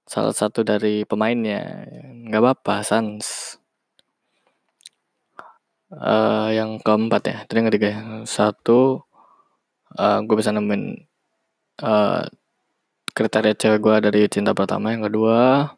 salah 0.07 0.31
satu 0.31 0.63
dari 0.63 1.03
pemainnya 1.03 1.83
nggak 2.27 2.41
apa-apa 2.41 2.75
sans. 2.87 3.59
Uh, 5.87 6.51
yang 6.51 6.83
keempat 6.83 7.21
ya 7.23 7.37
tadi 7.47 7.57
yang 7.63 7.67
ketiga 7.71 7.87
ya? 7.95 7.99
Satu 8.27 9.07
uh, 9.95 10.03
eh, 10.03 10.19
gue 10.27 10.35
bisa 10.35 10.51
nemuin 10.51 10.83
uh, 11.83 12.27
kriteria 13.15 13.55
cewek 13.55 13.79
gue 13.79 13.95
dari 14.03 14.21
cinta 14.27 14.51
pertama 14.51 14.91
yang 14.91 15.07
kedua 15.07 15.71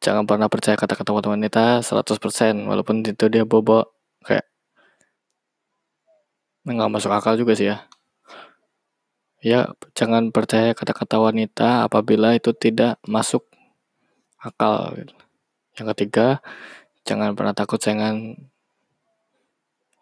jangan 0.00 0.24
pernah 0.28 0.46
percaya 0.46 0.76
kata-kata 0.78 1.10
wanita 1.26 1.82
100% 1.82 2.70
walaupun 2.70 3.02
itu 3.02 3.26
dia 3.26 3.42
bobo 3.42 3.90
kayak 4.22 4.46
nggak 6.66 6.90
masuk 6.92 7.10
akal 7.10 7.34
juga 7.34 7.52
sih 7.58 7.72
ya 7.74 7.86
ya 9.44 9.72
jangan 9.92 10.32
percaya 10.32 10.72
kata-kata 10.72 11.20
wanita 11.20 11.86
apabila 11.86 12.32
itu 12.36 12.52
tidak 12.56 12.96
masuk 13.04 13.44
akal 14.40 14.94
gitu. 14.96 15.14
yang 15.76 15.86
ketiga 15.92 16.40
jangan 17.06 17.36
pernah 17.38 17.54
takut 17.54 17.78
saingan 17.78 18.36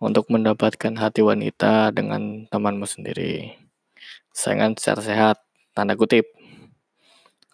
untuk 0.05 0.29
mendapatkan 0.29 0.93
hati 1.01 1.25
wanita 1.25 1.89
dengan 1.95 2.45
temanmu 2.53 2.85
sendiri. 2.85 3.57
Saingan 4.35 4.77
secara 4.77 5.01
sehat, 5.01 5.37
tanda 5.73 5.97
kutip. 5.97 6.29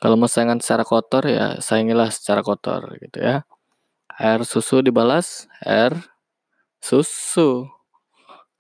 Kalau 0.01 0.17
mau 0.17 0.27
saingan 0.27 0.59
secara 0.59 0.83
kotor 0.83 1.29
ya 1.29 1.61
saingilah 1.61 2.09
secara 2.09 2.41
kotor 2.41 2.97
gitu 2.99 3.21
ya. 3.21 3.45
air 4.21 4.45
susu 4.45 4.85
dibalas 4.85 5.49
air 5.65 5.97
susu 6.81 7.69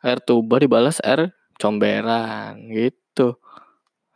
air 0.00 0.16
tuba 0.20 0.56
dibalas 0.56 1.00
air 1.04 1.32
comberan 1.60 2.56
gitu 2.72 2.99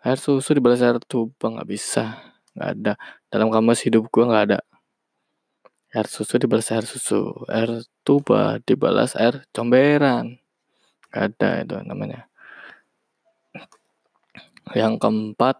air 0.04 0.18
susu 0.20 0.52
dibalas 0.52 0.84
air 0.84 1.00
tuba 1.04 1.48
nggak 1.48 1.68
bisa 1.68 2.34
nggak 2.54 2.70
ada. 2.78 2.92
Dalam 3.28 3.48
kamus 3.50 3.82
hidup 3.82 4.08
gue 4.08 4.24
nggak 4.24 4.44
ada. 4.52 4.60
Air 5.94 6.06
susu 6.10 6.38
dibalas 6.38 6.70
air 6.70 6.86
susu 6.86 7.46
air 7.50 7.82
tuba 8.06 8.58
dibalas 8.62 9.18
air 9.18 9.42
comberan. 9.50 10.38
Nggak 11.10 11.22
ada 11.34 11.50
itu 11.62 11.76
namanya. 11.82 12.20
Yang 14.72 14.94
keempat 14.96 15.56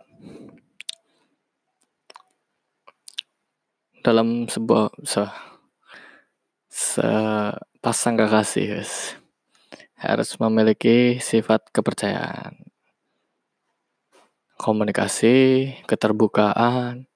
dalam 4.05 4.49
sebuah 4.49 4.93
se, 5.01 5.25
sepasang 6.69 8.17
kekasih 8.21 8.85
harus 9.97 10.31
memiliki 10.37 11.17
sifat 11.21 11.73
kepercayaan 11.73 12.64
komunikasi 14.61 15.35
keterbukaan 15.87 17.07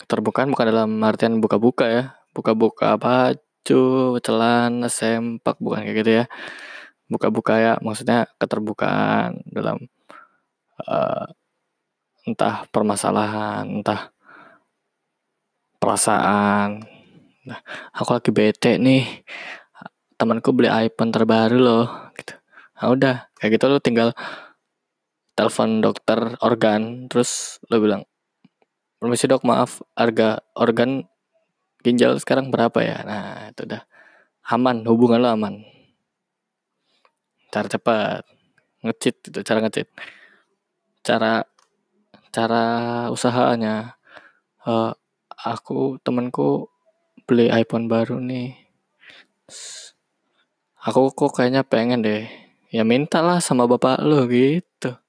keterbukaan 0.00 0.48
bukan 0.52 0.66
dalam 0.68 0.90
artian 1.04 1.38
buka-buka 1.38 1.86
ya 1.88 2.04
buka-buka 2.32 2.96
baju 2.96 3.82
celana 4.20 4.88
sempak 4.88 5.56
bukan 5.60 5.84
kayak 5.84 5.96
gitu 6.00 6.10
ya 6.22 6.24
buka-buka 7.10 7.54
ya 7.58 7.72
maksudnya 7.82 8.30
keterbukaan 8.38 9.42
dalam 9.50 9.90
uh, 10.86 11.26
entah 12.24 12.68
permasalahan 12.70 13.66
entah 13.66 14.14
perasaan. 15.80 16.84
Nah, 17.48 17.58
aku 17.96 18.10
lagi 18.12 18.30
bete 18.30 18.76
nih. 18.76 19.24
Temanku 20.20 20.52
beli 20.52 20.68
iPhone 20.68 21.08
terbaru 21.08 21.56
loh, 21.56 21.88
gitu. 22.12 22.36
Nah, 22.76 22.86
udah, 22.92 23.16
kayak 23.40 23.56
gitu 23.56 23.64
lo 23.72 23.80
tinggal 23.80 24.12
telepon 25.40 25.80
dokter 25.80 26.36
organ, 26.44 27.08
terus 27.08 27.56
lo 27.72 27.80
bilang, 27.80 28.04
permisi 29.00 29.24
dok, 29.24 29.40
maaf, 29.48 29.80
harga 29.96 30.44
organ 30.52 31.08
ginjal 31.80 32.20
sekarang 32.20 32.52
berapa 32.52 32.76
ya? 32.84 33.00
Nah, 33.08 33.48
itu 33.48 33.64
udah 33.64 33.82
aman, 34.52 34.84
hubungan 34.84 35.24
lo 35.24 35.32
aman. 35.32 35.64
Cara 37.48 37.72
cepat, 37.72 38.28
ngecit 38.84 39.32
itu 39.32 39.40
cara 39.40 39.64
ngecit. 39.64 39.88
Cara 41.00 41.48
cara 42.30 42.64
usahanya 43.10 43.98
uh, 44.62 44.94
aku 45.34 45.98
temanku 46.04 46.70
beli 47.26 47.50
iPhone 47.50 47.90
baru 47.90 48.22
nih 48.22 48.54
aku 50.86 51.10
kok 51.10 51.34
kayaknya 51.34 51.66
pengen 51.66 52.06
deh 52.06 52.30
ya 52.70 52.86
minta 52.86 53.18
lah 53.18 53.42
sama 53.42 53.66
bapak 53.66 53.98
lo 54.06 54.30
gitu 54.30 54.99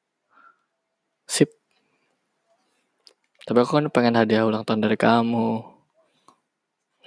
sip. 1.32 1.48
Tapi 3.48 3.58
aku 3.64 3.80
kan 3.80 3.88
pengen 3.88 4.20
hadiah 4.20 4.44
ulang 4.44 4.68
tahun 4.68 4.84
dari 4.84 5.00
kamu. 5.00 5.64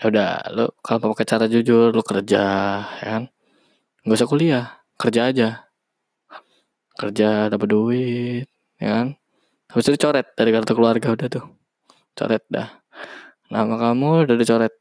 Ya 0.01 0.05
udah 0.11 0.31
lo 0.57 0.75
kalau 0.81 0.99
mau 1.07 1.11
pakai 1.12 1.29
cara 1.29 1.45
jujur 1.47 1.93
lo 1.93 2.01
kerja 2.01 2.43
ya 3.05 3.09
kan? 3.20 3.25
Nggak 4.03 4.16
usah 4.16 4.29
kuliah 4.33 4.66
kerja 4.97 5.20
aja. 5.29 5.49
Kerja 6.97 7.53
dapat 7.53 7.68
duit 7.68 8.49
ya 8.81 8.89
kan? 8.97 9.07
Habis 9.68 9.93
itu 9.93 9.99
coret 10.09 10.27
dari 10.33 10.51
kartu 10.57 10.72
keluarga 10.72 11.12
udah 11.12 11.29
tuh. 11.29 11.47
Coret 12.16 12.43
dah. 12.49 12.81
Nama 13.53 13.75
kamu 13.77 14.25
udah 14.25 14.37
dicoret. 14.41 14.75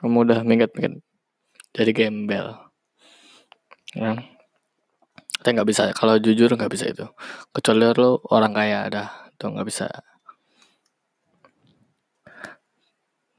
Kamu 0.00 0.16
udah 0.24 0.40
minggat-minggat. 0.48 1.04
Jadi 1.76 1.90
gembel. 1.92 2.56
Ya. 3.92 4.16
Tapi 5.40 5.56
nggak 5.56 5.68
bisa. 5.68 5.88
Kalau 5.96 6.20
jujur 6.20 6.52
nggak 6.52 6.68
bisa 6.68 6.84
itu. 6.92 7.08
Kecuali 7.56 7.88
lo 7.96 8.20
orang 8.28 8.52
kaya 8.52 8.78
ada. 8.92 9.04
Itu 9.32 9.48
nggak 9.48 9.64
bisa. 9.64 9.88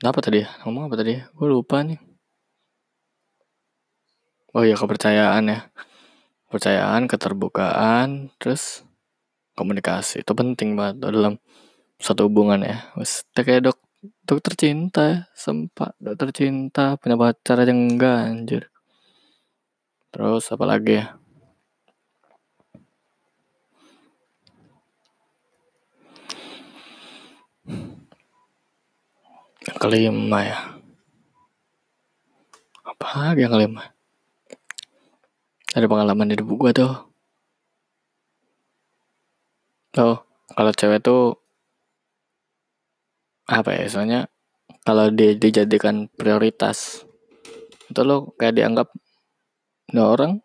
Apa 0.02 0.18
tadi? 0.18 0.41
Ngomong 0.66 0.89
apa 0.89 0.95
tadi? 0.97 1.14
Gue 1.38 1.47
lupa 1.47 1.86
nih. 1.86 2.02
Oh 4.58 4.66
iya 4.66 4.74
kepercayaan 4.74 5.45
ya. 5.45 5.60
Kepercayaan, 6.49 7.06
keterbukaan, 7.06 8.34
terus 8.41 8.82
komunikasi 9.54 10.26
itu 10.26 10.34
penting 10.34 10.74
banget 10.74 11.06
dalam 11.06 11.38
satu 12.02 12.26
hubungan 12.26 12.66
ya. 12.66 12.89
Wes 12.97 13.22
kayak 13.38 13.70
dok 13.70 13.78
dokter 14.26 14.58
cinta 14.58 15.02
ya 15.06 15.18
sempat 15.38 15.93
dokter 16.02 16.34
cinta 16.34 16.97
punya 16.97 17.14
pacar 17.22 17.62
aja 17.62 17.70
enggak 17.70 18.18
anjir 18.34 18.64
terus 20.10 20.49
apa 20.49 20.66
lagi 20.66 20.97
ya 20.97 21.20
yang 29.68 29.78
kelima 29.78 30.39
ya? 30.41 30.59
Apa 32.82 33.38
yang 33.38 33.53
kelima? 33.53 33.93
Ada 35.72 35.88
pengalaman 35.88 36.30
di 36.30 36.36
hidup 36.36 36.49
gue 36.51 36.72
tuh. 36.76 36.93
Oh 40.01 40.18
kalau 40.51 40.72
cewek 40.72 41.03
tuh 41.03 41.36
apa 43.47 43.76
ya 43.76 43.86
soalnya 43.91 44.22
kalau 44.88 45.12
dia 45.12 45.36
dijadikan 45.36 46.07
prioritas 46.16 47.03
itu 47.91 47.99
lo 48.07 48.32
kayak 48.39 48.55
dianggap 48.55 48.88
ini 49.91 49.99
orang 49.99 50.39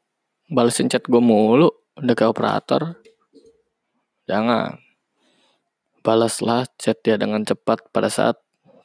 balesin 0.50 0.90
chat 0.90 1.06
gue 1.06 1.22
mulu 1.22 1.70
udah 1.96 2.14
kayak 2.14 2.32
operator. 2.34 2.82
Jangan. 4.26 4.82
Balaslah 6.04 6.70
chat 6.78 7.02
dia 7.02 7.18
dengan 7.18 7.42
cepat 7.42 7.90
pada 7.90 8.06
saat 8.06 8.38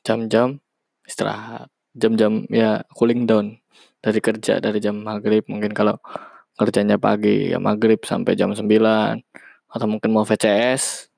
jam-jam 0.05 0.61
istirahat. 1.05 1.69
Jam-jam 1.97 2.47
ya 2.49 2.81
cooling 2.95 3.27
down. 3.29 3.59
Dari 4.01 4.19
kerja 4.23 4.57
dari 4.57 4.79
jam 4.81 5.01
maghrib. 5.01 5.45
Mungkin 5.45 5.71
kalau 5.77 5.97
kerjanya 6.57 6.97
pagi 7.01 7.51
ya 7.53 7.57
maghrib 7.57 8.01
sampai 8.05 8.37
jam 8.37 8.53
9 8.53 8.61
atau 9.71 9.87
mungkin 9.87 10.11
mau 10.11 10.27
VCS 10.27 11.09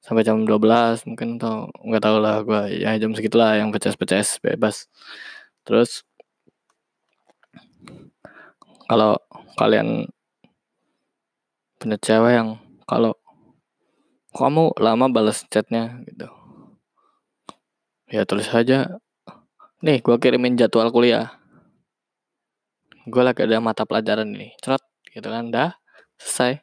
sampai 0.00 0.24
jam 0.24 0.40
12 0.42 1.04
mungkin 1.04 1.36
atau 1.36 1.68
nggak 1.84 2.02
tahu 2.02 2.16
lah 2.22 2.40
gue 2.40 2.80
ya 2.80 2.96
jam 2.96 3.12
segitulah 3.12 3.60
yang 3.60 3.68
PCS 3.74 3.98
PCS 4.00 4.28
bebas. 4.40 4.88
Terus 5.68 6.02
kalau 8.88 9.20
kalian 9.60 10.08
punya 11.76 12.00
cewek 12.00 12.32
yang 12.40 12.56
kalau 12.88 13.12
kamu 14.32 14.72
lama 14.80 15.06
balas 15.12 15.44
chatnya 15.52 16.00
gitu 16.08 16.37
ya 18.08 18.24
tulis 18.24 18.48
saja 18.48 19.00
nih 19.84 20.02
gue 20.02 20.16
kirimin 20.18 20.58
jadwal 20.58 20.90
kuliah. 20.90 21.38
Gue 23.08 23.22
lagi 23.24 23.40
ada 23.46 23.62
mata 23.62 23.88
pelajaran 23.88 24.28
ini. 24.36 24.52
Cerot 24.60 24.82
gitu 25.12 25.28
kan. 25.28 25.48
Dah 25.48 25.72
selesai. 26.20 26.60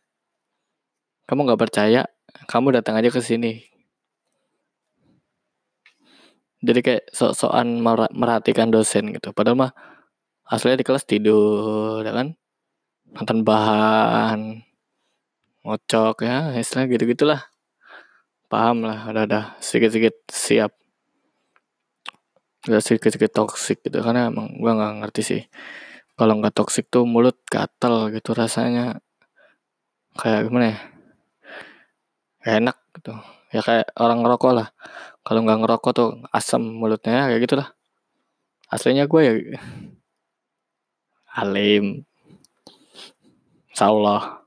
Kamu 1.25 1.47
nggak 1.47 1.61
percaya 1.61 2.05
kamu 2.45 2.81
datang 2.81 2.99
aja 2.99 3.09
ke 3.09 3.21
sini. 3.23 3.65
Jadi 6.65 6.79
kayak 6.81 7.03
sok-sokan 7.13 7.81
merhatikan 8.13 8.69
dosen 8.73 9.13
gitu. 9.13 9.33
Padahal 9.33 9.69
mah 9.69 9.71
aslinya 10.45 10.81
di 10.81 10.85
kelas 10.85 11.05
tidur 11.05 12.01
ya 12.05 12.13
kan? 12.13 12.37
Nonton 13.15 13.41
bahan 13.45 14.65
ngocok 15.65 16.15
ya. 16.25 16.53
Istilah 16.57 16.85
gitu 16.89 17.05
gitulah 17.09 17.41
paham 18.45 18.85
lah 18.85 19.09
udah 19.09 19.23
ada 19.25 19.41
sedikit-sedikit 19.57 20.29
siap 20.29 20.71
udah 22.69 22.81
sedikit-sedikit 22.81 23.31
toksik 23.33 23.85
gitu. 23.85 24.01
Karena 24.01 24.29
emang 24.29 24.57
gua 24.61 24.71
nggak 24.77 24.93
ngerti 25.05 25.21
sih. 25.21 25.41
Kalau 26.15 26.39
nggak 26.39 26.55
toksik 26.55 26.87
tuh 26.93 27.03
mulut 27.07 27.37
gatel 27.47 28.09
gitu 28.15 28.31
rasanya. 28.33 28.99
Kayak 30.15 30.47
gimana 30.47 30.65
ya? 30.71 30.79
Enak 32.59 32.77
gitu. 32.99 33.13
Ya 33.53 33.61
kayak 33.63 33.87
orang 33.99 34.23
ngerokok 34.23 34.51
lah. 34.55 34.67
Kalau 35.25 35.41
nggak 35.43 35.59
ngerokok 35.63 35.91
tuh 35.95 36.09
asam 36.29 36.61
mulutnya 36.61 37.27
kayak 37.31 37.41
gitulah 37.43 37.69
aslinya 38.69 39.05
gue 39.05 39.21
ya 39.21 39.33
alim. 41.35 42.05
Allah. 43.75 44.39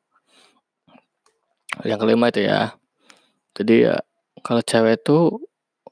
Yang 1.85 2.01
kelima 2.01 2.33
itu 2.33 2.41
ya. 2.49 2.73
Jadi 3.53 3.75
ya 3.85 3.97
kalau 4.41 4.65
cewek 4.65 5.05
tuh 5.05 5.37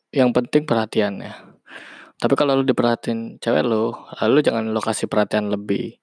yang 0.08 0.32
penting 0.32 0.64
perhatian 0.64 1.20
ya 1.20 1.36
tapi 2.16 2.34
kalau 2.34 2.60
lu 2.60 2.64
diperhatiin 2.64 3.40
cewek 3.40 3.64
lu 3.64 3.92
lalu 4.22 4.38
jangan 4.40 4.72
lu 4.72 4.80
kasih 4.80 5.06
perhatian 5.08 5.52
lebih 5.52 6.00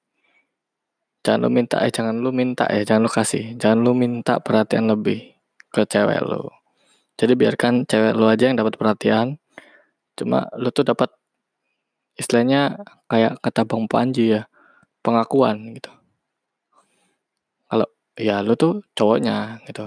jangan 1.25 1.45
lu 1.45 1.49
minta 1.49 1.81
eh 1.81 1.91
jangan 1.93 2.15
lu 2.19 2.29
minta 2.29 2.69
ya 2.69 2.85
jangan 2.85 3.07
lu 3.07 3.11
kasih 3.11 3.57
jangan 3.57 3.79
lu 3.81 3.91
minta 3.97 4.37
perhatian 4.43 4.89
lebih 4.89 5.33
ke 5.73 5.85
cewek 5.85 6.21
lo 6.21 6.53
jadi 7.17 7.33
biarkan 7.33 7.89
cewek 7.89 8.13
lo 8.13 8.29
aja 8.29 8.49
yang 8.49 8.57
dapat 8.59 8.77
perhatian 8.77 9.41
cuma 10.13 10.45
lo 10.53 10.69
tuh 10.69 10.85
dapat 10.85 11.09
istilahnya 12.17 12.77
kayak 13.09 13.41
kata 13.41 13.65
Bang 13.65 13.89
Panji 13.89 14.37
ya, 14.37 14.45
pengakuan 15.01 15.73
gitu. 15.77 15.89
Kalau 17.69 17.87
ya 18.17 18.45
lu 18.45 18.53
tuh 18.53 18.85
cowoknya 18.93 19.61
gitu. 19.65 19.85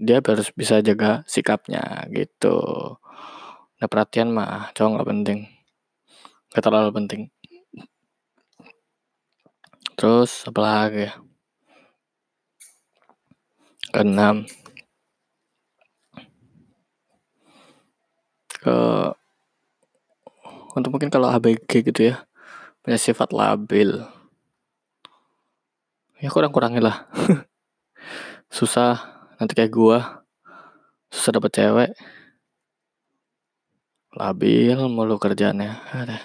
Dia 0.00 0.24
harus 0.24 0.48
bisa 0.56 0.80
jaga 0.80 1.20
sikapnya 1.28 2.08
gitu. 2.08 2.56
Nah 3.80 3.88
perhatian 3.88 4.28
mah 4.28 4.68
cowok 4.76 4.90
nggak 4.92 5.08
penting. 5.08 5.38
Gak 6.52 6.64
terlalu 6.68 6.90
penting. 6.92 7.22
Terus 9.96 10.44
apa 10.44 10.60
lagi 10.60 11.08
ya? 11.08 11.12
Keenam. 13.90 14.44
Ke 18.60 18.76
untuk 20.76 20.94
mungkin 20.94 21.10
kalau 21.10 21.32
ABG 21.32 21.82
gitu 21.90 22.14
ya 22.14 22.22
punya 22.80 22.96
sifat 22.96 23.34
labil 23.34 24.00
ya 26.20 26.28
kurang-kurangin 26.30 26.84
lah 26.84 27.08
susah 28.56 29.00
nanti 29.36 29.52
kayak 29.56 29.72
gua 29.72 30.22
susah 31.10 31.32
dapet 31.36 31.52
cewek 31.52 31.90
labil 34.14 34.78
mulu 34.90 35.16
kerjanya 35.22 35.82
ada. 35.94 36.18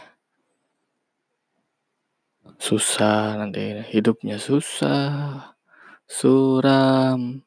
Susah 2.57 3.37
nanti. 3.37 3.83
Hidupnya 3.91 4.41
susah. 4.41 5.53
Suram. 6.07 7.43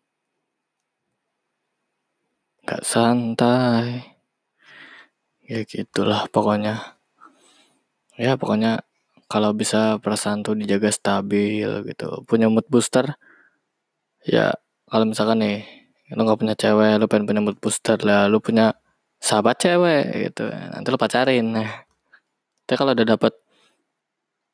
Gak 2.68 2.84
santai. 2.84 4.14
Ya 5.48 5.64
gitulah 5.64 6.28
pokoknya. 6.28 6.98
Ya 8.20 8.36
pokoknya 8.36 8.84
kalau 9.32 9.56
bisa 9.56 9.96
perasaan 10.02 10.44
tuh 10.44 10.54
dijaga 10.58 10.92
stabil 10.92 11.68
gitu. 11.88 12.22
Punya 12.28 12.52
mood 12.52 12.68
booster 12.68 13.16
ya 14.28 14.52
kalau 14.90 15.04
misalkan 15.08 15.40
nih 15.40 15.58
lu 16.12 16.20
nggak 16.24 16.40
punya 16.40 16.54
cewek 16.56 17.00
lu 17.00 17.06
pengen 17.08 17.24
punya 17.28 17.42
mood 17.44 17.58
booster 17.60 17.98
lah 18.04 18.28
lu 18.28 18.40
punya 18.40 18.76
sahabat 19.18 19.56
cewek 19.58 20.30
gitu. 20.30 20.50
Nanti 20.50 20.86
lu 20.88 20.98
pacarin. 20.98 21.46
Nah 21.54 21.88
tapi 22.68 22.76
kalau 22.84 22.92
udah 22.92 23.08
dapet 23.16 23.32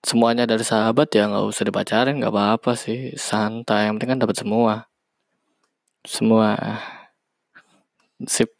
semuanya 0.07 0.47
dari 0.47 0.63
sahabat 0.63 1.11
ya 1.11 1.27
nggak 1.27 1.51
usah 1.51 1.67
dipacarin 1.67 2.23
nggak 2.23 2.31
apa-apa 2.31 2.79
sih. 2.79 3.11
Santai 3.19 3.91
yang 3.91 3.99
penting 3.99 4.15
kan 4.15 4.23
dapat 4.23 4.39
semua. 4.39 4.87
Semua. 6.07 6.55
Sip. 8.31 8.55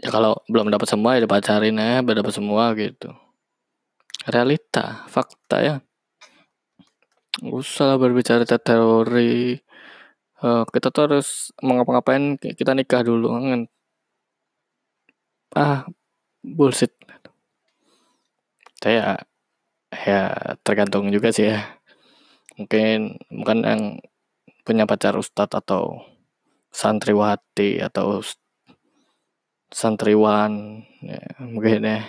Ya 0.00 0.08
kalau 0.08 0.40
belum 0.48 0.72
dapat 0.72 0.88
semua 0.88 1.20
ya 1.20 1.28
dipacarin 1.28 1.76
ya 1.76 2.00
udah 2.00 2.16
dapat 2.24 2.32
semua 2.32 2.72
gitu. 2.72 3.12
Realita 4.24 5.04
fakta 5.12 5.56
ya. 5.60 5.76
Usah 7.44 7.84
lah 7.92 7.96
berbicara 8.00 8.48
teori 8.48 9.60
uh, 10.44 10.62
kita 10.68 10.92
tuh 10.92 11.02
harus 11.08 11.50
mau 11.64 11.80
ngapa-ngapain 11.80 12.36
kita 12.36 12.76
nikah 12.76 13.00
dulu 13.00 13.32
kan? 13.40 13.60
Ah 15.56 15.88
bullshit. 16.44 16.92
Saya 18.82 19.16
ya 20.04 20.20
tergantung 20.60 21.08
juga 21.08 21.32
sih 21.32 21.48
ya. 21.48 21.80
Mungkin 22.60 23.18
bukan 23.32 23.58
yang 23.64 23.82
punya 24.66 24.84
pacar 24.84 25.16
ustadz 25.16 25.56
atau 25.56 26.04
santriwati 26.74 27.80
atau 27.80 28.20
santriwan 29.72 30.84
ya, 31.00 31.22
mungkin 31.40 31.80
ya. 31.82 32.00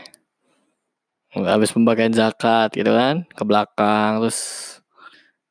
Habis 1.36 1.76
pembagian 1.76 2.16
zakat 2.16 2.72
gitu 2.76 2.91
kan 2.95 3.28
ke 3.28 3.44
belakang 3.44 4.24
terus 4.24 4.40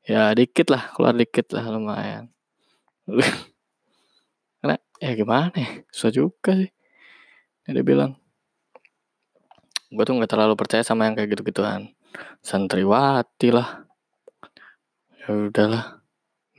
ya 0.05 0.33
dikit 0.33 0.73
lah 0.73 0.93
keluar 0.97 1.13
dikit 1.13 1.53
lah 1.53 1.65
lumayan 1.69 2.34
karena 4.61 4.77
ya 5.01 5.13
gimana 5.13 5.57
ya 5.57 5.71
susah 5.93 6.13
juga 6.13 6.53
sih. 6.57 6.71
Dia 7.65 7.85
bilang. 7.85 8.17
Gue 9.95 10.03
tuh 10.03 10.17
nggak 10.19 10.33
terlalu 10.33 10.55
percaya 10.59 10.83
sama 10.83 11.07
yang 11.07 11.15
kayak 11.15 11.39
gitu 11.39 11.47
gituan 11.55 11.95
santriwati 12.45 13.49
lah. 13.51 13.89
Ya 15.25 15.29
udahlah 15.33 16.05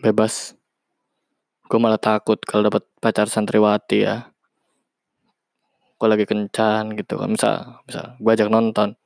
bebas. 0.02 0.58
Gue 1.66 1.80
malah 1.82 2.02
takut 2.02 2.38
kalau 2.42 2.70
dapat 2.70 2.86
pacar 3.02 3.30
santriwati 3.30 4.06
ya. 4.06 4.30
Gue 5.96 6.08
lagi 6.10 6.26
kencan 6.28 6.98
gitu 6.98 7.22
kan. 7.22 7.30
Misal 7.34 7.82
misal 7.86 8.18
gue 8.20 8.32
ajak 8.34 8.50
nonton. 8.50 8.98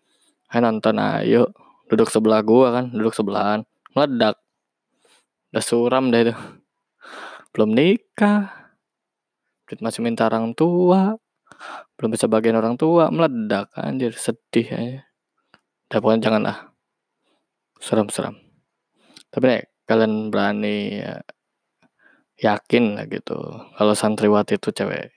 Ayo 0.49 0.59
nonton 0.63 0.95
ayo. 0.97 1.43
Duduk 1.89 2.09
sebelah 2.09 2.41
gue 2.43 2.67
kan 2.71 2.85
duduk 2.91 3.13
sebelahan. 3.15 3.67
Meledak. 3.93 4.39
Udah 5.49 5.63
suram 5.65 6.13
deh 6.13 6.29
itu 6.29 6.35
belum 7.51 7.73
nikah. 7.75 8.49
Masih 9.79 10.01
minta 10.01 10.25
orang 10.25 10.57
tua. 10.57 11.17
Belum 11.99 12.09
bisa 12.09 12.25
bagian 12.25 12.57
orang 12.57 12.73
tua. 12.79 13.13
Meledak 13.13 13.69
anjir. 13.77 14.13
Sedih 14.17 14.67
aja 14.73 15.09
udah 15.89 16.05
pokoknya 16.05 16.21
jangan 16.29 16.41
lah 16.45 16.57
seram-seram 17.81 18.37
tapi 19.33 19.43
nih 19.49 19.61
kalian 19.89 20.29
berani 20.29 21.01
ya, 21.01 21.17
yakin 22.37 22.93
lah 22.93 23.05
gitu. 23.09 23.37
Kalau 23.73 23.93
santriwati 23.97 24.61
itu 24.61 24.69
cewek 24.69 25.09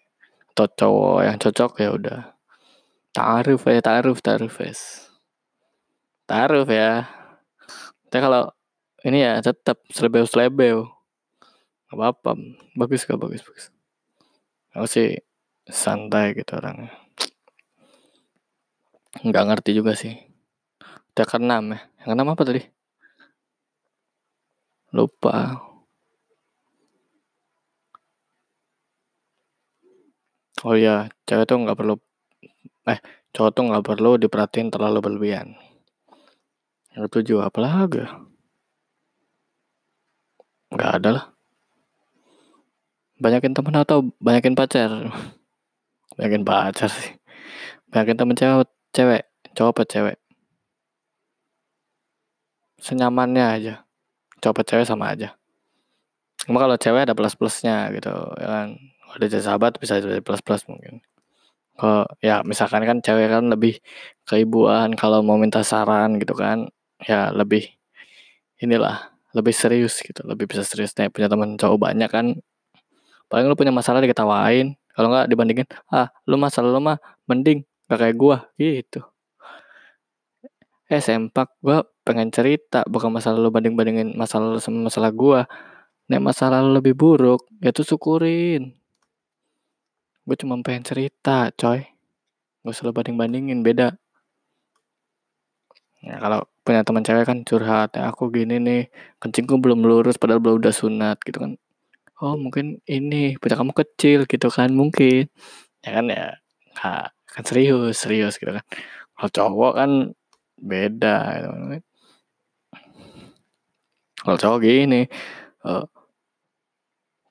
atau 0.53 0.69
cowok 0.69 1.19
yang 1.29 1.37
cocok 1.37 1.73
ya 1.81 1.89
udah. 1.93 2.21
Taruh 3.13 3.61
ya 3.61 3.81
taruh 3.85 4.17
taruh 4.17 4.53
es. 4.65 5.09
Taruh 6.25 6.65
ya. 6.69 7.05
Tapi 8.09 8.21
kalau 8.21 8.49
ini 9.05 9.21
ya 9.21 9.41
tetap 9.45 9.81
selebeu 9.93 10.25
selebeu 11.93 12.09
apa 12.09 12.32
apa 12.32 12.40
bagus 12.73 13.05
gak 13.05 13.20
bagus 13.20 13.44
bagus. 13.44 13.69
Aku 14.73 14.89
sih 14.89 15.20
santai 15.69 16.32
gitu 16.32 16.56
orangnya. 16.56 16.89
Nggak 19.20 19.44
ngerti 19.44 19.70
juga 19.77 19.93
sih. 19.93 20.16
Udah 21.12 21.27
keenam 21.28 21.77
ya? 21.77 21.81
Yang 22.01 22.09
keenam 22.09 22.28
apa 22.32 22.43
tadi? 22.48 22.62
Lupa. 24.97 25.60
Oh 30.64 30.73
iya 30.78 31.12
cewek 31.28 31.44
tuh 31.44 31.60
nggak 31.60 31.77
perlu 31.77 32.01
eh 32.89 33.01
cowok 33.36 33.51
tuh 33.52 33.62
nggak 33.69 33.85
perlu 33.85 34.16
diperhatiin 34.16 34.73
terlalu 34.73 35.05
berlebihan. 35.05 35.60
Yang 36.97 37.02
ketujuh 37.12 37.44
apa 37.44 37.59
lagi? 37.60 38.01
Nggak 40.73 40.93
ada 40.97 41.10
lah 41.12 41.27
banyakin 43.23 43.55
temen 43.55 43.74
atau 43.78 44.11
banyakin 44.19 44.59
pacar? 44.59 44.90
Banyakin 46.19 46.43
pacar 46.43 46.90
sih. 46.90 47.15
Banyakin 47.94 48.16
temen 48.19 48.35
cewek 48.35 48.69
cewek? 48.90 49.23
Cowok 49.55 49.70
apa 49.78 49.82
cewek? 49.86 50.16
Senyamannya 52.82 53.44
aja. 53.47 53.74
Cowok 54.43 54.66
cewek 54.66 54.86
sama 54.90 55.15
aja. 55.15 55.39
Cuma 56.43 56.59
kalau 56.59 56.74
cewek 56.74 57.07
ada 57.07 57.15
plus 57.15 57.39
plusnya 57.39 57.94
gitu 57.94 58.11
ya 58.43 58.49
kan? 58.51 58.69
Ada 59.15 59.24
jadi 59.31 59.44
sahabat 59.44 59.78
bisa 59.78 60.03
jadi 60.03 60.19
plus 60.19 60.43
plus 60.43 60.66
mungkin. 60.66 60.99
Kalau 61.78 62.05
ya 62.19 62.43
misalkan 62.43 62.82
kan 62.85 62.99
cewek 62.99 63.31
kan 63.31 63.47
lebih 63.49 63.78
keibuan 64.27 64.93
kalau 64.99 65.23
mau 65.23 65.39
minta 65.39 65.62
saran 65.65 66.19
gitu 66.20 66.35
kan 66.36 66.69
ya 67.01 67.32
lebih 67.32 67.70
inilah 68.59 69.15
lebih 69.32 69.55
serius 69.55 70.03
gitu. 70.03 70.27
Lebih 70.27 70.51
bisa 70.51 70.66
serius. 70.66 70.93
Nih 70.99 71.09
punya 71.09 71.31
teman 71.31 71.55
cowok 71.55 71.78
banyak 71.78 72.11
kan 72.11 72.27
paling 73.33 73.49
lu 73.49 73.57
punya 73.57 73.73
masalah 73.73 74.05
diketawain 74.05 74.77
kalau 74.93 75.09
nggak 75.09 75.33
dibandingin 75.33 75.65
ah 75.89 76.13
lu 76.29 76.37
masalah 76.37 76.69
lu 76.69 76.85
mah 76.85 77.01
mending 77.25 77.65
gak 77.89 77.97
kayak 77.97 78.17
gua 78.21 78.37
gitu. 78.61 79.01
Eh 80.93 81.01
sempak 81.01 81.57
gua 81.65 81.89
pengen 82.05 82.29
cerita 82.29 82.85
bukan 82.85 83.09
masalah 83.09 83.41
lu 83.41 83.49
banding 83.49 83.73
bandingin 83.73 84.13
masalah 84.13 84.53
lu 84.53 84.61
sama 84.61 84.93
masalah 84.93 85.09
gua. 85.09 85.49
Nek 86.13 86.21
masalah 86.21 86.61
lu 86.61 86.77
lebih 86.77 86.93
buruk 86.93 87.49
ya 87.65 87.73
tuh 87.73 87.89
syukurin. 87.89 88.77
Gue 90.23 90.37
cuma 90.39 90.61
pengen 90.61 90.85
cerita 90.85 91.49
coy. 91.57 91.83
Gak 92.63 92.71
usah 92.71 92.93
banding 92.93 93.17
bandingin 93.17 93.65
beda. 93.65 93.97
Ya 96.03 96.19
kalau 96.19 96.47
punya 96.67 96.83
teman 96.87 97.03
cewek 97.07 97.27
kan 97.27 97.39
curhat 97.43 97.95
ya 97.99 98.11
aku 98.11 98.31
gini 98.31 98.59
nih 98.63 98.83
kencingku 99.19 99.59
belum 99.59 99.83
lurus 99.83 100.15
padahal 100.19 100.39
belum 100.43 100.63
udah 100.63 100.75
sunat 100.75 101.19
gitu 101.27 101.39
kan 101.43 101.53
oh 102.23 102.39
mungkin 102.39 102.78
ini 102.86 103.36
punya 103.43 103.59
kamu 103.59 103.73
kecil 103.74 104.19
gitu 104.31 104.49
kan 104.49 104.70
mungkin 104.70 105.27
ya 105.82 105.90
kan 105.99 106.07
ya 106.07 106.27
nah, 106.78 107.11
kan 107.27 107.43
serius 107.43 107.99
serius 107.99 108.39
gitu 108.39 108.55
kan 108.55 108.65
kalau 109.19 109.31
cowok 109.31 109.73
kan 109.78 109.90
beda 110.62 111.16
gitu. 111.43 111.51
Kan. 111.51 111.82
kalau 114.23 114.39
cowok 114.39 114.59
gini 114.62 115.01
uh, 115.66 115.85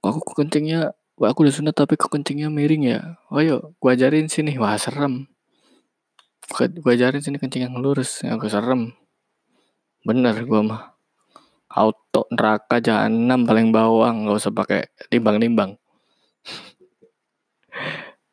aku 0.03 0.43
kencingnya 0.43 0.91
Wah, 1.21 1.29
aku 1.29 1.45
udah 1.45 1.53
sunat 1.53 1.77
tapi 1.77 2.01
kencingnya 2.01 2.49
miring 2.49 2.81
ya. 2.81 3.13
Oh 3.29 3.45
yuk, 3.45 3.77
gua 3.77 3.93
ajarin 3.93 4.25
sini. 4.25 4.57
Wah, 4.57 4.73
serem. 4.73 5.29
gue 6.51 6.91
ajarin 6.91 7.23
sini 7.23 7.39
kencing 7.39 7.63
yang 7.63 7.75
lurus 7.79 8.27
aku 8.27 8.51
serem 8.51 8.91
bener 10.03 10.35
gue 10.43 10.61
mah 10.65 10.90
auto 11.71 12.27
neraka 12.31 12.83
jahanam 12.83 13.47
paling 13.47 13.71
bawang. 13.71 14.27
Nggak 14.27 14.37
usah 14.37 14.53
pakai 14.53 14.81
timbang-timbang. 15.07 15.75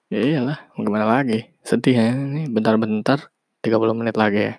Ya 0.08 0.24
iyalah 0.24 0.72
gimana 0.72 1.04
lagi? 1.04 1.52
Sedih 1.60 1.92
ya 1.92 2.16
ini. 2.16 2.48
Bentar-bentar 2.48 3.28
30 3.60 3.92
menit 3.92 4.16
lagi 4.16 4.40
ya. 4.40 4.54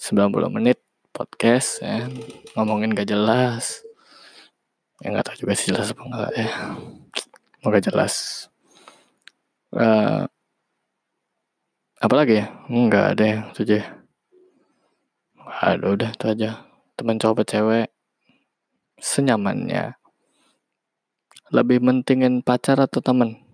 90 0.00 0.48
menit 0.48 0.80
podcast 1.12 1.84
ya. 1.84 2.08
Ngomongin 2.56 2.96
gak 2.96 3.12
jelas. 3.12 3.84
Ya 5.04 5.12
nggak 5.12 5.28
tahu 5.28 5.44
juga 5.44 5.52
sih 5.60 5.76
jelas 5.76 5.92
apa 5.92 6.02
enggak 6.08 6.32
ya. 6.40 6.50
Mau 7.60 7.68
gak 7.68 7.84
jelas. 7.84 8.14
Uh, 9.76 10.24
apa 12.00 12.14
lagi 12.16 12.40
ya? 12.40 12.48
Enggak 12.72 13.12
ada 13.12 13.24
yang 13.28 13.42
itu 13.52 13.60
aja. 13.68 13.92
Aduh 15.68 16.00
udah 16.00 16.16
itu 16.16 16.24
aja. 16.32 16.50
Teman 16.96 17.20
cowok 17.20 17.44
cewek 17.44 17.92
senyamannya. 18.98 19.96
Lebih 21.48 21.80
mentingin 21.80 22.44
pacar 22.44 22.76
atau 22.76 23.00
temen 23.00 23.48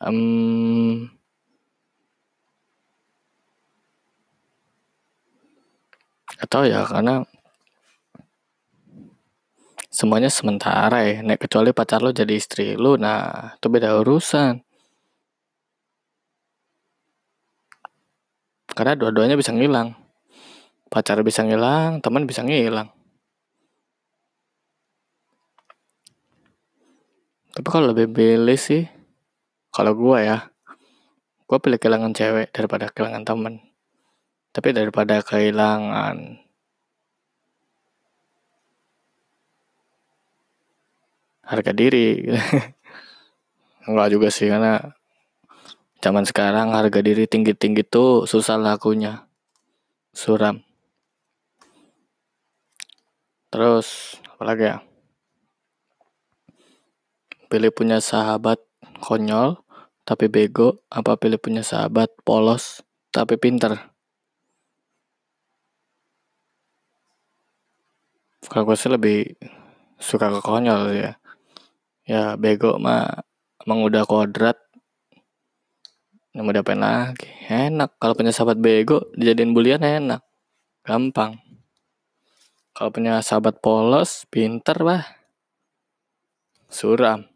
um, 0.00 1.10
atau 6.38 6.62
ya 6.66 6.86
karena 6.86 7.26
semuanya 9.92 10.30
sementara 10.32 11.02
ya. 11.06 11.20
Nek 11.20 11.42
kecuali 11.46 11.70
pacar 11.74 12.00
lo 12.00 12.14
jadi 12.14 12.34
istri 12.34 12.74
lo 12.78 12.94
nah 12.96 13.54
itu 13.58 13.66
beda 13.66 13.98
urusan. 14.00 14.62
Karena 18.72 18.96
dua-duanya 18.96 19.36
bisa 19.36 19.52
ngilang. 19.52 19.92
Pacar 20.88 21.20
bisa 21.24 21.44
ngilang 21.44 22.00
teman 22.04 22.24
bisa 22.28 22.44
ngilang 22.44 23.01
Tapi 27.52 27.68
kalau 27.68 27.92
lebih 27.92 28.08
pilih 28.08 28.56
sih, 28.56 28.88
kalau 29.68 29.92
gue 29.92 30.24
ya, 30.24 30.48
gue 31.44 31.58
pilih 31.60 31.76
kehilangan 31.76 32.16
cewek 32.16 32.48
daripada 32.48 32.88
kehilangan 32.88 33.28
temen. 33.28 33.54
Tapi 34.56 34.72
daripada 34.72 35.20
kehilangan 35.20 36.40
harga 41.44 41.72
diri, 41.76 42.24
enggak 43.88 44.08
juga 44.08 44.28
sih 44.32 44.48
karena 44.48 44.96
zaman 46.00 46.24
sekarang 46.24 46.72
harga 46.72 47.04
diri 47.04 47.28
tinggi-tinggi 47.28 47.84
tuh 47.84 48.24
susah 48.24 48.56
lakunya, 48.56 49.28
suram. 50.16 50.64
Terus 53.52 54.16
apalagi 54.32 54.72
ya? 54.72 54.91
Pilih 57.52 57.68
punya 57.68 58.00
sahabat 58.00 58.56
konyol 59.04 59.60
tapi 60.08 60.32
bego 60.32 60.80
apa 60.88 61.20
pilih 61.20 61.36
punya 61.36 61.60
sahabat 61.60 62.08
polos 62.24 62.80
tapi 63.12 63.36
pinter? 63.36 63.92
Kalau 68.48 68.64
gue 68.64 68.76
sih 68.80 68.88
lebih 68.88 69.36
suka 70.00 70.32
ke 70.32 70.40
konyol 70.40 70.96
ya. 70.96 71.12
Ya 72.08 72.40
bego 72.40 72.80
mah 72.80 73.20
emang 73.60 73.84
udah 73.84 74.08
kodrat 74.08 74.56
yang 76.32 76.48
diapain 76.48 76.80
lagi. 76.80 77.28
Enak 77.52 78.00
kalau 78.00 78.16
punya 78.16 78.32
sahabat 78.32 78.56
bego 78.56 79.12
dijadiin 79.12 79.52
bulian 79.52 79.84
enak 79.84 80.24
gampang. 80.88 81.36
Kalau 82.72 82.88
punya 82.88 83.20
sahabat 83.20 83.60
polos 83.60 84.24
pinter 84.32 84.80
bah 84.80 85.04
suram 86.72 87.31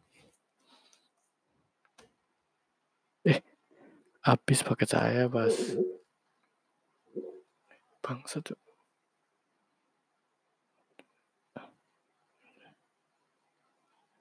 habis 4.26 4.60
paket 4.66 4.90
saya 4.90 5.30
pas 5.30 5.54
bangsa 8.02 8.42
tuh 8.42 8.58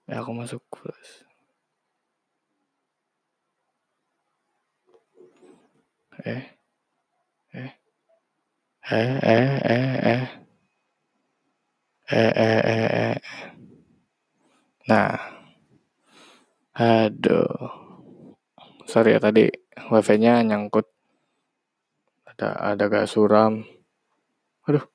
ya 0.06 0.22
aku 0.22 0.32
masuk 0.38 0.62
plus 0.70 1.26
eh. 6.24 6.46
Eh. 7.56 7.72
Eh 8.86 9.14
eh 9.24 9.54
eh 9.66 9.94
eh. 10.14 10.24
Eh 12.12 12.32
eh 12.38 12.60
eh 12.62 12.88
eh. 12.94 13.18
Nah. 14.90 15.18
Aduh. 16.76 17.72
Sorry 18.86 19.18
ya 19.18 19.20
tadi 19.24 19.50
wifi-nya 19.92 20.42
nyangkut. 20.44 20.88
Ada 22.26 22.76
ada 22.76 22.84
gak 22.92 23.08
suram. 23.08 23.64
Aduh. 24.68 24.86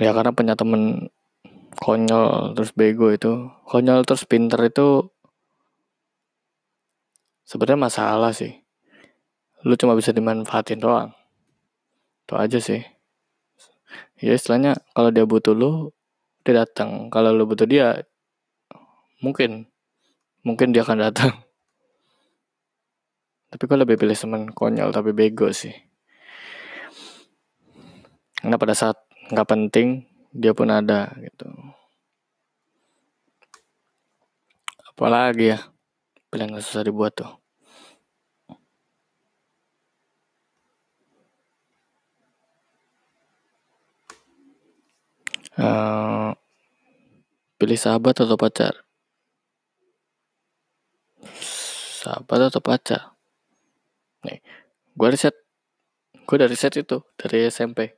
Ya 0.00 0.16
karena 0.16 0.32
punya 0.32 0.54
temen 0.56 1.12
konyol 1.76 2.56
terus 2.56 2.72
bego 2.72 3.12
itu. 3.12 3.52
Konyol 3.68 4.04
terus 4.08 4.24
pinter 4.24 4.60
itu 4.64 5.12
sebenarnya 7.44 7.80
masalah 7.90 8.32
sih. 8.32 8.64
Lu 9.66 9.76
cuma 9.76 9.92
bisa 9.92 10.12
dimanfaatin 10.16 10.80
doang. 10.80 11.12
Itu 12.24 12.34
aja 12.36 12.58
sih. 12.62 12.80
Ya 14.20 14.36
istilahnya 14.36 14.80
kalau 14.96 15.10
dia 15.12 15.28
butuh 15.28 15.52
lu 15.52 15.92
dia 16.44 16.64
datang. 16.64 17.12
Kalau 17.12 17.36
lo 17.36 17.44
butuh 17.44 17.68
dia 17.68 18.00
mungkin. 19.20 19.68
Mungkin 20.40 20.72
dia 20.72 20.84
akan 20.84 20.98
datang. 21.04 21.32
Tapi 23.50 23.62
gue 23.66 23.78
lebih 23.82 24.00
pilih 24.00 24.16
teman 24.16 24.42
konyol 24.54 24.94
tapi 24.94 25.10
bego 25.10 25.50
sih. 25.50 25.74
Karena 28.40 28.56
pada 28.56 28.72
saat 28.72 28.96
nggak 29.28 29.48
penting 29.50 30.06
dia 30.30 30.54
pun 30.54 30.70
ada 30.70 31.10
gitu. 31.18 31.50
Apalagi 34.94 35.52
ya 35.52 35.58
paling 36.30 36.54
nggak 36.54 36.64
susah 36.64 36.86
dibuat 36.86 37.18
tuh. 37.18 37.40
Uh, 45.60 45.99
pilih 47.60 47.76
sahabat 47.76 48.16
atau 48.24 48.40
pacar? 48.40 48.72
Sahabat 52.00 52.48
atau 52.48 52.64
pacar? 52.64 53.12
Nih, 54.24 54.40
gue 54.96 55.08
riset, 55.12 55.36
gue 56.24 56.36
dari 56.40 56.56
riset 56.56 56.72
itu 56.80 57.04
dari 57.20 57.52
SMP. 57.52 57.92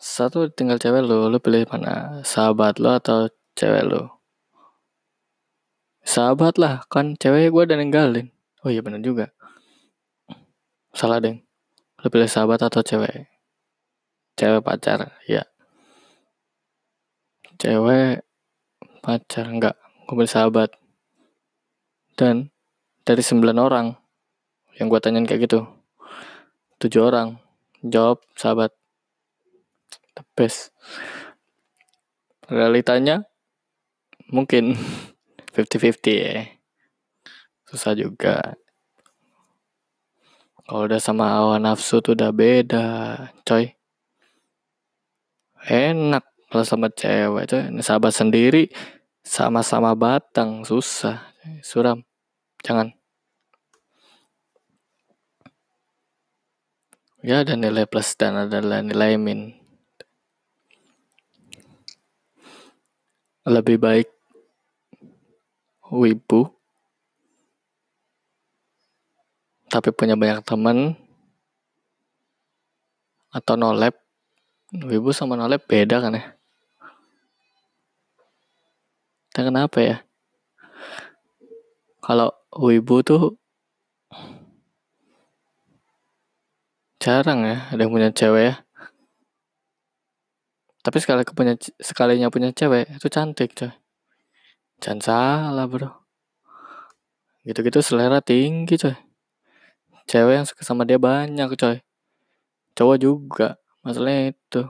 Satu 0.00 0.48
tinggal 0.48 0.80
cewek 0.80 1.04
lo, 1.04 1.28
lo 1.28 1.36
pilih 1.36 1.68
mana? 1.68 2.24
Sahabat 2.24 2.80
lo 2.80 2.96
atau 2.96 3.28
cewek 3.52 3.84
lo? 3.84 4.24
Sahabat 6.00 6.56
lah, 6.56 6.88
kan 6.88 7.12
cewek 7.20 7.52
gue 7.52 7.62
udah 7.68 7.76
ninggalin. 7.76 8.32
Oh 8.64 8.72
iya 8.72 8.80
bener 8.80 9.04
juga. 9.04 9.28
Salah 10.96 11.20
deng. 11.20 11.44
Lo 12.00 12.08
pilih 12.08 12.24
sahabat 12.24 12.64
atau 12.64 12.80
cewek? 12.80 13.28
Cewek 14.40 14.64
pacar, 14.64 15.12
ya 15.28 15.44
cewek 17.58 18.22
pacar 19.02 19.46
enggak. 19.50 19.76
Gue 20.08 20.24
sahabat 20.24 20.72
dan 22.16 22.50
dari 23.04 23.20
sembilan 23.20 23.58
orang 23.60 23.86
yang 24.78 24.86
gue 24.88 25.00
tanyain 25.02 25.26
kayak 25.26 25.50
gitu 25.50 25.66
tujuh 26.78 27.02
orang 27.02 27.42
jawab 27.82 28.22
sahabat. 28.38 28.70
The 30.14 30.22
best. 30.34 30.74
Realitanya 32.50 33.26
mungkin 34.30 34.74
50-50 35.54 35.98
ya. 36.14 36.46
Susah 37.66 37.92
juga. 37.98 38.56
Kalau 40.68 40.84
udah 40.84 41.00
sama 41.00 41.32
awan 41.32 41.64
nafsu 41.64 41.98
tuh 41.98 42.14
udah 42.14 42.30
beda 42.30 42.86
coy. 43.42 43.74
Enak 45.68 46.24
kalau 46.48 46.64
sama 46.64 46.88
cewek 46.88 47.44
itu 47.44 47.56
sahabat 47.84 48.12
sendiri 48.16 48.72
sama-sama 49.20 49.92
batang 49.92 50.64
susah. 50.64 51.28
Suram 51.60 52.00
jangan. 52.64 52.96
Ya 57.20 57.44
ada 57.44 57.52
nilai 57.52 57.84
plus 57.84 58.16
dan 58.16 58.48
ada 58.48 58.64
nilai 58.64 59.20
min. 59.20 59.52
Lebih 63.44 63.76
baik 63.76 64.08
wibu 65.88 66.52
tapi 69.68 69.92
punya 69.92 70.16
banyak 70.16 70.40
temen 70.48 70.96
atau 73.28 73.52
nolep. 73.60 73.92
Wibu 74.72 75.12
sama 75.12 75.36
nolep 75.36 75.64
beda 75.68 76.00
kan 76.00 76.16
ya 76.16 76.37
kenapa 79.46 79.78
ya. 79.78 79.96
Kalau 82.02 82.32
wibu 82.56 83.04
tuh 83.04 83.36
jarang 86.98 87.46
ya 87.46 87.70
ada 87.70 87.80
yang 87.84 87.92
punya 87.92 88.10
cewek 88.10 88.42
ya. 88.50 88.54
Tapi 90.82 90.96
sekali 91.04 91.22
punya 91.28 91.54
sekalinya 91.78 92.32
punya 92.32 92.50
cewek 92.50 92.88
itu 92.96 93.06
cantik 93.12 93.52
coy. 93.54 93.70
Jangan 94.80 95.00
salah 95.04 95.66
bro. 95.68 95.90
Gitu-gitu 97.44 97.84
selera 97.84 98.24
tinggi 98.24 98.74
coy. 98.80 98.96
Cewek 100.08 100.34
yang 100.40 100.46
suka 100.48 100.64
sama 100.64 100.88
dia 100.88 100.96
banyak 100.96 101.52
coy. 101.54 101.84
Cowok 102.72 102.96
juga 102.96 103.48
masalahnya 103.84 104.32
itu. 104.32 104.62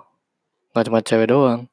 Nggak 0.75 0.85
cuma 0.91 1.01
cewek 1.01 1.31
doang 1.31 1.71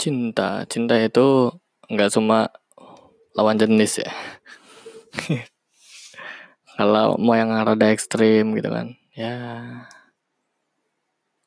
cinta. 0.00 0.64
Cinta 0.64 0.96
itu 0.96 1.52
nggak 1.92 2.10
cuma 2.16 2.48
lawan 3.36 3.60
jenis 3.60 4.00
ya. 4.00 4.10
Kalau 6.80 7.20
mau 7.20 7.36
yang 7.36 7.52
rada 7.52 7.92
ekstrim 7.92 8.56
gitu 8.56 8.72
kan 8.72 8.96
ya 9.20 9.36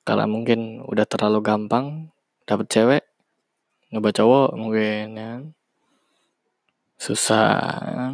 kalau 0.05 0.29
mungkin 0.29 0.85
udah 0.85 1.09
terlalu 1.09 1.39
gampang 1.41 2.13
dapet 2.45 2.67
cewek 2.69 3.03
nyoba 3.89 4.09
cowok 4.13 4.49
mungkin 4.53 5.05
ya. 5.15 5.31
Susah. 7.01 8.13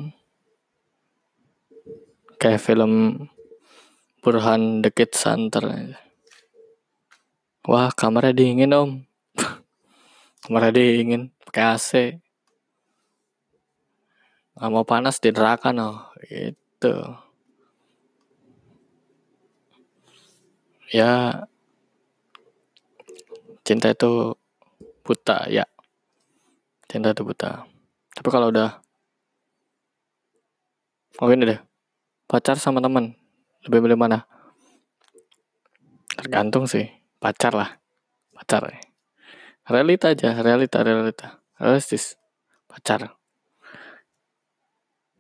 Kayak 2.40 2.64
film 2.64 3.26
Burhan 4.24 4.80
The 4.80 4.92
Kid 4.96 5.12
Center 5.12 5.66
wah 7.68 7.92
kamarnya 7.92 8.34
dingin 8.34 8.74
om 8.74 8.90
kamarnya 10.50 10.82
dingin 10.82 11.30
pakai 11.46 11.78
AC 11.78 11.90
nggak 14.58 14.72
mau 14.74 14.82
panas 14.82 15.22
di 15.22 15.30
neraka 15.30 15.70
no. 15.70 16.10
Itu 16.26 16.94
ya. 20.90 21.46
Cinta 23.62 23.94
itu 23.94 24.34
buta 25.06 25.46
ya. 25.54 25.70
Cinta 26.90 27.14
itu 27.14 27.22
buta. 27.22 27.70
Tapi 28.18 28.28
kalau 28.34 28.50
udah 28.50 28.82
oh 31.22 31.30
ini 31.30 31.46
deh. 31.46 31.62
Pacar 32.26 32.58
sama 32.58 32.82
teman. 32.82 33.14
Lebih 33.70 33.86
milih 33.86 34.02
mana? 34.02 34.26
Tergantung 36.18 36.66
sih. 36.66 36.90
Pacar 37.22 37.54
lah. 37.54 37.70
Pacar. 38.34 38.66
ya. 38.74 38.89
Realita 39.70 40.12
aja 40.12 40.34
realita 40.42 40.82
realita. 40.82 41.40
Realistis. 41.62 42.18
Pacar. 42.66 43.14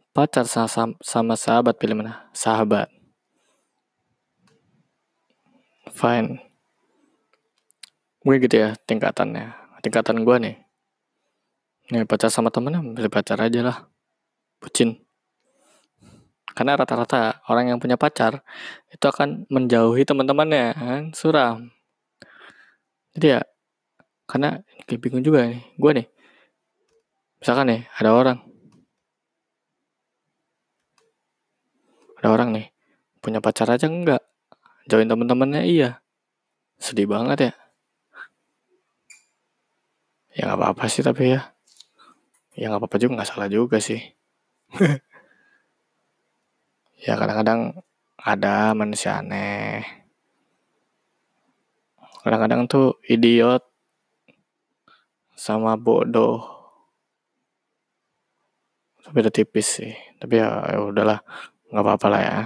Pacar 0.09 0.45
sama, 0.49 0.97
sama 0.99 1.35
sahabat 1.37 1.77
pilih 1.77 2.01
mana? 2.01 2.27
Sahabat. 2.33 2.89
Fine. 5.93 6.41
Mungkin 8.25 8.39
gitu 8.45 8.55
ya 8.61 8.69
tingkatannya. 8.85 9.55
Tingkatan 9.79 10.27
gue 10.27 10.37
nih. 10.41 10.55
Nih 11.89 12.05
pacar 12.05 12.29
sama 12.29 12.53
temennya 12.53 12.83
pilih 12.83 13.11
pacar 13.11 13.39
aja 13.41 13.61
lah. 13.65 13.77
Bucin. 14.61 15.01
Karena 16.53 16.75
rata-rata 16.75 17.39
orang 17.47 17.71
yang 17.71 17.79
punya 17.79 17.95
pacar 17.95 18.43
itu 18.91 19.05
akan 19.05 19.47
menjauhi 19.47 20.03
teman-temannya 20.03 20.65
kan? 20.75 21.03
Suram. 21.15 21.71
Jadi 23.15 23.27
ya 23.37 23.41
karena 24.29 24.61
kayak 24.85 25.01
bingung 25.01 25.25
juga 25.25 25.49
nih 25.49 25.65
gue 25.81 25.91
nih. 25.97 26.07
Misalkan 27.41 27.65
nih 27.73 27.81
ada 27.97 28.09
orang. 28.13 28.37
Ada 32.21 32.27
orang 32.29 32.49
nih 32.53 32.67
punya 33.25 33.41
pacar 33.41 33.65
aja 33.73 33.89
enggak? 33.89 34.21
Jauhin 34.85 35.09
teman-temannya 35.09 35.65
iya. 35.65 35.89
Sedih 36.77 37.09
banget 37.09 37.49
ya. 37.49 37.53
Ya 40.37 40.41
nggak 40.45 40.59
apa-apa 40.61 40.85
sih 40.85 41.01
tapi 41.01 41.33
ya. 41.33 41.49
Ya 42.53 42.69
nggak 42.69 42.85
apa-apa 42.85 43.01
juga 43.01 43.11
nggak 43.17 43.29
salah 43.33 43.49
juga 43.49 43.81
sih. 43.81 43.99
Ya 46.99 47.15
kadang-kadang 47.15 47.79
ada 48.19 48.75
manusia 48.75 49.23
aneh. 49.23 49.87
Kadang-kadang 52.27 52.67
tuh 52.67 52.99
idiot 53.07 53.68
sama 55.39 55.79
bodoh. 55.79 56.43
Beda 59.15 59.31
tipis 59.31 59.79
sih. 59.79 59.95
Tapi 60.19 60.35
ya, 60.35 60.67
ya 60.67 60.83
udahlah. 60.83 61.23
Nggak 61.71 61.83
apa-apa 61.87 62.07
lah 62.11 62.21
ya. 62.21 62.39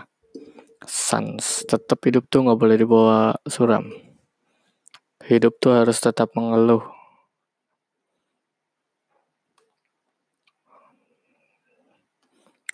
Sans. 0.85 1.65
Tetap 1.65 1.97
hidup 2.05 2.29
tuh 2.29 2.45
nggak 2.45 2.59
boleh 2.61 2.77
dibawa 2.77 3.33
suram. 3.49 3.89
Hidup 5.25 5.57
tuh 5.57 5.73
harus 5.73 5.97
tetap 5.97 6.37
mengeluh. 6.37 6.85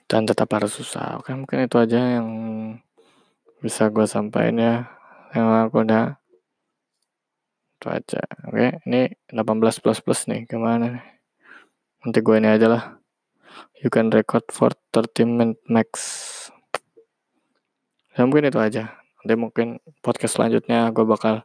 Dan 0.09 0.27
tetap 0.27 0.51
harus 0.51 0.75
susah. 0.75 1.23
Oke 1.23 1.31
mungkin 1.31 1.63
itu 1.63 1.79
aja 1.79 2.19
yang 2.19 2.27
bisa 3.63 3.87
gue 3.87 4.03
sampaikan 4.03 4.59
ya. 4.59 4.75
Yang 5.31 5.47
aku 5.69 5.77
udah 5.87 6.18
itu 7.79 7.87
aja 7.87 8.19
oke 8.43 8.83
ini 8.83 9.07
18 9.31 9.79
plus 9.79 9.99
plus 10.03 10.27
nih 10.27 10.43
gimana 10.43 10.99
nih? 10.99 11.05
Nanti 12.03 12.19
gue 12.23 12.35
ini 12.35 12.47
aja 12.51 12.67
lah. 12.67 12.83
You 13.79 13.87
can 13.87 14.11
record 14.11 14.47
for 14.51 14.75
30 14.91 15.23
minute 15.27 15.59
max. 15.67 15.91
Ya 18.15 18.27
mungkin 18.27 18.51
itu 18.51 18.59
aja. 18.59 18.99
Nanti 19.23 19.33
mungkin 19.39 19.67
podcast 20.03 20.35
selanjutnya 20.35 20.91
gue 20.95 21.03
bakal 21.03 21.43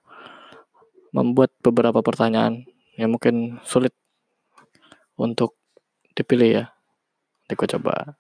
membuat 1.15 1.55
beberapa 1.63 2.03
pertanyaan 2.03 2.67
yang 2.99 3.15
mungkin 3.15 3.63
sulit 3.63 3.95
untuk 5.15 5.59
dipilih 6.19 6.51
ya. 6.51 6.65
Nanti 7.47 7.55
gue 7.55 7.69
coba. 7.79 8.19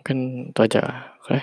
Mungkin 0.00 0.18
itu 0.52 0.60
aja 0.60 1.12
oke? 1.24 1.32
okay? 1.32 1.42